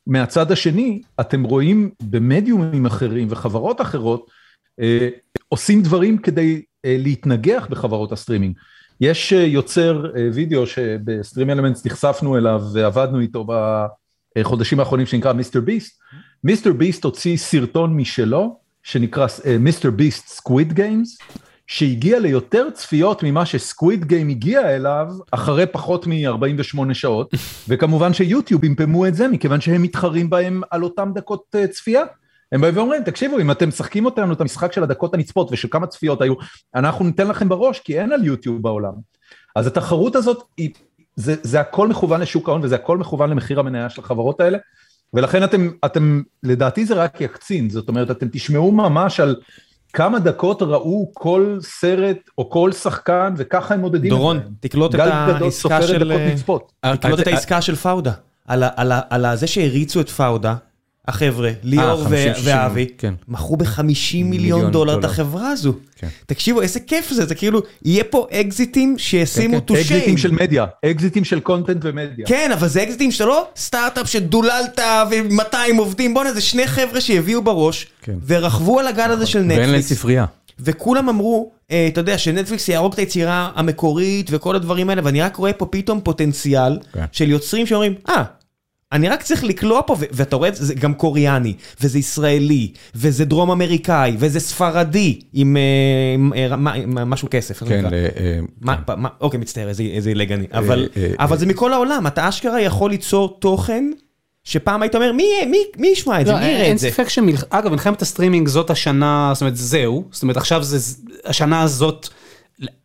[0.06, 4.30] מהצד השני, אתם רואים במדיומים אחרים וחברות אחרות,
[4.80, 5.08] אה,
[5.48, 8.56] עושים דברים כדי אה, להתנגח בחברות הסטרימינג.
[9.00, 13.46] יש אה, יוצר אה, וידאו שב StreamElements נחשפנו אליו ועבדנו איתו
[14.38, 16.00] בחודשים האחרונים שנקרא MrBeast.
[16.44, 19.26] MrBeast הוציא סרטון משלו שנקרא
[19.60, 21.18] MrBeast Squid Games
[21.66, 27.30] שהגיע ליותר צפיות ממה ש Squid Game הגיע אליו אחרי פחות מ-48 שעות
[27.68, 32.02] וכמובן שיוטיוב אימפמו את זה מכיוון שהם מתחרים בהם על אותם דקות צפייה.
[32.52, 35.86] הם באים ואומרים, תקשיבו, אם אתם משחקים אותנו את המשחק של הדקות הנצפות ושל כמה
[35.86, 36.34] צפיות היו,
[36.74, 38.92] אנחנו ניתן לכם בראש, כי אין על יוטיוב בעולם.
[39.56, 40.70] אז התחרות הזאת, היא,
[41.16, 44.58] זה, זה הכל מכוון לשוק ההון וזה הכל מכוון למחיר המניה של החברות האלה,
[45.14, 49.36] ולכן אתם, אתם, לדעתי זה רק יקצין, זאת אומרת, אתם תשמעו ממש על
[49.92, 55.82] כמה דקות ראו כל סרט או כל שחקן, וככה הם מודדים דורון, תקלוט את העסקה
[55.82, 56.12] של...
[56.84, 58.12] אה, תקלוט את העסקה של פאודה,
[58.46, 60.54] על זה שהריצו את פאודה.
[61.08, 62.06] החבר'ה, ליאור
[62.44, 63.14] ואבי, כן.
[63.28, 65.72] מכרו ב-50 מיליון דולר את החברה הזו.
[65.96, 66.08] כן.
[66.26, 69.84] תקשיבו, איזה כיף זה, זה כאילו, יהיה פה אקזיטים שישימו טושי.
[69.84, 72.26] כן, אקזיטים של מדיה, אקזיטים של content ומדיה.
[72.26, 74.80] כן, אבל זה אקזיטים שאתה לא סטארט-אפ שגדלת
[75.10, 77.86] ו-200 עובדים, בואנה, זה שני חבר'ה שהביאו בראש,
[78.26, 79.58] ורכבו על הגל הזה של נטפליקס.
[79.58, 80.24] ואין להם ספרייה.
[80.60, 85.52] וכולם אמרו, אתה יודע, שנטפליקס יהרוג את היצירה המקורית וכל הדברים האלה, ואני רק רואה
[85.52, 86.78] פה פתאום פוטנציאל
[87.12, 88.24] של יוצרים שאומרים, אה,
[88.92, 94.16] אני רק צריך לקלוע פה, ואתה רואה, זה גם קוריאני, וזה ישראלי, וזה דרום אמריקאי,
[94.18, 95.56] וזה ספרדי, עם
[96.86, 97.62] משהו כסף.
[97.64, 97.84] כן,
[99.20, 100.46] אוקיי, מצטער, איזה עילג אני.
[101.18, 103.90] אבל זה מכל העולם, אתה אשכרה יכול ליצור תוכן.
[104.44, 105.12] שפעם היית אומר,
[105.76, 106.86] מי ישמע את זה, מי יראה את זה?
[106.86, 107.44] אין ספק שמלח...
[107.50, 110.94] אגב, מלחמת הסטרימינג זאת השנה, זאת אומרת, זהו, זאת אומרת, עכשיו זה,
[111.24, 112.08] השנה הזאת...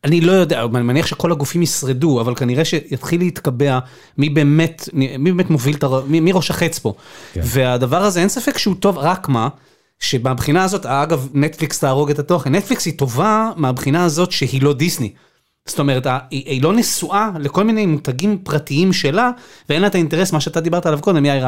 [0.04, 3.80] אני לא יודע, אני מניח שכל הגופים ישרדו, אבל כנראה שיתחיל להתקבע
[4.18, 6.04] מי באמת, מי באמת מוביל את הר...
[6.08, 6.94] מי, מי ראש החץ פה.
[7.34, 7.42] כן.
[7.44, 9.48] והדבר הזה, אין ספק שהוא טוב, רק מה,
[10.00, 15.14] שבבחינה הזאת, אגב, נטפליקס תהרוג את התוכן, נטפליקס היא טובה מהבחינה הזאת שהיא לא דיסני.
[15.66, 19.32] זאת אומרת, היא, היא לא נשואה לכל מיני מותגים פרטיים שלה,
[19.70, 21.46] ואין לה את האינטרס, מה שאתה דיברת עליו קודם, יאיר,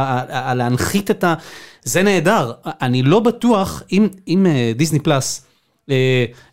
[0.55, 1.33] להנחית את ה...
[1.83, 2.51] זה נהדר.
[2.65, 5.45] אני לא בטוח, אם, אם אה, דיסני פלאס,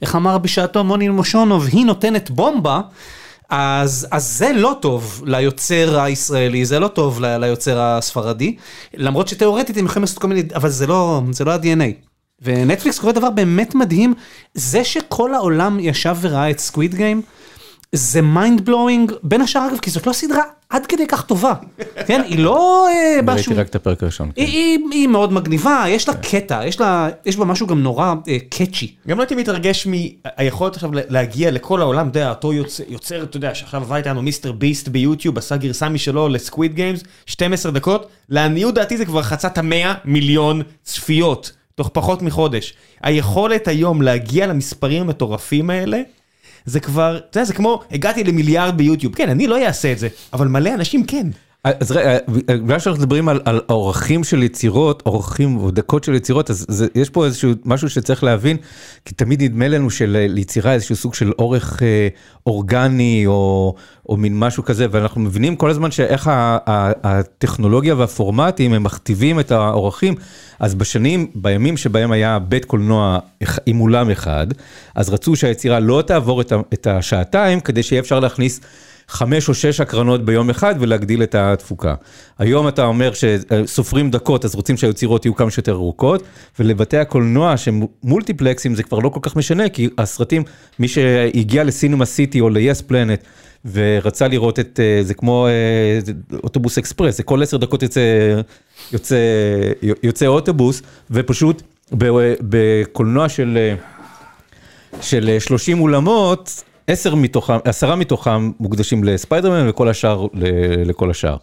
[0.03, 2.81] איך אמר בשעתו מוני מושונוב, היא נותנת בומבה,
[3.51, 8.57] אז, אז זה לא טוב ליוצר הישראלי, זה לא טוב ליוצר הספרדי,
[8.95, 12.07] למרות שתאורטית הם יכולים לעשות כל מיני, אבל זה לא, זה לא ה-DNA.
[12.43, 14.15] ונטפליקס קורה דבר באמת מדהים,
[14.55, 17.23] זה שכל העולם ישב וראה את Squid Game,
[17.95, 21.55] זה mind blowing, בין השאר אגב, כי זאת לא סדרה עד כדי כך טובה,
[22.07, 22.23] כן?
[22.27, 23.37] היא לא אה, משהו...
[23.37, 24.31] ראיתי רק את הפרק הראשון.
[24.37, 24.43] כן.
[24.91, 26.61] היא מאוד מגניבה, יש לה קטע,
[27.27, 28.15] יש בה משהו גם נורא
[28.51, 28.95] קאצ'י.
[29.09, 32.53] גם לא הייתי מתרגש מהיכולת עכשיו להגיע לכל העולם, אתה יודע, אותו
[32.89, 37.73] יוצר, אתה יודע, שעכשיו עבד איתנו מיסטר ביסט ביוטיוב, עשה גרסה משלו לסקוויד גיימס, 12
[37.73, 42.75] דקות, לעניות דעתי זה כבר חצה את המאה מיליון צפיות, תוך פחות מחודש.
[43.03, 46.01] היכולת היום להגיע למספרים המטורפים האלה,
[46.65, 49.15] זה כבר, אתה יודע, זה כמו, הגעתי למיליארד ביוטיוב.
[49.15, 51.27] כן, אני לא אעשה את זה, אבל מלא אנשים כן.
[51.65, 56.51] אז רגע, בגלל שאנחנו מדברים על, על אורחים של יצירות, אורחים או דקות של יצירות,
[56.51, 58.57] אז זה, יש פה איזשהו משהו שצריך להבין,
[59.05, 62.09] כי תמיד נדמה לנו שליצירה איזשהו סוג של אורך אה,
[62.47, 63.75] אורגני או,
[64.09, 69.41] או מין משהו כזה, ואנחנו מבינים כל הזמן שאיך ה, ה, הטכנולוגיה והפורמטים הם מכתיבים
[69.41, 70.15] את האורחים,
[70.61, 73.19] אז בשנים, בימים שבהם היה בית קולנוע
[73.67, 74.47] עם אולם אחד,
[74.95, 78.61] אז רצו שהיצירה לא תעבור את, את השעתיים, כדי שיהיה אפשר להכניס...
[79.11, 81.95] חמש או שש הקרנות ביום אחד ולהגדיל את התפוקה.
[82.39, 86.23] היום אתה אומר שסופרים דקות, אז רוצים שהיצירות יהיו כמה שיותר ארוכות,
[86.59, 90.43] ולבתי הקולנוע שהם מולטיפלקסים זה כבר לא כל כך משנה, כי הסרטים,
[90.79, 93.25] מי שהגיע לסינמה סיטי או ל-yes planet,
[93.73, 96.13] ורצה לראות את, אה, זה כמו אה,
[96.45, 98.01] אוטובוס אקספרס, זה כל עשר דקות יוצא,
[98.93, 99.17] יוצא,
[100.03, 101.63] יוצא אוטובוס, ופשוט
[102.41, 103.75] בקולנוע של, אה,
[105.01, 110.27] של 30 אולמות, עשר מתוכם, עשרה מתוכם מוקדשים לספיידרמן וכל השאר
[110.85, 111.37] לכל השאר.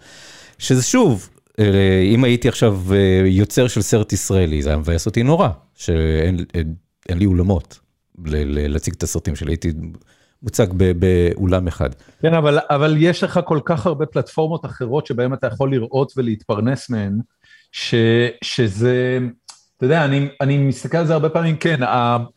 [0.58, 1.30] שזה שוב,
[1.60, 6.38] אה, אם הייתי עכשיו אה, יוצר של סרט ישראלי, זה היה מבאס אותי נורא, שאין
[7.10, 7.80] אין לי אולמות
[8.26, 9.72] להציג את הסרטים שלי, הייתי
[10.44, 10.68] מוצג
[11.00, 11.90] באולם אחד.
[12.22, 16.90] כן, אבל, אבל יש לך כל כך הרבה פלטפורמות אחרות שבהן אתה יכול לראות ולהתפרנס
[16.90, 17.20] מהן,
[17.72, 17.96] ש,
[18.44, 19.20] שזה,
[19.78, 21.80] אתה יודע, אני, אני מסתכל על זה הרבה פעמים, כן,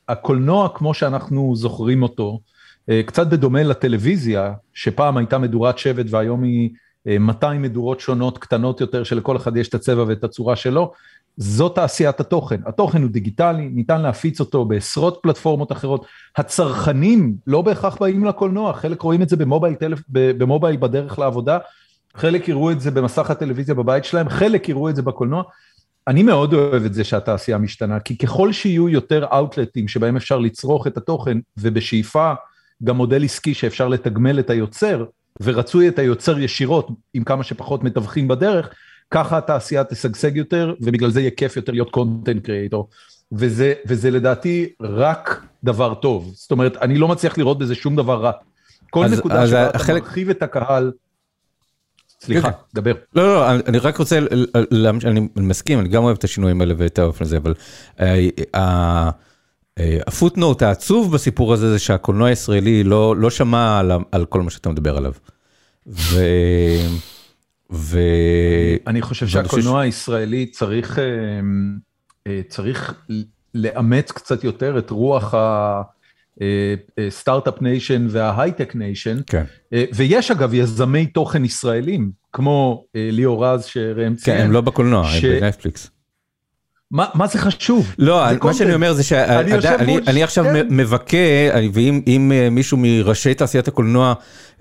[0.09, 2.39] הקולנוע כמו שאנחנו זוכרים אותו,
[3.07, 6.71] קצת בדומה לטלוויזיה, שפעם הייתה מדורת שבט והיום היא
[7.07, 10.93] 200 אה, מדורות שונות קטנות יותר שלכל אחד יש את הצבע ואת הצורה שלו,
[11.37, 12.61] זאת תעשיית התוכן.
[12.67, 16.07] התוכן הוא דיגיטלי, ניתן להפיץ אותו בעשרות פלטפורמות אחרות.
[16.37, 20.01] הצרכנים לא בהכרח באים לקולנוע, חלק רואים את זה במובייל, טלפ...
[20.09, 21.59] במובייל בדרך לעבודה,
[22.15, 25.43] חלק יראו את זה במסך הטלוויזיה בבית שלהם, חלק יראו את זה בקולנוע.
[26.09, 30.87] אני מאוד אוהב את זה שהתעשייה משתנה, כי ככל שיהיו יותר אאוטלטים שבהם אפשר לצרוך
[30.87, 32.33] את התוכן, ובשאיפה
[32.85, 35.05] גם מודל עסקי שאפשר לתגמל את היוצר,
[35.43, 38.75] ורצוי את היוצר ישירות עם כמה שפחות מתווכים בדרך,
[39.11, 42.89] ככה התעשייה תשגשג יותר, ובגלל זה יהיה כיף יותר להיות קונטנט קריאטור.
[43.33, 46.33] וזה, וזה לדעתי רק דבר טוב.
[46.35, 48.33] זאת אומרת, אני לא מצליח לראות בזה שום דבר רע.
[48.91, 50.03] כל אז, נקודה שבה אתה החלק...
[50.03, 50.93] מרחיב את הקהל...
[52.21, 52.81] סליחה, כן, כן.
[52.81, 52.93] דבר.
[53.15, 54.19] לא, לא, אני רק רוצה,
[55.05, 57.55] אני מסכים, אני גם אוהב את השינויים האלה ואת האופן הזה, אבל
[58.55, 59.11] אה,
[60.07, 64.51] ה footnote העצוב בסיפור הזה זה שהקולנוע הישראלי לא, לא שמע על, על כל מה
[64.51, 65.13] שאתה מדבר עליו.
[65.87, 66.21] ו...
[67.73, 67.99] ו...
[68.87, 71.05] אני חושב שהקולנוע הישראלי צריך, אה,
[72.27, 72.95] אה, צריך
[73.55, 75.35] לאמץ קצת יותר את רוח
[76.99, 79.45] ה Start-Up Nation וה High-Tech Nation, כן.
[79.73, 84.37] ויש אגב יזמי תוכן ישראלים, כמו ליאור רז שראם ציין.
[84.37, 85.25] כן, הם לא בקולנוע, ש...
[85.25, 85.91] הם בנטפליקס.
[86.91, 87.95] מה מה זה חשוב?
[87.99, 90.67] לא, מה שאני אומר זה שאני אני, אני עכשיו כן.
[90.71, 91.17] מבכה,
[91.73, 94.15] ואם אה, מישהו מראשי תעשיית הקולנוע,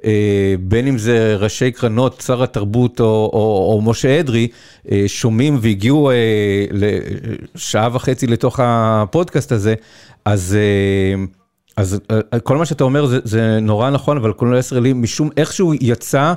[0.05, 4.47] אה, בין אם זה ראשי קרנות, שר התרבות או או, או משה אדרי,
[4.91, 6.11] אה, שומעים והגיעו
[6.71, 9.75] לשעה וחצי לתוך הפודקאסט הזה,
[10.25, 10.57] אז...
[11.77, 11.99] אז
[12.43, 16.33] כל מה שאתה אומר זה, זה נורא נכון, אבל קולנוע ישראלי משום איכשהו יצא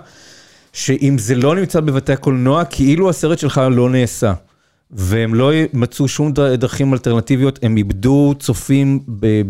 [0.73, 4.32] שאם זה לא נמצא בבתי הקולנוע, כאילו הסרט שלך לא נעשה.
[4.93, 9.01] והם לא מצאו שום דרכים אלטרנטיביות, הם איבדו צופים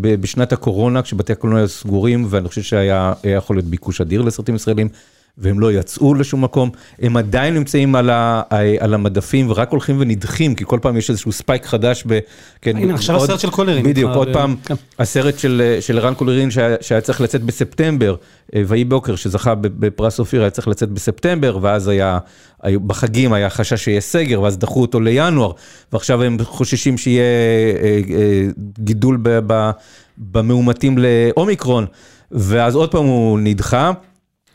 [0.01, 4.89] בשנת הקורונה כשבתי הקולנוע היו סגורים, ואני חושב שהיה יכול להיות ביקוש אדיר לסרטים ישראלים.
[5.37, 6.69] והם לא יצאו לשום מקום,
[6.99, 8.41] הם עדיין נמצאים על, ה,
[8.79, 12.19] על המדפים ורק הולכים ונדחים, כי כל פעם יש איזשהו ספייק חדש ב...
[12.61, 13.85] כן, הנה, עכשיו הסרט של קולרין.
[13.85, 14.33] בדיוק, עוד ו...
[14.33, 14.73] פעם, כן.
[14.99, 18.15] הסרט של, של רן קולרין שהיה, שהיה צריך לצאת בספטמבר,
[18.55, 22.17] אה, ויהי בוקר, שזכה בפרס אופיר, היה צריך לצאת בספטמבר, ואז היה,
[22.65, 25.51] בחגים היה חשש שיהיה סגר, ואז דחו אותו לינואר,
[25.93, 27.23] ועכשיו הם חוששים שיהיה
[27.81, 28.45] אה, אה,
[28.79, 29.23] גידול
[30.17, 31.85] במאומתים לאומיקרון,
[32.31, 33.91] ואז עוד פעם הוא נדחה.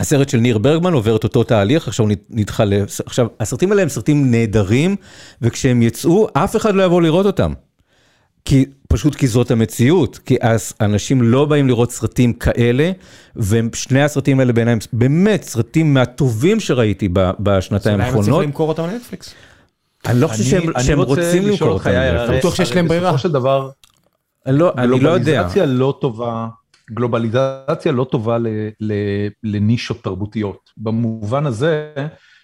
[0.00, 2.72] הסרט של ניר ברגמן עובר את אותו תהליך, עכשיו הוא נדחה ל...
[3.06, 4.96] עכשיו, הסרטים האלה הם סרטים נהדרים,
[5.42, 7.52] וכשהם יצאו, אף אחד לא יבוא לראות אותם.
[8.44, 12.90] כי, פשוט כי זאת המציאות, כי אז אנשים לא באים לראות סרטים כאלה,
[13.36, 17.08] ושני הסרטים האלה בעיניי באמת סרטים מהטובים שראיתי
[17.40, 18.22] בשנתיים האחרונות.
[18.22, 19.34] אז אולי הם צריכים למכור אותם לנטפליקס.
[20.06, 20.44] אני לא חושב
[20.80, 22.28] שהם רוצים למכור אותם לנטפליקס.
[22.28, 23.12] אני בטוח שיש להם ברירה.
[23.12, 23.70] בסופו של דבר,
[24.46, 24.86] אני לא יודע.
[24.86, 26.46] גלובליזציה לא טובה.
[26.90, 28.46] גלובליזציה לא טובה ל,
[28.80, 28.92] ל,
[29.42, 31.92] לנישות תרבותיות, במובן הזה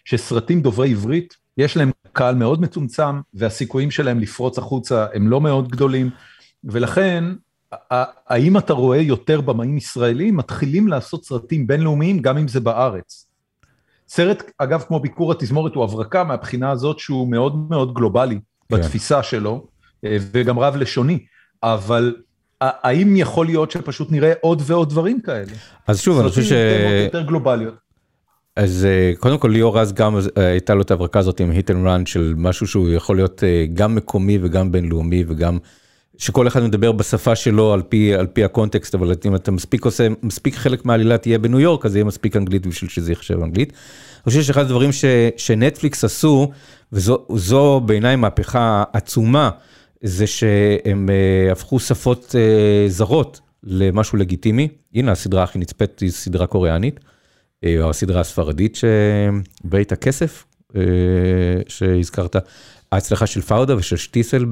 [0.04, 5.68] שסרטים דוברי עברית, יש להם קהל מאוד מצומצם, והסיכויים שלהם לפרוץ החוצה הם לא מאוד
[5.68, 6.10] גדולים,
[6.64, 7.24] ולכן,
[8.26, 13.26] האם אתה רואה יותר במאים ישראלים מתחילים לעשות סרטים בינלאומיים, גם אם זה בארץ?
[14.08, 18.76] סרט, אגב, כמו ביקור התזמורת הוא הברקה מהבחינה הזאת שהוא מאוד מאוד גלובלי כן.
[18.76, 19.66] בתפיסה שלו,
[20.04, 21.24] אה, וגם רב לשוני,
[21.62, 22.16] אבל
[22.60, 25.52] האם יכול להיות שפשוט נראה עוד ועוד דברים כאלה?
[25.86, 26.52] אז שוב, אני חושב ש...
[27.04, 27.74] יותר גלובליות.
[28.56, 31.70] אז אה, קודם כל ליאור רז גם אה, הייתה לו את הברקה הזאת עם hit
[31.70, 35.58] and run של משהו שהוא יכול להיות אה, גם מקומי וגם בינלאומי וגם
[36.18, 40.06] שכל אחד מדבר בשפה שלו על פי, על פי הקונטקסט, אבל אם אתה מספיק עושה,
[40.22, 43.72] מספיק חלק מהעלילה תהיה בניו יורק, אז יהיה מספיק אנגלית בשביל שזה יחשב אנגלית.
[43.72, 45.04] אני חושב שאחד הדברים ש,
[45.36, 46.50] שנטפליקס עשו,
[46.92, 49.50] וזו בעיניי מהפכה עצומה,
[50.04, 54.68] זה שהם uh, הפכו שפות uh, זרות למשהו לגיטימי.
[54.94, 57.00] הנה הסדרה הכי נצפית היא סדרה קוריאנית,
[57.80, 58.78] או הסדרה הספרדית
[59.64, 60.44] של בית הנייר
[61.68, 62.36] שהזכרת.
[62.92, 64.44] ההצלחה של פאודה ושל שטיסל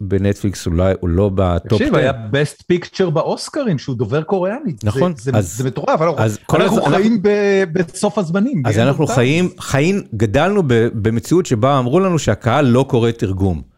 [0.00, 1.78] בנטפליקס אולי הוא לא ב top.
[1.78, 4.84] תקשיב, היה best picture באוסקרים שהוא דובר קוריאנית.
[4.84, 5.14] נכון.
[5.16, 8.62] זה, אז, זה מטורף, אנחנו, אז אנחנו חיים אנחנו, בסוף הזמנים.
[8.66, 10.62] אז אנחנו חיים, חיים, גדלנו
[10.94, 13.77] במציאות שבה אמרו לנו שהקהל לא קורא תרגום.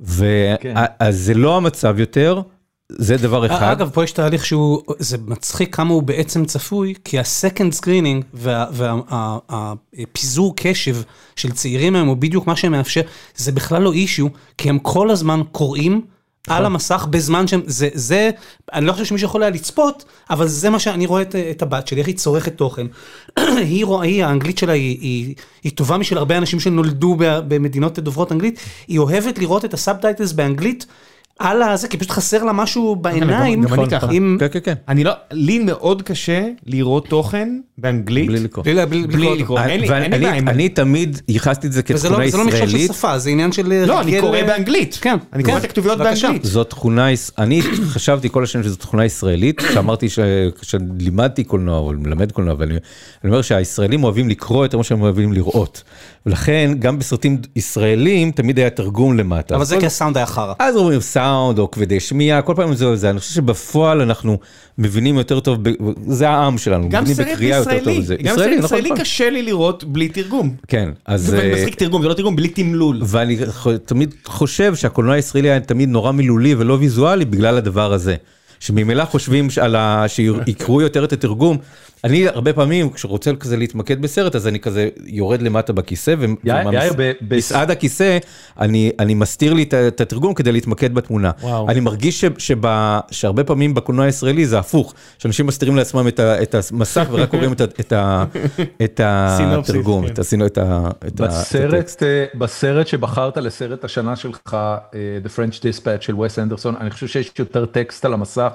[0.00, 0.74] ואז כן.
[1.10, 2.42] זה לא המצב יותר,
[2.92, 3.70] זה דבר אחד.
[3.72, 8.24] אגב, פה יש תהליך שהוא, זה מצחיק כמה הוא בעצם צפוי, כי ה second screening
[9.52, 10.96] והפיזור קשב
[11.36, 13.00] של צעירים היום הוא בדיוק מה שמאפשר,
[13.36, 14.26] זה בכלל לא issue,
[14.58, 16.00] כי הם כל הזמן קוראים
[16.48, 18.30] על המסך בזמן שהם, זה, זה,
[18.72, 21.88] אני לא חושב שמישהו יכול היה לצפות, אבל זה מה שאני רואה את, את הבת
[21.88, 22.86] שלי, איך היא צורכת תוכן.
[23.58, 28.58] היא היא, האנגלית שלה היא, היא, היא טובה משל הרבה אנשים שנולדו במדינות דוברות אנגלית,
[28.88, 30.86] היא אוהבת לראות את ה subtitles באנגלית.
[31.38, 33.62] על הזה, כי פשוט חסר לה משהו בעיניים.
[33.62, 34.08] גם אני ככה.
[34.38, 34.74] כן, כן, כן.
[34.88, 38.26] אני לא, לי מאוד קשה לראות תוכן באנגלית.
[38.26, 38.64] בלי לקרוא.
[38.88, 39.60] בלי לקרוא.
[39.60, 40.36] אין לי בעיה.
[40.38, 42.92] אני תמיד ייחסתי את זה לא, כתכונה זה לא מכשול של ישראלית.
[42.92, 43.84] שפה, זה עניין של...
[43.86, 44.98] לא, אני קורא באנגלית.
[45.00, 45.98] כן, אני כן, קורא את הכתוביות.
[45.98, 46.44] באנגלית.
[46.44, 47.06] זאת תכונה,
[47.38, 47.62] אני
[47.92, 50.18] חשבתי כל השנים שזו תכונה ישראלית, שאמרתי ש-
[50.62, 52.80] שלימדתי קולנוע, או מלמד קולנוע, ואני אני
[53.30, 55.82] אומר שהישראלים אוהבים לקרוא יותר ממה שהם אוהבים לראות.
[56.26, 59.56] ולכן גם בסרטים ישראלים תמיד היה תרגום למטה.
[59.56, 60.54] אבל זה כי הסאונד היה חרא.
[60.58, 64.38] אז אומרים סאונד או כבדי שמיעה, כל פעם זה זה, אני חושב שבפועל אנחנו
[64.78, 65.58] מבינים יותר טוב,
[66.06, 68.16] זה העם שלנו, מבינים בקריאה יותר טוב ישראלי, את זה.
[68.16, 68.98] גם סרט נכון, ישראלי נכון.
[68.98, 70.54] קשה לי לראות בלי תרגום.
[70.68, 71.22] כן, אז...
[71.26, 73.00] זה אה, מצחיק תרגום, זה לא תרגום, בלי תמלול.
[73.02, 73.36] ואני
[73.84, 78.16] תמיד חושב שהקולנוע הישראלי היה תמיד נורא מילולי ולא ויזואלי בגלל הדבר הזה.
[78.68, 80.04] שממילא חושבים שעל ה...
[80.08, 81.58] שיקראו יותר את התרגום.
[82.04, 88.18] אני הרבה פעמים כשרוצה כזה להתמקד בסרט אז אני כזה יורד למטה בכיסא ומסעד הכיסא
[88.60, 91.30] אני אני מסתיר לי את התרגום כדי להתמקד בתמונה.
[91.40, 91.68] וואו.
[91.68, 92.64] אני מרגיש ש- שב-
[93.10, 97.52] שהרבה פעמים בקולנוע הישראלי זה הפוך, שאנשים מסתירים לעצמם את ה- את המסך ורק קוראים
[97.52, 98.24] את ה- את ה-
[98.84, 100.12] את התרגום, כן.
[100.12, 100.62] את הסינו- את ה-
[101.06, 102.02] את ה- את בסרט, הטקסט.
[102.02, 104.78] אה, בסרט שבחרת לסרט השנה שלך, אה,
[105.24, 108.53] The French Dispatch של וס אנדרסון, אני חושב שיש יותר טקסט על המסך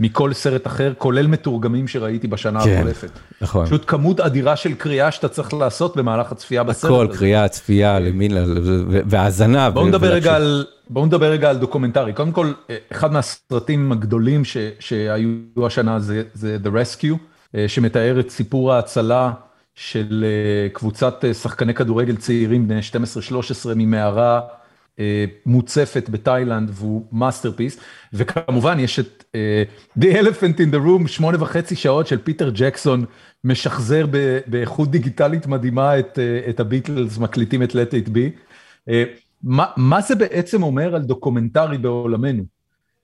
[0.00, 3.10] מכל סרט אחר, כולל מתורגמים שראיתי בשנה כן, החולפת.
[3.40, 3.66] נכון.
[3.66, 6.90] פשוט כמות אדירה של קריאה שאתה צריך לעשות במהלך הצפייה בסרט.
[6.90, 7.18] הכל, הזה.
[7.18, 9.70] קריאה, צפייה, למין, ו- והאזנה.
[9.70, 10.32] בואו נדבר ולהקשיב.
[10.32, 12.12] רגע על, בואו נדבר רגע על דוקומנטרי.
[12.12, 17.16] קודם כל, אה, אחד מהסרטים הגדולים ש, שהיו השנה זה, זה The Rescue,
[17.54, 19.32] אה, שמתאר את סיפור ההצלה
[19.74, 24.40] של אה, קבוצת שחקני כדורגל צעירים בני 12-13 ממערה
[25.46, 27.78] מוצפת בתאילנד והוא masterpiece,
[28.12, 29.62] וכמובן יש את אה,
[29.98, 33.04] The Elephant in the Room, שמונה וחצי שעות של פיטר ג'קסון,
[33.44, 34.06] משחזר
[34.46, 38.38] באיכות דיגיטלית מדהימה את, אה, את הביטלס, מקליטים את Let It Be.
[38.88, 39.04] אה,
[39.76, 42.44] מה, זה בעצם אומר על דוקומנטרי בעולמנו?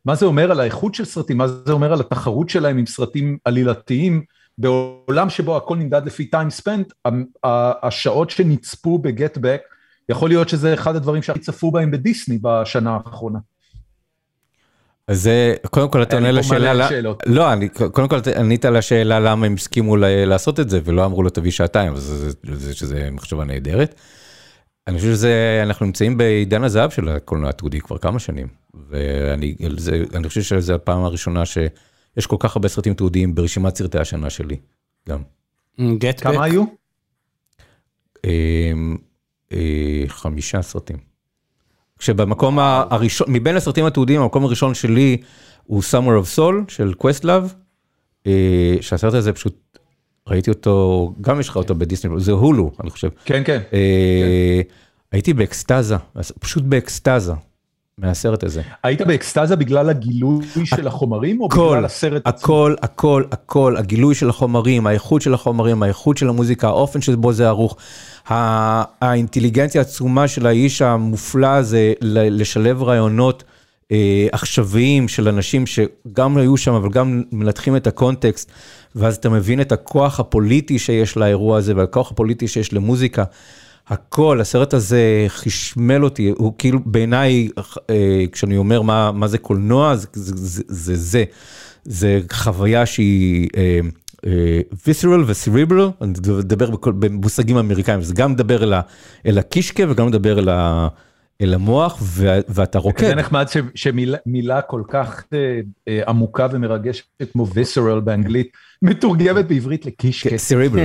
[0.05, 1.39] מה זה אומר על האיכות של סרטים?
[1.39, 4.23] מה זה אומר על התחרות שלהם עם סרטים עלילתיים?
[4.59, 7.11] בעולם שבו הכל נמדד לפי time spent,
[7.83, 9.75] השעות שנצפו ב-Get Back,
[10.11, 13.39] יכול להיות שזה אחד הדברים שהכי צפו בהם בדיסני בשנה האחרונה.
[15.09, 16.73] אז זה, קודם כל אתה אני עונה לשאלה,
[17.03, 17.17] לא-.
[17.27, 21.23] לא, אני, קודם כל ענית על השאלה למה הם הסכימו לעשות את זה, ולא אמרו
[21.23, 23.95] לו תביא שעתיים, אז זה- זה- שזה מחשבה נהדרת.
[24.87, 28.47] אני חושב שזה, אנחנו נמצאים בעידן הזהב של הקולנוע התעודי כבר כמה שנים,
[28.89, 33.99] ואני זה, אני חושב שזו הפעם הראשונה שיש כל כך הרבה סרטים תעודיים ברשימת סרטי
[33.99, 34.57] השנה שלי,
[35.09, 35.23] גם.
[35.99, 36.65] גט כמה היו?
[40.09, 40.97] חמישה סרטים.
[41.99, 45.17] כשבמקום הראשון, מבין הסרטים התיעודיים, המקום הראשון שלי
[45.65, 47.55] הוא Summer of Soul של קווסטלאב,
[48.27, 49.79] אה, שהסרט הזה פשוט,
[50.29, 53.09] ראיתי אותו, גם יש לך אותו בדיסני, זה הולו, אני חושב.
[53.25, 53.61] כן, כן.
[53.73, 54.61] אה,
[55.13, 55.97] הייתי באקסטזה,
[56.41, 57.33] פשוט באקסטזה
[57.99, 58.63] מהסרט הזה.
[58.83, 62.45] היית באקסטזה בגלל הגילוי של החומרים, או הכל, בגלל הסרט עצמו?
[62.45, 67.49] הכל, הכל, הכל, הגילוי של החומרים, האיכות של החומרים, האיכות של המוזיקה, האופן שבו זה
[67.49, 67.77] ערוך,
[68.29, 73.45] האינטליגנציה העצומה של האיש המופלא הזה לשלב רעיונות
[73.93, 78.53] אה, עכשוויים של אנשים שגם היו שם, אבל גם מנתחים את הקונטקסט,
[78.95, 83.25] ואז אתה מבין את הכוח הפוליטי שיש לאירוע הזה, והכוח הפוליטי שיש למוזיקה.
[83.91, 87.49] הכל, הסרט הזה חשמל אותי, הוא כאילו בעיניי,
[87.91, 91.25] אה, כשאני אומר מה, מה זה קולנוע, זה זה, זה, זה,
[91.85, 93.49] זה, חוויה שהיא
[94.87, 98.81] ויסרל וסריבל, אני מדבר במושגים אמריקאים, זה גם מדבר אל, ה,
[99.27, 100.89] אל הקישקע וגם מדבר אל, ה,
[101.41, 103.07] אל המוח, ו, ואתה רוקד.
[103.07, 109.87] זה נחמד ש- שמילה כל כך אה, אה, עמוקה ומרגשת כמו visceral באנגלית, מתורגמת בעברית
[109.87, 110.37] לקישקע.
[110.37, 110.79] סריבל,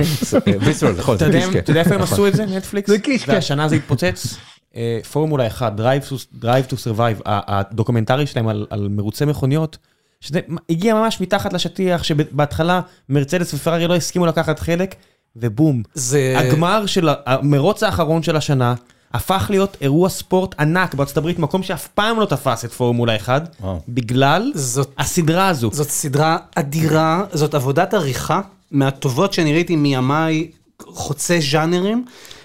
[0.60, 1.58] ויסרל, נכון, אתה זה יודע קישקע.
[1.58, 2.90] אתה יודע איפה הם עשו את זה, נטפליקס?
[2.90, 3.32] זה קישקע.
[3.32, 4.36] והשנה זה התפוצץ.
[4.76, 9.78] אה, פורמולה 1, Drive to- Drive to Survive, הדוקומנטרי שלהם על- על מרוצי מכוניות,
[10.20, 10.40] שזה
[10.70, 14.94] הגיע ממש מתחת לשטיח, שבהתחלה מרצדס ופרארי לא הסכימו לקחת חלק,
[15.36, 15.82] ובום.
[15.94, 16.34] זה...
[16.38, 18.74] הגמר של המרוץ האחרון של השנה,
[19.14, 23.48] הפך להיות אירוע ספורט ענק בארצות הברית, מקום שאף פעם לא תפס את פורמולה 1,
[23.60, 23.80] וואו.
[23.88, 25.70] בגלל זאת- הסדרה הזו.
[25.72, 30.50] זאת סדרה אדירה, זאת עבודת עריכה מהטובות שאני ראיתי מימיי
[30.82, 32.04] חוצה ז'אנרים.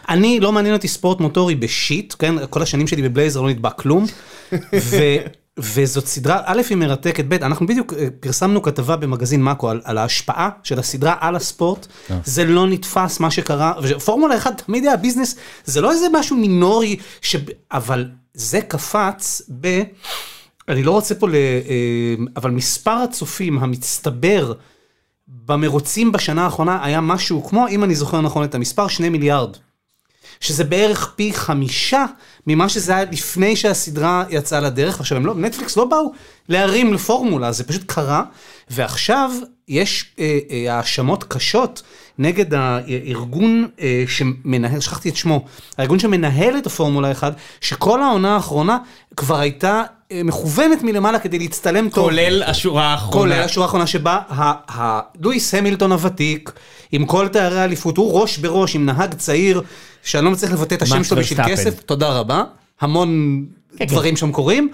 [0.10, 2.36] אני, לא מעניין אותי ספורט מוטורי בשיט, כן?
[2.50, 4.06] כל השנים שלי בבלייזר לא נתבע כלום.
[4.90, 4.98] ו,
[5.60, 9.98] וזאת סדרה, א', היא מרתקת, ב', אנחנו בדיוק אה, פרסמנו כתבה במגזין מאקו על, על
[9.98, 11.88] ההשפעה של הסדרה על הספורט.
[12.26, 16.98] זה לא נתפס מה שקרה, ופורמולה 1 תמיד היה ביזנס, זה לא איזה משהו מינורי,
[17.22, 17.36] ש...
[17.72, 19.82] אבל זה קפץ ב...
[20.68, 21.36] אני לא רוצה פה ל...
[21.36, 24.54] אה, אבל מספר הצופים המצטבר
[25.28, 29.58] במרוצים בשנה האחרונה היה משהו כמו, אם אני זוכר נכון את המספר, שני מיליארד.
[30.42, 32.06] שזה בערך פי חמישה
[32.48, 35.00] ממה שזה היה לפני שהסדרה יצאה לדרך.
[35.00, 36.12] עכשיו, הם לא, נטפליקס לא באו
[36.50, 38.24] להרים לפורמולה, זה פשוט קרה,
[38.70, 39.32] ועכשיו
[39.68, 41.82] יש אה, אה, האשמות קשות
[42.18, 45.46] נגד הארגון אה, שמנהל, שכחתי את שמו,
[45.78, 48.78] הארגון שמנהל את הפורמולה 1, שכל העונה האחרונה
[49.16, 52.04] כבר הייתה אה, מכוונת מלמעלה כדי להצטלם טוב.
[52.04, 53.12] כולל השורה האחרונה.
[53.36, 56.52] כולל השורה האחרונה שבה ה- ה- לואיס המילטון הוותיק,
[56.92, 59.62] עם כל תארי האליפות, הוא ראש בראש עם נהג צעיר,
[60.04, 61.48] שאני לא מצליח לבטא את השם שלו בשביל.
[61.48, 62.44] כסף, תודה רבה,
[62.82, 63.44] המון
[63.78, 63.86] כן.
[63.86, 64.70] דברים שם קורים.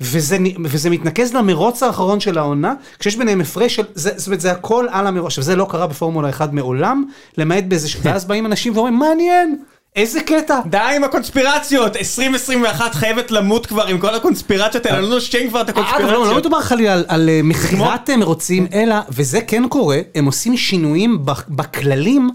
[0.00, 4.52] וזה, וזה מתנקז למרוץ האחרון של העונה, כשיש ביניהם הפרש של, זה, זאת אומרת, זה
[4.52, 7.04] הכל על המרוץ, עכשיו זה לא קרה בפורמולה 1 מעולם,
[7.38, 9.58] למעט באיזה, ש- ואז באים אנשים ואומרים, מעניין,
[9.96, 15.48] איזה קטע, די עם הקונספירציות, 2021 חייבת למות כבר עם כל הקונספירציות האלה, לא נושם
[15.48, 16.36] כבר את אגב, לא, לא הקונספירציות.
[16.36, 21.32] מדובר חלילה על, אה, מכירת אה, מרוצים, אלא, וזה כן קורה, הם עושים שינויים ב-
[21.48, 22.30] בכללים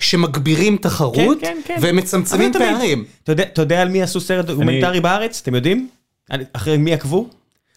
[0.00, 1.76] שמגבירים תחרות, כן, כן.
[1.80, 2.76] והם מצמצמים אבל תמיד.
[2.76, 3.04] פערים.
[3.24, 5.40] אתה יודע- על מי עשו סרט דוקומנטרי בארץ?
[5.42, 5.88] אתם יודעים?
[6.52, 7.28] אחרי מי עקבו?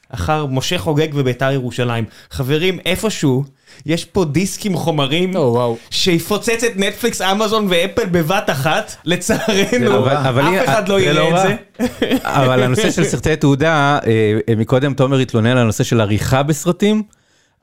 [0.10, 2.04] אחר משה חוגג וביתר ירושלים.
[2.32, 3.44] חברים, איפשהו,
[3.86, 5.78] יש פה דיסקים חומרים או, וואו.
[5.90, 11.44] שיפוצץ את נטפליקס, אמזון ואפל בבת אחת, לצערנו, לא אף אחד לא לא יראה רע.
[11.44, 12.18] את זה.
[12.24, 17.04] אבל הנושא של סרטי תעודה, אה, אה, מקודם תומר התלונן על הנושא של עריכה בסרטים,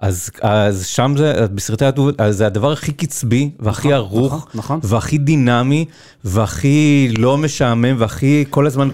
[0.00, 1.84] אז, אז שם זה, בסרטי
[2.18, 4.80] אז זה הדבר הכי קצבי, והכי ערוך, נכון, נכון.
[4.82, 5.84] והכי דינמי,
[6.24, 8.88] והכי לא משעמם, והכי כל הזמן,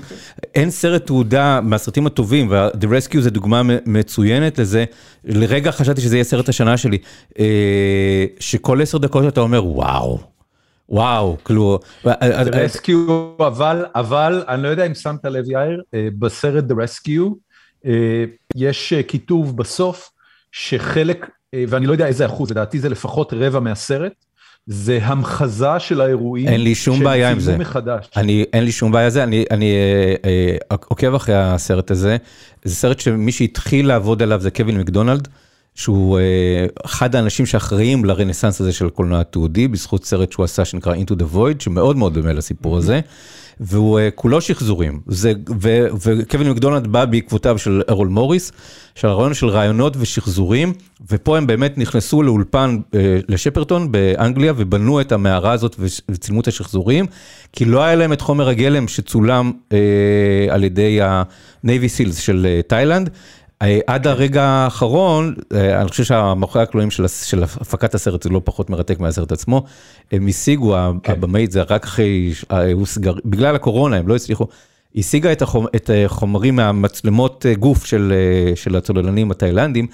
[0.55, 4.85] אין סרט תעודה מהסרטים הטובים, וה-The Rescue זה דוגמה מצוינת לזה,
[5.25, 6.99] לרגע חשבתי שזה יהיה סרט השנה שלי,
[7.39, 10.19] אה, שכל עשר דקות אתה אומר וואו.
[10.89, 16.75] וואו, כאילו, רסקיו, אבל, אבל, אני לא יודע אם שמת לב יאיר, אה, בסרט The
[16.75, 17.35] Rescue,
[17.87, 18.25] אה,
[18.57, 20.11] יש אה, כיתוב בסוף,
[20.53, 24.13] שחלק, אה, ואני לא יודע איזה אחוז, לדעתי זה לפחות רבע מהסרט,
[24.67, 26.49] זה המחזה של האירועים.
[26.49, 27.59] אין לי שום בעיה עם זה.
[27.59, 28.11] מחדש.
[28.17, 32.17] אני, אין לי שום בעיה עם זה, אני, אני אה, אה, עוקב אחרי הסרט הזה.
[32.65, 35.29] זה סרט שמי שהתחיל לעבוד עליו זה קווין מקדונלד,
[35.75, 40.95] שהוא אה, אחד האנשים שאחראים לרנסאנס הזה של קולנוע התיעודי, בזכות סרט שהוא עשה שנקרא
[40.95, 43.01] Into the Void, שמאוד מאוד דומה לסיפור הזה.
[43.61, 48.53] והוא אה, כולו שחזורים, זה, ו, וקווין מקדונלד בא בעקבותיו של ארול מוריס,
[48.95, 50.73] של הרעיון של רעיונות ושחזורים,
[51.11, 55.77] ופה הם באמת נכנסו לאולפן אה, לשפרטון באנגליה ובנו את המערה הזאת
[56.09, 57.07] וצילמו את השחזורים,
[57.53, 59.79] כי לא היה להם את חומר הגלם שצולם אה,
[60.51, 63.11] על ידי ה-Navy Seals של תאילנד.
[63.87, 68.71] עד הרגע האחרון, אה, אני חושב שהמאחורי הקלעים של, של הפקת הסרט זה לא פחות
[68.71, 69.65] מרתק מהסרט עצמו,
[70.13, 71.13] הם השיגו, כן.
[71.13, 72.73] הבמאית זה רק אחרי, אה,
[73.25, 74.47] בגלל הקורונה הם לא הצליחו,
[74.97, 78.13] השיגה את, החומ, את החומרים מהמצלמות אה, גוף של,
[78.55, 79.87] של הצוללנים התאילנדים,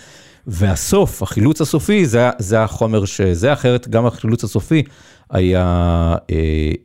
[0.46, 4.82] והסוף, החילוץ הסופי, זה, זה החומר שזה, אחרת גם החילוץ הסופי
[5.30, 5.64] היה
[6.30, 6.36] אה,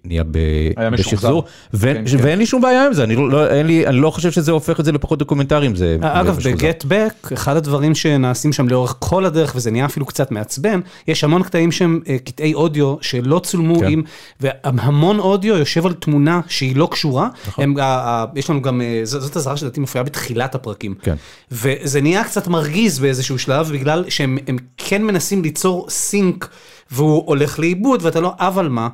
[0.06, 0.38] נהיה ב,
[0.78, 0.90] היה.
[0.90, 1.44] בשחזור,
[1.74, 2.24] ו, כן, ש- כן.
[2.24, 4.52] ואין לי שום בעיה עם זה, אני לא, לא, אין לי, אני לא חושב שזה
[4.52, 6.52] הופך את זה לפחות דוקומנטרי אם זה אגב, משוחזר.
[6.56, 11.24] בגט בק, אחד הדברים שנעשים שם לאורך כל הדרך, וזה נהיה אפילו קצת מעצבן, יש
[11.24, 13.88] המון קטעים שהם אה, קטעי אודיו שלא צולמו כן.
[13.90, 14.02] עם,
[14.40, 17.28] והמון אודיו יושב על תמונה שהיא לא קשורה.
[17.48, 17.64] נכון.
[17.64, 20.95] הם, ה- ה- יש לנו גם, אה, זאת אזהרה שלדעתי מופיעה בתחילת הפרקים.
[21.02, 21.15] כן.
[21.52, 26.49] וזה נהיה קצת מרגיז באיזשהו שלב, בגלל שהם הם כן מנסים ליצור sync,
[26.94, 28.88] והוא הולך לאיבוד, ואתה לא, אבל מה?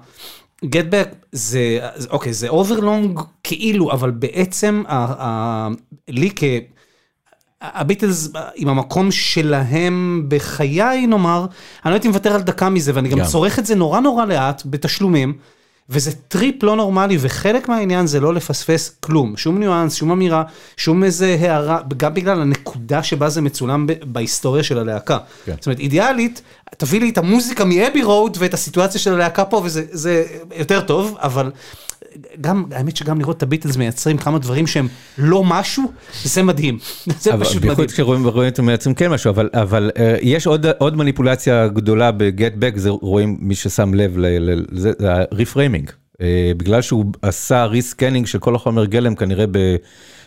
[0.65, 5.67] Get Back זה, אוקיי, זה overlong כאילו, אבל בעצם, ה, ה,
[6.07, 6.43] לי כ...
[7.61, 11.45] הביטלס עם המקום שלהם בחיי נאמר,
[11.85, 13.25] אני לא הייתי מוותר על דקה מזה ואני גם גם.
[13.25, 15.33] צורך את זה נורא נורא לאט בתשלומים.
[15.89, 20.43] וזה טריפ לא נורמלי וחלק מהעניין זה לא לפספס כלום, שום ניואנס, שום אמירה,
[20.77, 25.17] שום איזה הערה, גם בגלל הנקודה שבה זה מצולם ב- בהיסטוריה של הלהקה.
[25.45, 25.55] כן.
[25.57, 26.41] זאת אומרת אידיאלית,
[26.77, 30.25] תביא לי את המוזיקה מ Abbey Road ואת הסיטואציה של הלהקה פה וזה זה
[30.55, 31.51] יותר טוב, אבל
[32.41, 34.87] גם, האמת שגם לראות את הביטלס מייצרים כמה דברים שהם
[35.17, 35.83] לא משהו,
[36.23, 36.79] זה מדהים.
[37.21, 37.69] זה אבל פשוט מדהים.
[37.69, 42.11] בייחוד כשרואים רואים את בעצם כן משהו, אבל, אבל אה, יש עוד, עוד מניפולציה גדולה
[42.11, 45.91] ב-Get Back, זה רואים מי ששם לב לזה, זה ה-reframing.
[46.13, 46.21] אה,
[46.57, 49.75] בגלל שהוא עשה rescanning של כל החומר גלם כנראה ב...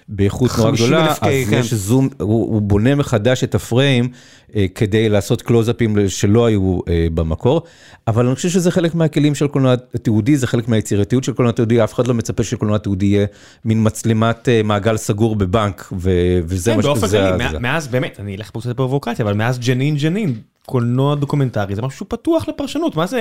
[0.08, 1.58] באיכות נורא 50,000 גדולה, אז כן.
[1.58, 4.08] יש זום, הוא, הוא בונה מחדש את הפריים
[4.56, 7.62] אה, כדי לעשות קלוזאפים שלא היו אה, במקור,
[8.06, 11.84] אבל אני חושב שזה חלק מהכלים של קולנוע תיעודי, זה חלק מהיצירתיות של קולנוע תיעודי,
[11.84, 13.26] אף אחד לא מצפה שקולנוע תיעודי יהיה
[13.64, 16.10] מין מצלמת אה, מעגל סגור בבנק, ו,
[16.44, 17.18] וזה כן, מה באופן שזה.
[17.18, 17.58] כללי, זה.
[17.58, 20.34] מא- מאז באמת, אני אלך פה קצת פרובוקציה, אבל מאז ג'נין ג'נין,
[20.66, 23.20] קולנוע דוקומנטרי זה משהו שהוא פתוח לפרשנות, מה זה,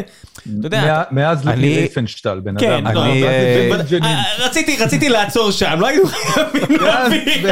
[0.60, 2.88] אתה יודע, מאז אני- לני ריפנשטל, בן כן, אדם.
[2.88, 4.04] אבל- אבל-.
[4.04, 7.52] אה, רציתי רציתי לעצור שם, לא היינו חייבים להביא.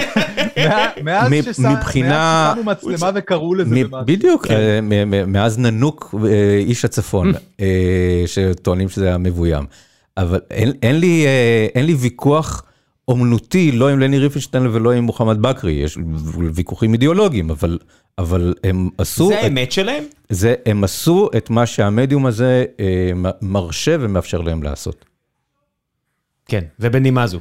[1.03, 1.67] מאז ששמו
[2.63, 4.05] מצלמה וקראו לזה במשהו.
[4.05, 4.55] בדיוק, כן.
[4.55, 4.79] אה,
[5.27, 6.15] מאז ננוק
[6.67, 7.65] איש הצפון, אה,
[8.25, 9.15] שטוענים שזה.
[10.17, 10.39] אבל
[10.81, 12.63] אין לי, אה, אין לי ויכוח
[13.09, 15.97] אומנותי, לא עם לני ריפנשטיין ולא עם מוחמד בכרי, יש
[16.53, 17.79] ויכוחים אידיאולוגיים, אבל,
[18.17, 20.03] אבל הם עשו, זה את, האמת שלהם?
[20.29, 23.11] זה, הם עשו את מה שהמדיום הזה אה,
[23.41, 25.05] מרשה ומאפשר להם לעשות.
[26.47, 27.39] כן, ובנימה זו.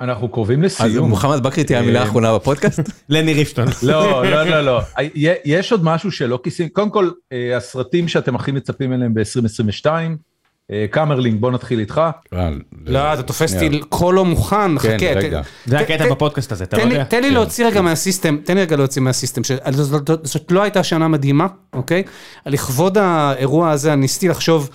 [0.00, 1.08] אנחנו קרובים אז לסיום.
[1.08, 2.80] מוחמד בכרי תהיה המילה אה, האחרונה בפודקאסט?
[3.08, 3.68] לני ריפשטון.
[3.82, 4.80] לא, לא, לא, לא.
[5.44, 6.68] יש עוד משהו שלא כיסינו.
[6.68, 9.86] קודם כל, אה, הסרטים שאתם הכי מצפים אליהם ב-2022,
[10.90, 12.00] קאמרלינג, בוא נתחיל איתך.
[12.86, 13.54] לא, אתה תופס.
[13.54, 14.98] אותי קולו מוכן, חכה.
[14.98, 15.40] כן, רגע.
[15.66, 17.04] זה הקטע בפודקאסט הזה, אתה לא יודע?
[17.04, 19.42] תן לי להוציא רגע מה-system, תן לי רגע להוציא מה-system,
[20.22, 22.02] זאת לא הייתה שנה מדהימה, אוקיי?
[22.46, 24.70] לכבוד האירוע הזה, אני ניסיתי לחשוב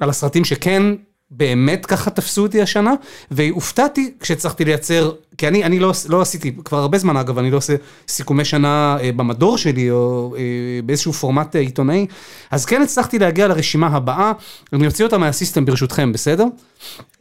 [0.00, 0.82] על הסרטים שכן
[1.30, 2.94] באמת ככה תפסו אותי השנה,
[3.30, 7.56] והופתעתי כשהצלחתי לייצר, כי אני, אני לא, לא עשיתי, כבר הרבה זמן אגב, אני לא
[7.56, 7.74] עושה
[8.08, 10.42] סיכומי שנה אה, במדור שלי, או אה,
[10.84, 12.06] באיזשהו פורמט אה, עיתונאי,
[12.50, 14.32] אז כן הצלחתי להגיע לרשימה הבאה,
[14.72, 16.44] אני אוציא אותה מהסיסטם ברשותכם, בסדר?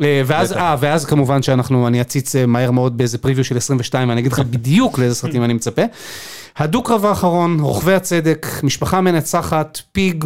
[0.01, 4.09] אה, ואז, אה, ואז כמובן שאנחנו, אני אציץ אה, מהר מאוד באיזה פריוויו של 22,
[4.09, 5.81] ואני אגיד לך בדיוק לאיזה סרטים אני מצפה.
[6.59, 10.25] הדו-קרב האחרון, רוכבי הצדק, משפחה מנצחת, פיג,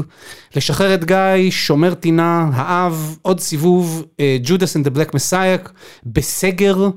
[0.55, 4.03] לשחרר את גיא, שומר טינה, האב, עוד סיבוב,
[4.43, 5.69] Judas and the Black Messiah,
[6.05, 6.89] בסדר.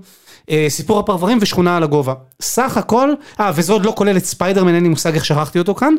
[0.51, 2.15] אה, סיפור הפרברים ושכונה על הגובה.
[2.43, 3.11] סך הכל,
[3.41, 5.95] אה, וזה עוד לא כולל את ספיידרמן, אין לי מושג איך שכחתי אותו כאן.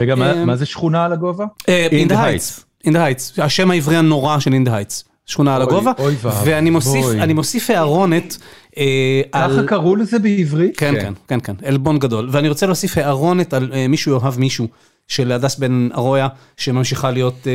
[0.00, 1.44] רגע, מה- אה, מה זה שכונה על הגובה?
[1.64, 1.66] In
[2.08, 2.60] the the Heights.
[2.86, 5.09] In the Heights, השם העברי הנורא של In the Heights.
[5.30, 6.52] שכונה על הגובה, אוי ואבוי.
[6.52, 8.36] ואני מוסיף, אני מוסיף הערונת
[8.78, 9.22] אה.
[9.32, 10.76] ככה קראו לזה בעברית?
[10.76, 12.28] כן, כן, כן, כן, עלבון גדול.
[12.30, 14.68] ואני רוצה להוסיף הערונת על אה, מישהו יאהב מישהו,
[15.08, 17.52] של הדס בן ארויה, שממשיכה להיות אה,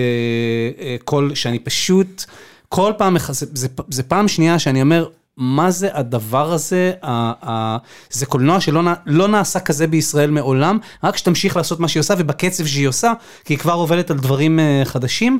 [0.85, 2.23] אה, קול שאני פשוט,
[2.69, 3.18] כל פעם,
[3.89, 5.07] זה פעם שנייה שאני אומר,
[5.38, 6.91] מה זה הדבר הזה,
[8.10, 12.66] זה קולנוע שלא לא נעשה כזה בישראל מעולם, רק שתמשיך לעשות מה שהיא עושה ובקצב
[12.66, 13.14] שהיא עושה,
[13.45, 15.40] כי היא כבר עובדת על דברים אה, חדשים.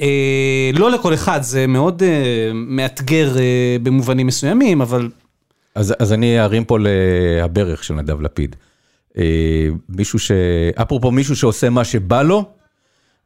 [0.00, 3.36] אה, לא לכל אחד, זה מאוד אה, מאתגר
[3.82, 5.08] במובנים מסוימים, אבל
[5.74, 8.56] אז, אז אני ארים פה לברך של נדב לפיד.
[9.88, 10.30] מישהו ש...
[10.82, 12.44] אפרופו מישהו שעושה מה שבא לו,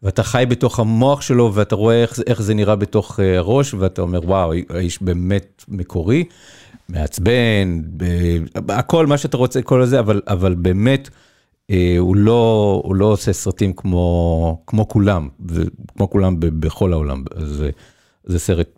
[0.02, 4.02] ואתה חי בתוך המוח שלו, ואתה רואה איך, איך זה נראה בתוך אה, הראש, ואתה
[4.02, 6.24] אומר, וואו, האיש באמת מקורי,
[6.88, 11.08] מעצבן, ב- הכל מה שאתה רוצה, כל זה, אבל, אבל באמת,
[11.70, 15.28] אה, הוא, לא, הוא לא עושה סרטים כמו, כמו כולם,
[15.96, 17.24] כמו כולם ב- בכל העולם.
[17.36, 17.64] אז
[18.24, 18.68] זה סרט,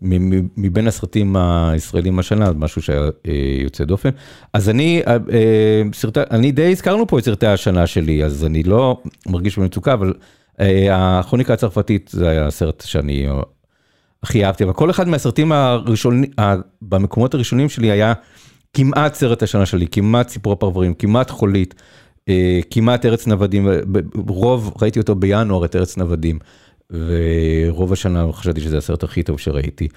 [0.57, 3.31] מבין הסרטים הישראלים השנה, משהו שהיה אה,
[3.63, 4.09] יוצא דופן.
[4.53, 5.17] אז אני, אה,
[5.93, 10.13] סרטי, אני די הזכרנו פה את סרטי השנה שלי, אז אני לא מרגיש במצוקה, אבל
[10.91, 13.39] הכרוניקה הצרפתית זה היה הסרט שאני אה,
[14.23, 16.29] הכי אהבתי, אבל כל אחד מהסרטים הראשונים,
[16.81, 18.13] במקומות הראשונים שלי היה
[18.73, 21.75] כמעט סרט השנה שלי, כמעט סיפור הפרברים, כמעט חולית,
[22.29, 23.67] אה, כמעט ארץ נוודים,
[24.27, 26.39] רוב, ראיתי אותו בינואר, את ארץ נוודים,
[26.89, 29.87] ורוב השנה חשבתי שזה הסרט הכי טוב שראיתי.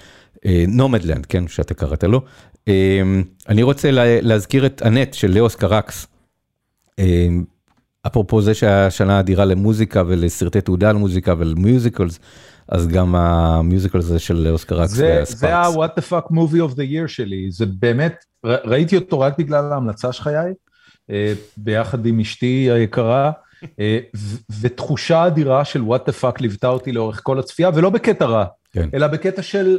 [0.67, 2.21] נומדלנד, כן, שאתה קראת לו.
[2.67, 3.01] אה,
[3.49, 6.07] אני רוצה לה- להזכיר את אנט של לאוס קרקס.
[8.07, 12.19] אפרופו זה שהשנה אדירה למוזיקה ולסרטי תעודה על מוזיקה ול-musicals,
[12.67, 15.39] אז גם ה-musical הזה של לאוס קרקס זה, וספארקס.
[15.39, 19.71] זה ה-what the fuck movie of the year שלי, זה באמת, ראיתי אותו רק בגלל
[19.71, 20.53] ההמלצה יאיר,
[21.09, 23.31] אה, ביחד עם אשתי היקרה,
[23.79, 23.99] אה,
[24.61, 28.89] ותחושה אדירה של what the fuck ליוותה אותי לאורך כל הצפייה, ולא בקטע רע, כן.
[28.93, 29.77] אלא בקטע של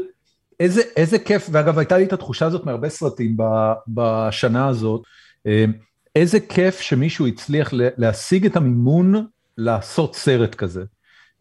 [0.60, 5.02] איזה, איזה כיף, ואגב הייתה לי את התחושה הזאת מהרבה סרטים ב- בשנה הזאת,
[5.46, 5.64] אה,
[6.16, 9.26] איזה כיף שמישהו הצליח להשיג את המימון
[9.58, 10.84] לעשות סרט כזה.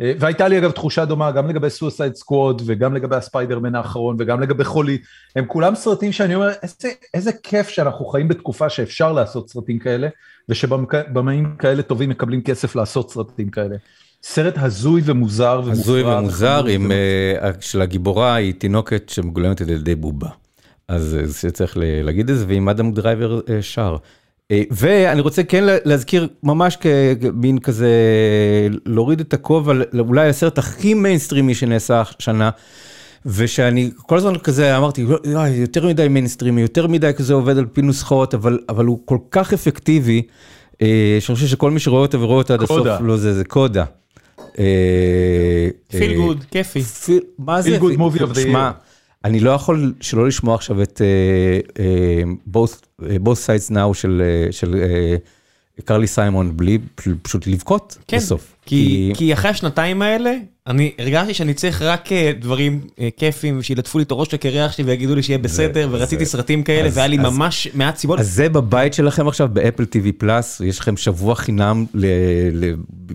[0.02, 4.42] אה, והייתה לי אגב תחושה דומה גם לגבי סוסייד סקווד וגם לגבי הספיידרמן האחרון וגם
[4.42, 4.98] לגבי חולי,
[5.36, 10.08] הם כולם סרטים שאני אומר איזה, איזה כיף שאנחנו חיים בתקופה שאפשר לעשות סרטים כאלה
[10.50, 13.76] ושבמאים כאלה טובים מקבלים כסף לעשות סרטים כאלה.
[14.24, 15.82] סרט הזוי ומוזר ומופרע.
[15.82, 16.92] הזוי ומוזר, עם.
[16.92, 20.30] אה, של הגיבורה היא תינוקת שמגולמת על ידי בובה.
[20.88, 23.98] אז אה, צריך להגיד את זה, ועם אדם דרייבר שר.
[24.52, 26.78] אה, ואני רוצה כן לה- להזכיר ממש
[27.22, 27.90] כמין כזה,
[28.86, 32.50] להוריד את הכובע, אולי הסרט הכי מיינסטרימי שנעשה השנה.
[33.26, 37.82] ושאני כל הזמן כזה אמרתי, "וואי, יותר מדי מיינסטרימי, יותר מדי כזה עובד על פי
[37.82, 40.22] נוסחאות, אבל, אבל הוא כל כך אפקטיבי,
[40.82, 40.88] אה,
[41.20, 42.98] שאני חושב שכל מי שרואה אותו ורואה אותו עד הסוף, קודה.
[43.02, 43.84] לא זה, זה קודה.
[44.54, 46.82] פיל אה, גוד, כיפי.
[46.82, 47.78] פיל- מה זה?
[47.78, 48.95] Movie of the שמע, year.
[49.26, 52.24] אני לא יכול שלא לשמוע עכשיו את אה, אה,
[52.54, 52.76] both,
[53.10, 55.16] אה, both sides now של, אה, של אה,
[55.86, 56.78] קרלי סיימון בלי
[57.22, 58.56] פשוט לבכות כן, בסוף.
[58.66, 60.34] כי, כי אחרי השנתיים האלה,
[60.68, 62.82] אני הרגשתי שאני צריך רק דברים
[63.18, 66.88] כיפים, שילטפו לי את הראש לקרח שלי ויגידו לי שיהיה בסדר, ורציתי זה- סרטים כאלה,
[66.88, 68.20] אז- והיה לי אז- ממש מעט סיבות.
[68.20, 71.86] אז זה בבית שלכם עכשיו באפל TV Plus, יש לכם שבוע חינם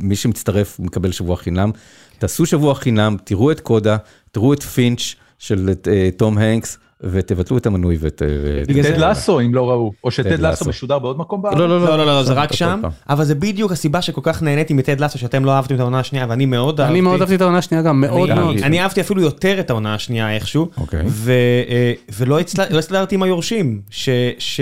[0.01, 1.71] למי שמצטרף מקבל שבוע חינם.
[2.19, 3.97] תעשו שבוע חינם, תראו את קודה,
[4.33, 8.23] תראו את פינץ' של אה, תום הנקס, ותבטלו את המנוי ואת...
[8.45, 10.69] ואת- בגלל זה- טד לסו אם לא ראו, או שטד טד לסו.
[10.69, 11.57] משודר בעוד מקום בארץ.
[11.59, 12.81] לא, לא, לא, לא, לא, זה רק שם.
[13.09, 16.27] אבל זה בדיוק הסיבה שכל כך נהניתי מטד לסו, שאתם לא אהבתם את העונה השנייה,
[16.29, 16.93] ואני מאוד אהבתי.
[16.93, 18.57] אני מאוד אהבתי את העונה השנייה גם, מאוד אני- מאוד.
[18.59, 21.03] אני אהבתי אפילו יותר את העונה השנייה איכשהו, אוקיי.
[21.07, 21.33] ו-
[21.69, 24.09] אה, ולא הצל- לא הצלחתי עם היורשים, ש-
[24.39, 24.61] ש-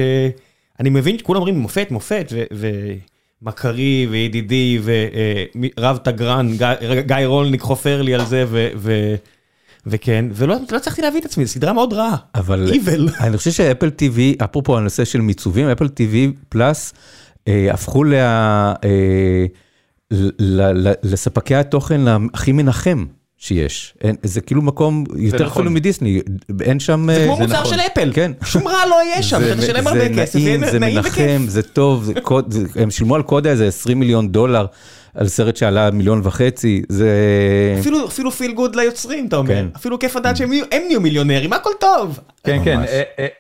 [0.81, 2.69] אני מבין שכולם אומרים מופת, מופת, ו-
[3.43, 4.79] ומכרי וידידי
[5.77, 6.67] ורב תגרן, גיא-
[7.01, 9.15] גיא רולניק חופר לי על זה, ו- ו-
[9.87, 12.17] וכן, ולא לא הצלחתי להביא את עצמי, זו סדרה מאוד רעה.
[12.35, 13.11] אבל Evil.
[13.25, 16.15] אני חושב שאפל TV, אפרופו הנושא של מיצובים, אפל TV
[16.49, 16.95] פלאס
[17.49, 19.47] אה, הפכו לה, אה,
[20.11, 22.01] ל- ל- ל- לספקי התוכן
[22.35, 23.05] הכי מנחם
[23.39, 23.95] שיש.
[24.01, 25.63] אין, זה כאילו מקום יותר נכון.
[25.63, 26.21] אפילו מדיסני,
[26.61, 27.07] אין שם...
[27.13, 27.75] זה אה, כמו מוצר נכון.
[27.75, 28.33] של אפל, כן.
[28.45, 31.11] שום רע לא יהיה שם, זה- אתה תשלם זה הרבה כסף, נעים, זה נעים מנחם,
[31.11, 31.43] וכיף.
[31.51, 34.67] זה טוב, זה קוד, זה- הם שילמו על קודה איזה 20 מיליון דולר
[35.15, 37.11] על סרט שעלה מיליון וחצי, זה...
[37.81, 39.49] אפילו אפילו פיל גוד ליוצרים, אתה אומר.
[39.55, 39.67] כן.
[39.77, 42.19] אפילו כיף לדעת שהם יהיו- הם נהיו מיליונרים, הכל טוב.
[42.45, 42.81] כן, כן,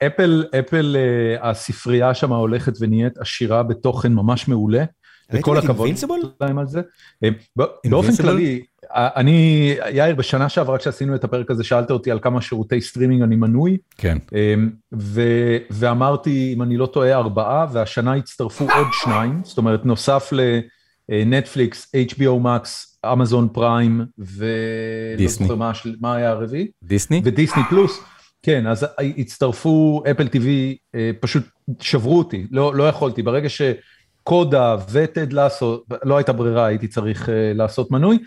[0.06, 4.84] אפל, אפל, אה, הספרייה שם הולכת ונהיית עשירה בתוכן ממש מעולה.
[5.32, 5.90] וכל ראיתם את הכבוד?
[6.40, 6.80] להם על זה.
[7.24, 7.28] אה,
[7.86, 8.16] באופן?
[8.16, 8.60] כללי,
[8.94, 13.36] אני, יאיר, בשנה שעברה כשעשינו את הפרק הזה, שאלת אותי על כמה שירותי סטרימינג אני
[13.36, 14.18] מנוי, כן.
[14.34, 14.54] אה,
[14.94, 20.32] ו- ואמרתי, אם אני לא טועה, ארבעה, והשנה הצטרפו עוד שניים, זאת אומרת, נוסף
[21.08, 22.68] לנטפליקס, HBO Max,
[23.12, 25.28] אמזון פריים, ולא.
[25.28, 26.68] זוכר מה מה היה הרביעי.
[26.82, 27.22] דיסני?
[27.24, 28.00] ודיסני פלוס,
[28.42, 28.86] כן, אז
[29.18, 30.46] הצטרפו אפל TV,
[30.94, 31.42] אה, פשוט
[31.80, 37.52] שברו אותי, לא, לא יכולתי, ברגע ש-CODA ו-Ted Lasso, לא הייתה ברירה, הייתי צריך אה,
[37.54, 38.18] לעשות מנוי,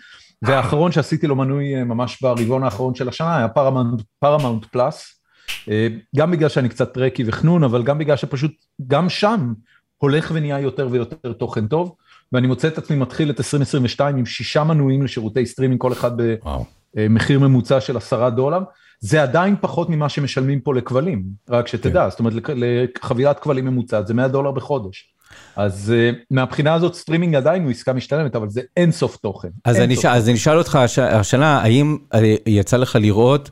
[0.41, 5.22] והאחרון שעשיתי לו מנוי אה, ממש ברבעון האחרון של השנה היה פרמאונט, פרמאונט פלאס,
[5.69, 8.51] אה, גם בגלל שאני קצת Trekkie וחנון, אבל גם בגלל שפשוט,
[8.88, 9.53] גם שם
[9.97, 11.95] הולך ונהיה יותר ויותר תוכן טוב,
[12.31, 16.35] ואני מוצא את עצמי מתחיל את 2022 עם שישה מנויים לשירותי סטרימינג, כל אחד ב...
[16.43, 16.65] וואו.
[16.97, 18.59] אה, ממוצע של עשרה דולר,
[18.99, 24.13] זה עדיין פחות ממה שמשלמים פה לכבלים, רק שתדע, זאת אומרת לחבילת כבלים ממוצעת זה
[24.13, 25.10] 100 דולר בחודש.
[25.56, 29.49] אז אה, מהבחינה הזאת סטרימינג עדיין הוא עסקה משתלמת, אבל זה אין סוף תוכן.
[29.65, 30.06] אז אין אני, ש...
[30.06, 30.99] אז אני אשאל אותך הש...
[30.99, 33.49] השנה, האם אה, יצא לך לראות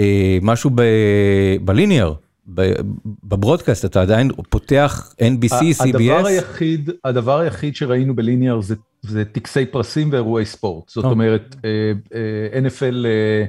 [0.00, 0.82] אה, משהו ב...
[1.64, 2.14] ב linear,
[2.54, 2.72] ב...
[3.24, 6.26] ב broadcast, אתה עדיין פותח NBC, ה- הדבר CBS?
[6.26, 10.88] היחיד, הדבר היחיד שראינו ב linear זה, זה טקסי פרסים ואירועי ספורט.
[10.88, 11.10] זאת או.
[11.10, 11.70] אומרת, אה,
[12.14, 13.44] אה, NFL, אה,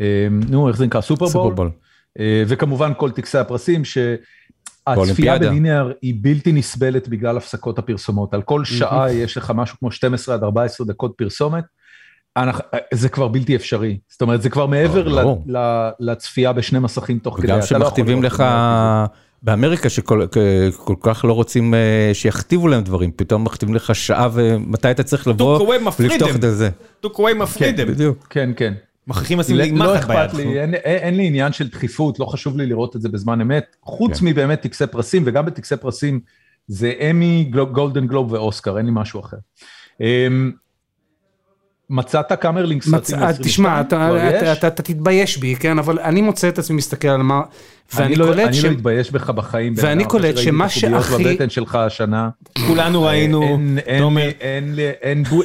[0.00, 1.00] אה, נו, איך זה נקרא?
[1.00, 1.32] סופרבול.
[1.32, 1.70] סופרבול.
[2.18, 4.16] אה, וכמובן כל טקסי הפרסים, שהצפייה
[4.94, 5.48] באולימפיאדה.
[5.50, 8.34] בליניאר היא בלתי נסבלת בגלל הפסקות הפרסומות.
[8.34, 11.64] על כל שעה יש לך משהו כמו 12 עד 14 דקות פרסומת.
[12.36, 12.64] אנחנו-
[12.94, 15.34] זה כבר בלתי אפשרי, זאת אומרת זה כבר מעבר
[16.00, 17.46] לצפייה בשני מסכים תוך כדי.
[17.46, 18.44] וגם אתה לא שמכתיבים לך.
[19.42, 20.26] באמריקה שכל
[20.76, 25.26] כל כך לא רוצים אה, שיכתיבו להם דברים, פתאום מכתיבים לך שעה ומתי אתה צריך
[25.28, 25.58] לבוא
[26.00, 26.36] ולפתוח.
[26.36, 26.70] את זה.
[27.06, 27.88] took away מפרידם.
[27.88, 28.26] בדיוק.
[28.30, 28.74] כן, כן.
[29.06, 30.46] מכריחים לשים לי לא מחט אכפת ביד.
[30.46, 33.76] לי, אין, אין, לי עניין של דחיפות, לא חשוב לי לראות את זה בזמן אמת,
[33.82, 34.26] חוץ כן.
[34.26, 36.20] מבאמת טקסי פרסים, וגם בטקסי פרסים
[36.66, 39.36] זה אמי, גולדן גלוב ואוסקר, אין לי משהו אחר.
[41.90, 43.42] מצאת קאמרלינג סרטים אה, ל-22?
[43.42, 44.58] תשמע, אתה- כבר אתה- יש?
[44.58, 47.42] אתה אתה תתבייש בי, כן, אבל אני מוצא את עצמי מסתכל על מה,
[47.94, 48.64] ואני אני לא- קולט אני ש...
[48.64, 49.74] לא מתבייש בך בחיים.
[49.76, 52.28] ואני קולט שמה שהכי- בבטן שלך השנה.
[52.66, 54.30] כולנו ראינו, אין, אין, תומר,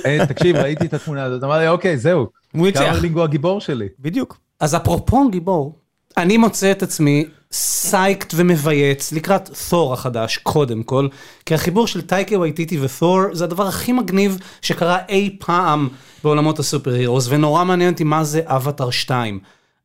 [0.06, 2.28] אין, תקשיב, ראיתי את התמונה הזאת, אמרתי, אוקיי, זהו.
[2.74, 3.88] קאמרלינג הוא הגיבור שלי.
[4.00, 4.38] בדיוק.
[4.60, 5.76] אז אפרופו גיבור,
[6.18, 11.08] אני מוצא את עצמי סייקט ומבייץ לקראת תור החדש, קודם כל,
[11.46, 15.90] כי החיבור של טייקה וייטיטי ותור זה הדבר הכי מגניב שקרה אי פעם
[16.24, 19.40] בעולמות ה super heroes, ונורא מעניין אותי מה זה אבטאר 2.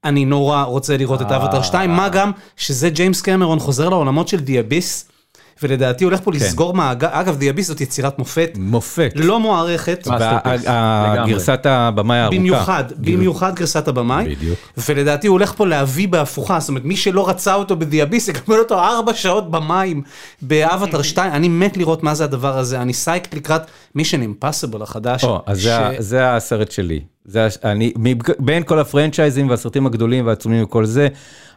[0.05, 4.40] אני נורא רוצה לראות את אבטאר 2, מה גם שזה ג'יימס קמרון חוזר לעולמות של
[4.40, 5.09] The Abyss,
[5.62, 9.12] ולדעתי הולך פה לסגור מעגל, אגב The Abyss זאת יצירת מופת, מופת.
[9.14, 10.08] לא מוערכת.
[11.26, 12.38] גרסת הבמאי הארוכה.
[12.38, 14.34] במיוחד, במיוחד גרסת הבמאי.
[14.34, 14.58] בדיוק.
[14.88, 18.28] ולדעתי הוא הולך פה להביא בהפוכה, זאת אומרת מי שלא רצה אותו ב The Abyss
[18.28, 20.02] יקבל אותו ארבע שעות במים
[20.42, 23.62] באבטר 2, אני מת לראות מה זה הדבר הזה, אני סייקט לקראת
[23.97, 25.24] Mission Impossible החדש.
[25.24, 27.01] או, אז ש- זה זה הסרט שלי.
[27.24, 27.93] זה אני,
[28.39, 31.09] בין כל הפרנצ'ייזים והסרטים הגדולים והעצומים וכל זה,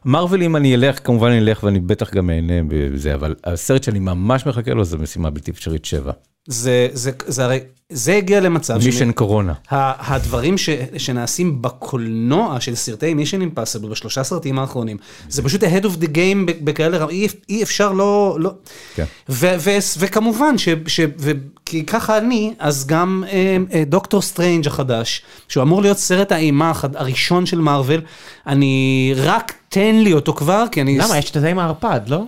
[0.05, 4.45] מרווילים אני אלך, כמובן אני אלך ואני בטח גם אהנה בזה, אבל הסרט שאני ממש
[4.45, 6.11] מחכה לו זה משימה בלתי אפשרית 7.
[6.51, 7.59] זה, זה, זה הרי,
[7.89, 9.53] זה הגיע למצב, Mission קורונה.
[9.71, 14.97] ה- הדברים ש, שנעשים בקולנוע של סרטי Mission Impossible בשלושה סרטים האחרונים,
[15.29, 18.51] זה פשוט ה-ahead of the game בכאלה, אי, אי אפשר לא, לא.
[18.95, 19.03] כן.
[19.29, 19.69] ו- ו-
[19.99, 21.31] וכמובן, ש, ש, ו-
[21.65, 26.69] כי ככה אני, אז גם אה, אה, דוקטור סטרנג' החדש, שהוא אמור להיות סרט האימה
[26.69, 28.01] החד- הראשון של מארוול,
[28.47, 30.97] אני רק תן לי אותו כבר, כי אני...
[30.97, 31.17] למה?
[31.17, 32.23] יש את זה עם הערפד, לא?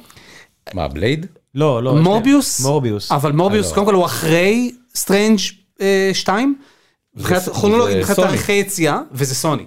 [0.74, 1.26] מה, בלייד?
[1.56, 1.96] לא, לא.
[1.96, 2.66] מורביוס?
[2.66, 3.12] מורביוס.
[3.12, 3.74] אבל מורביוס, לא.
[3.74, 5.40] קודם כל הוא אחרי סטרנג'
[6.14, 6.56] 2,
[7.16, 8.20] מבחינת כרונולוגית, מבחינת.
[8.20, 9.66] תאריכי יציאה, וזה סוני.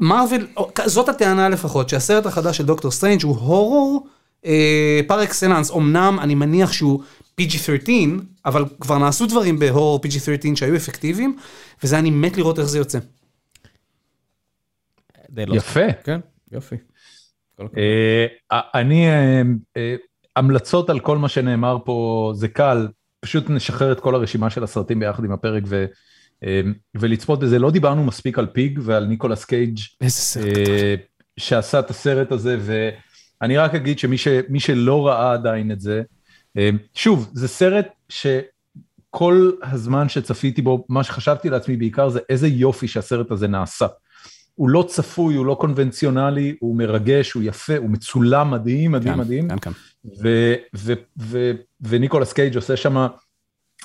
[0.00, 0.46] מרוויל,
[0.84, 4.06] זאת הטענה לפחות, שהסרט החדש של דוקטור סטרנג' הוא הורור
[4.46, 7.02] אה, par excellence, אמנם אני מניח שהוא
[7.40, 7.90] PG-13,
[8.44, 11.36] אבל כבר נעשו דברים בהורור PG-13 שהיו אפקטיביים,
[11.82, 12.98] וזה אני מת לראות איך זה יוצא.
[15.36, 15.92] יפה.
[16.04, 16.20] כן,
[16.52, 16.76] יופי.
[17.60, 18.26] אה,
[18.74, 19.42] אני, אה,
[19.76, 19.94] אה,
[20.36, 22.88] המלצות על כל מה שנאמר פה זה קל,
[23.20, 25.84] פשוט נשחרר את כל הרשימה של הסרטים ביחד עם הפרק ו,
[26.44, 26.60] אה,
[26.94, 27.58] ולצפות בזה.
[27.58, 29.78] לא דיברנו מספיק על פיג ועל ניקולס קייג'.
[30.02, 30.94] אה,
[31.38, 36.02] שעשה את הסרט הזה, ואני רק אגיד שמי ש, שלא ראה עדיין את זה,
[36.56, 42.88] אה, שוב, זה סרט שכל הזמן שצפיתי בו, מה שחשבתי לעצמי בעיקר זה איזה יופי
[42.88, 43.86] שהסרט הזה נעשה.
[44.56, 49.20] הוא לא צפוי, הוא לא קונבנציונלי, הוא מרגש, הוא יפה, הוא מצולם מדהים, מדהים, כן,
[49.20, 49.48] מדהים.
[49.48, 49.70] כן, כן.
[50.22, 50.92] ו- ו-
[51.22, 53.06] ו- וניקולס קייג' עושה שם,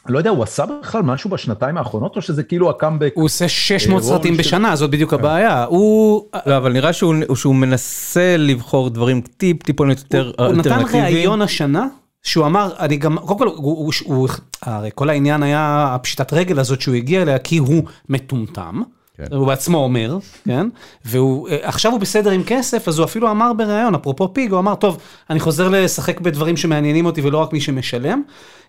[0.10, 3.12] לא יודע, הוא עשה בכלל משהו בשנתיים האחרונות, או שזה כאילו הקאמבק?
[3.16, 5.64] הוא עושה 600 אה, סרטים בשנה, זאת בדיוק הבעיה.
[5.64, 6.26] הוא...
[6.46, 11.04] לא, אבל נראה שהוא שהוא מנסה לבחור דברים טיפ טיפונת יותר הוא נתן אלטרנטיביים.
[11.06, 11.88] ראיון השנה,
[12.24, 14.30] שהוא אמר, אני גם, קודם כל, הוא, הוא, הוא,
[14.62, 18.82] הרי כל העניין היה הפשיטת רגל הזאת שהוא הגיע אליה, כי הוא מטומטם.
[19.30, 19.36] כן.
[19.36, 20.68] הוא בעצמו אומר, כן?
[21.06, 24.60] והוא, אה, עכשיו הוא בסדר עם כסף, אז הוא אפילו אמר בריאיון, אפרופו פיג, הוא
[24.60, 24.98] אמר, טוב,
[25.30, 28.22] אני חוזר לשחק בדברים שמעניינים אותי ולא רק מי שמשלם.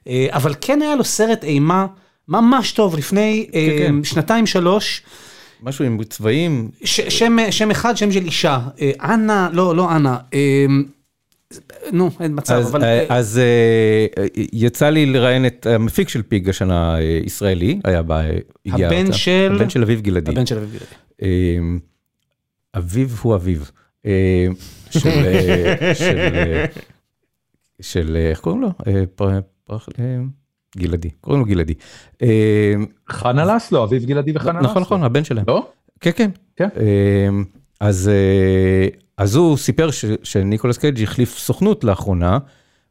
[0.08, 1.86] אה, אבל כן היה לו סרט אימה
[2.28, 4.04] ממש טוב לפני אה, כן.
[4.04, 5.02] שנתיים, שלוש.
[5.62, 6.70] משהו עם צבעים.
[6.84, 8.58] ש, שם, שם אחד, שם של אישה.
[8.80, 10.16] אה, אנה, לא, לא אנה.
[10.34, 10.66] אה,
[11.92, 12.84] נו, אין מצב, אז, אבל...
[12.84, 18.22] אה, אה, אז אה, יצא לי לראיין את המפיק של פיג השנה, ישראלי, היה בא,
[18.66, 19.12] הגיע הבן.
[19.12, 20.30] של- הבן של אביב גלעדי.
[20.30, 20.84] הבן של אביב גלעדי.
[21.22, 21.58] אה,
[22.76, 23.70] אביב הוא אביב.
[24.06, 24.46] אה,
[24.90, 25.00] של,
[25.94, 26.16] של,
[27.80, 28.68] של, איך קוראים לו?
[30.76, 31.74] גלעדי, קוראים לו גלעדי.
[32.22, 32.74] אה,
[33.08, 34.70] חנה לסלו, אביב גלעדי וחנה לסלו.
[34.70, 35.44] נכון, נכון, הבן שלהם.
[35.48, 35.70] לא?
[36.00, 36.30] כן, כן.
[36.56, 36.68] כן.
[37.28, 37.44] אמ,
[37.80, 38.10] אז,
[39.22, 42.38] אז הוא סיפר ש, שניקולס קייג' החליף סוכנות לאחרונה,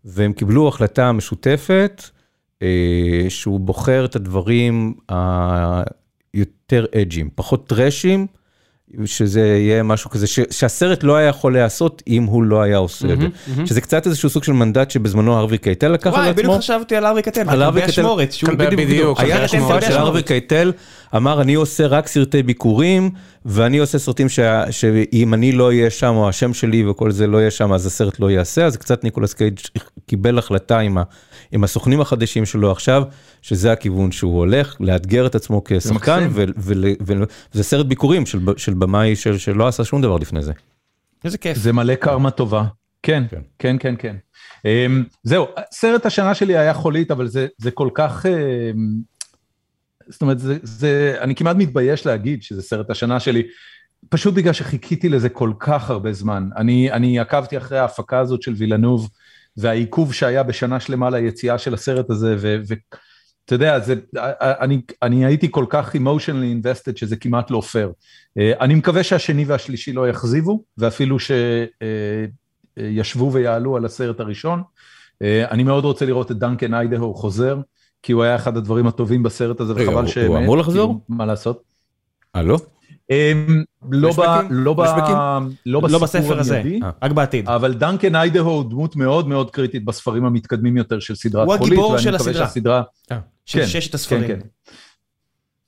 [0.06, 2.03] והם קיבלו החלטה משותפת,
[2.62, 8.28] אה, שהוא בוחר את הדברים היותר אג'ים, פחות טראשים,
[9.05, 13.13] שזה יהיה משהו כזה, ש, שהסרט לא היה יכול להיעשות אם הוא לא היה עושה
[13.13, 13.27] את זה.
[13.65, 16.38] שזה קצת איזשהו סוג של מנדט שבזמנו הרווי קייטל לקח על וואי, עצמו.
[16.43, 19.97] בדיוק חשבתי על ארווי קטן, על ארווי שהוא כלבי- בדיוק, היה תקופה של.
[19.97, 20.72] ארווי קייטל,
[21.15, 23.09] אמר אני עושה רק סרטי ביקורים,
[23.45, 27.51] ואני עושה סרטים שאם אני לא אהיה שם, או השם שלי וכל זה לא יהיה
[27.51, 29.59] שם, אז הסרט לא ייעשה, אז קצת ניקולס קייג'
[30.07, 31.03] קיבל החלטה עם, ה,
[31.52, 33.03] עם הסוכנים החדשים שלו עכשיו,
[33.41, 39.38] שזה הכיוון שהוא הולך, לאתגר את עצמו כשחקן, וזה סרט ביקורים של, של במאי של,
[39.38, 40.52] שלא עשה שום דבר לפני זה.
[41.26, 41.57] איזה כיף.
[41.57, 42.64] זה מלא קרמה טובה.
[43.03, 43.41] כן, כן.
[43.60, 44.15] כן, כן, כן.
[44.65, 48.26] אמ, זהו, סרט השנה שלי היה חולית, אבל זה, זה כל כך...
[48.26, 49.11] אמ,
[50.07, 53.44] זאת אומרת, זה, זה, אני כמעט מתבייש להגיד שזה סרט השנה שלי,
[54.10, 56.49] פשוט בגלל שחיכיתי לזה כל כך הרבה זמן.
[56.57, 59.10] אני, אני עקבתי אחרי ההפקה הזאת של וילנוב,
[59.62, 63.96] והעיכוב שהיה בשנה שלמה ליציאה של הסרט הזה, ואתה יודע, זה,
[64.42, 67.92] אני, אני הייתי כל כך emotionally invested שזה כמעט לא פייר.
[68.38, 71.18] אה, אני מקווה שהשני והשלישי לא יכזיבו, ואפילו
[72.78, 74.64] שישבו ויעלו על הסרט הראשון.
[75.22, 77.60] אה, אני מאוד רוצה לראות את דנקן איידהו חוזר,
[78.04, 80.18] כי הוא היה אחד הדברים הטובים בסרט הזה, וחבל ש...
[80.18, 81.02] הוא אמור לחזור?
[81.10, 81.64] מה לעשות?
[82.36, 82.58] אה, לא?
[83.12, 84.10] אמ, לא?
[84.50, 84.74] לא?
[85.66, 86.90] לא לא בספר הזה, אה.
[87.02, 87.50] רק בעתיד.
[87.50, 91.72] אבל דנקן איידהו הוא דמות מאוד מאוד קריטית בספרים המתקדמים יותר של סדרת הוא חולית,
[91.72, 92.34] הגיבור ואני של הסדרה.
[92.34, 92.84] שהסדרה...
[93.46, 94.28] של כן, ששת כן, הספרים.
[94.28, 94.40] כן.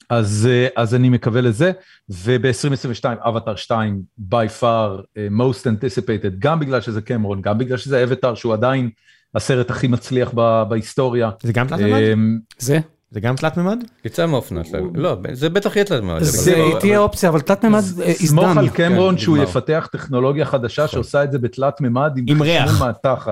[0.09, 1.71] אז, אה, אז אני מקווה לזה,
[2.09, 4.01] וב-2022 אבטאר 2
[4.31, 8.89] by far most anticipated, גם בגלל שזה קמרון, גם בגלל שזה אבטאר שהוא עדיין
[9.35, 10.31] הסרט הכי מצליח
[10.69, 11.29] בהיסטוריה.
[11.43, 11.99] זה גם תלת מימד?
[12.13, 12.79] אמ, זה?
[13.13, 13.83] זה גם תלת מימד?
[14.05, 14.91] יצא מהאופנה שלהם.
[14.95, 16.21] לא, זה בטח יהיה תלת מימד.
[16.21, 18.59] זה תהיה אופציה, אבל תלת מימד אה, סמוך הזדמנו.
[18.59, 19.37] על קמרון כן, שהוא.
[19.37, 22.81] יפתח טכנולוגיה חדשה שעושה את זה בתלת מימד עם ריח.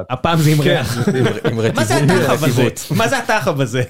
[0.10, 0.98] הפעם זה עם ריח.
[1.52, 1.96] עם מה זה.
[1.96, 2.64] התחב הזה?
[2.92, 3.84] מה זה התחב הזה?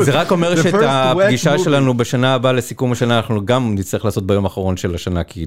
[0.00, 1.58] זה רק אומר שאת הפגישה.
[1.58, 5.46] שלנו בשנה הבאה לסיכום השנה אנחנו גם נצטרך לעשות ביום האחרון של השנה כי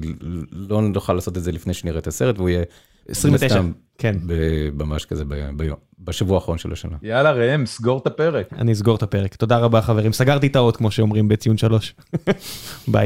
[0.52, 2.62] לא נוכל לעשות את זה לפני שנראה את הסרט והוא יהיה
[3.08, 4.16] 29, סתם, כן.
[4.26, 6.96] ב- ממש כזה ב- ביום, בשבוע האחרון של השנה.
[7.02, 8.52] יאללה ראם, סגור את הפרק.
[8.52, 9.34] אני אסגור את הפרק.
[9.34, 11.94] תודה רבה חברים, סגרתי את האות כמו שאומרים בציון שלוש.
[12.88, 13.00] ביי.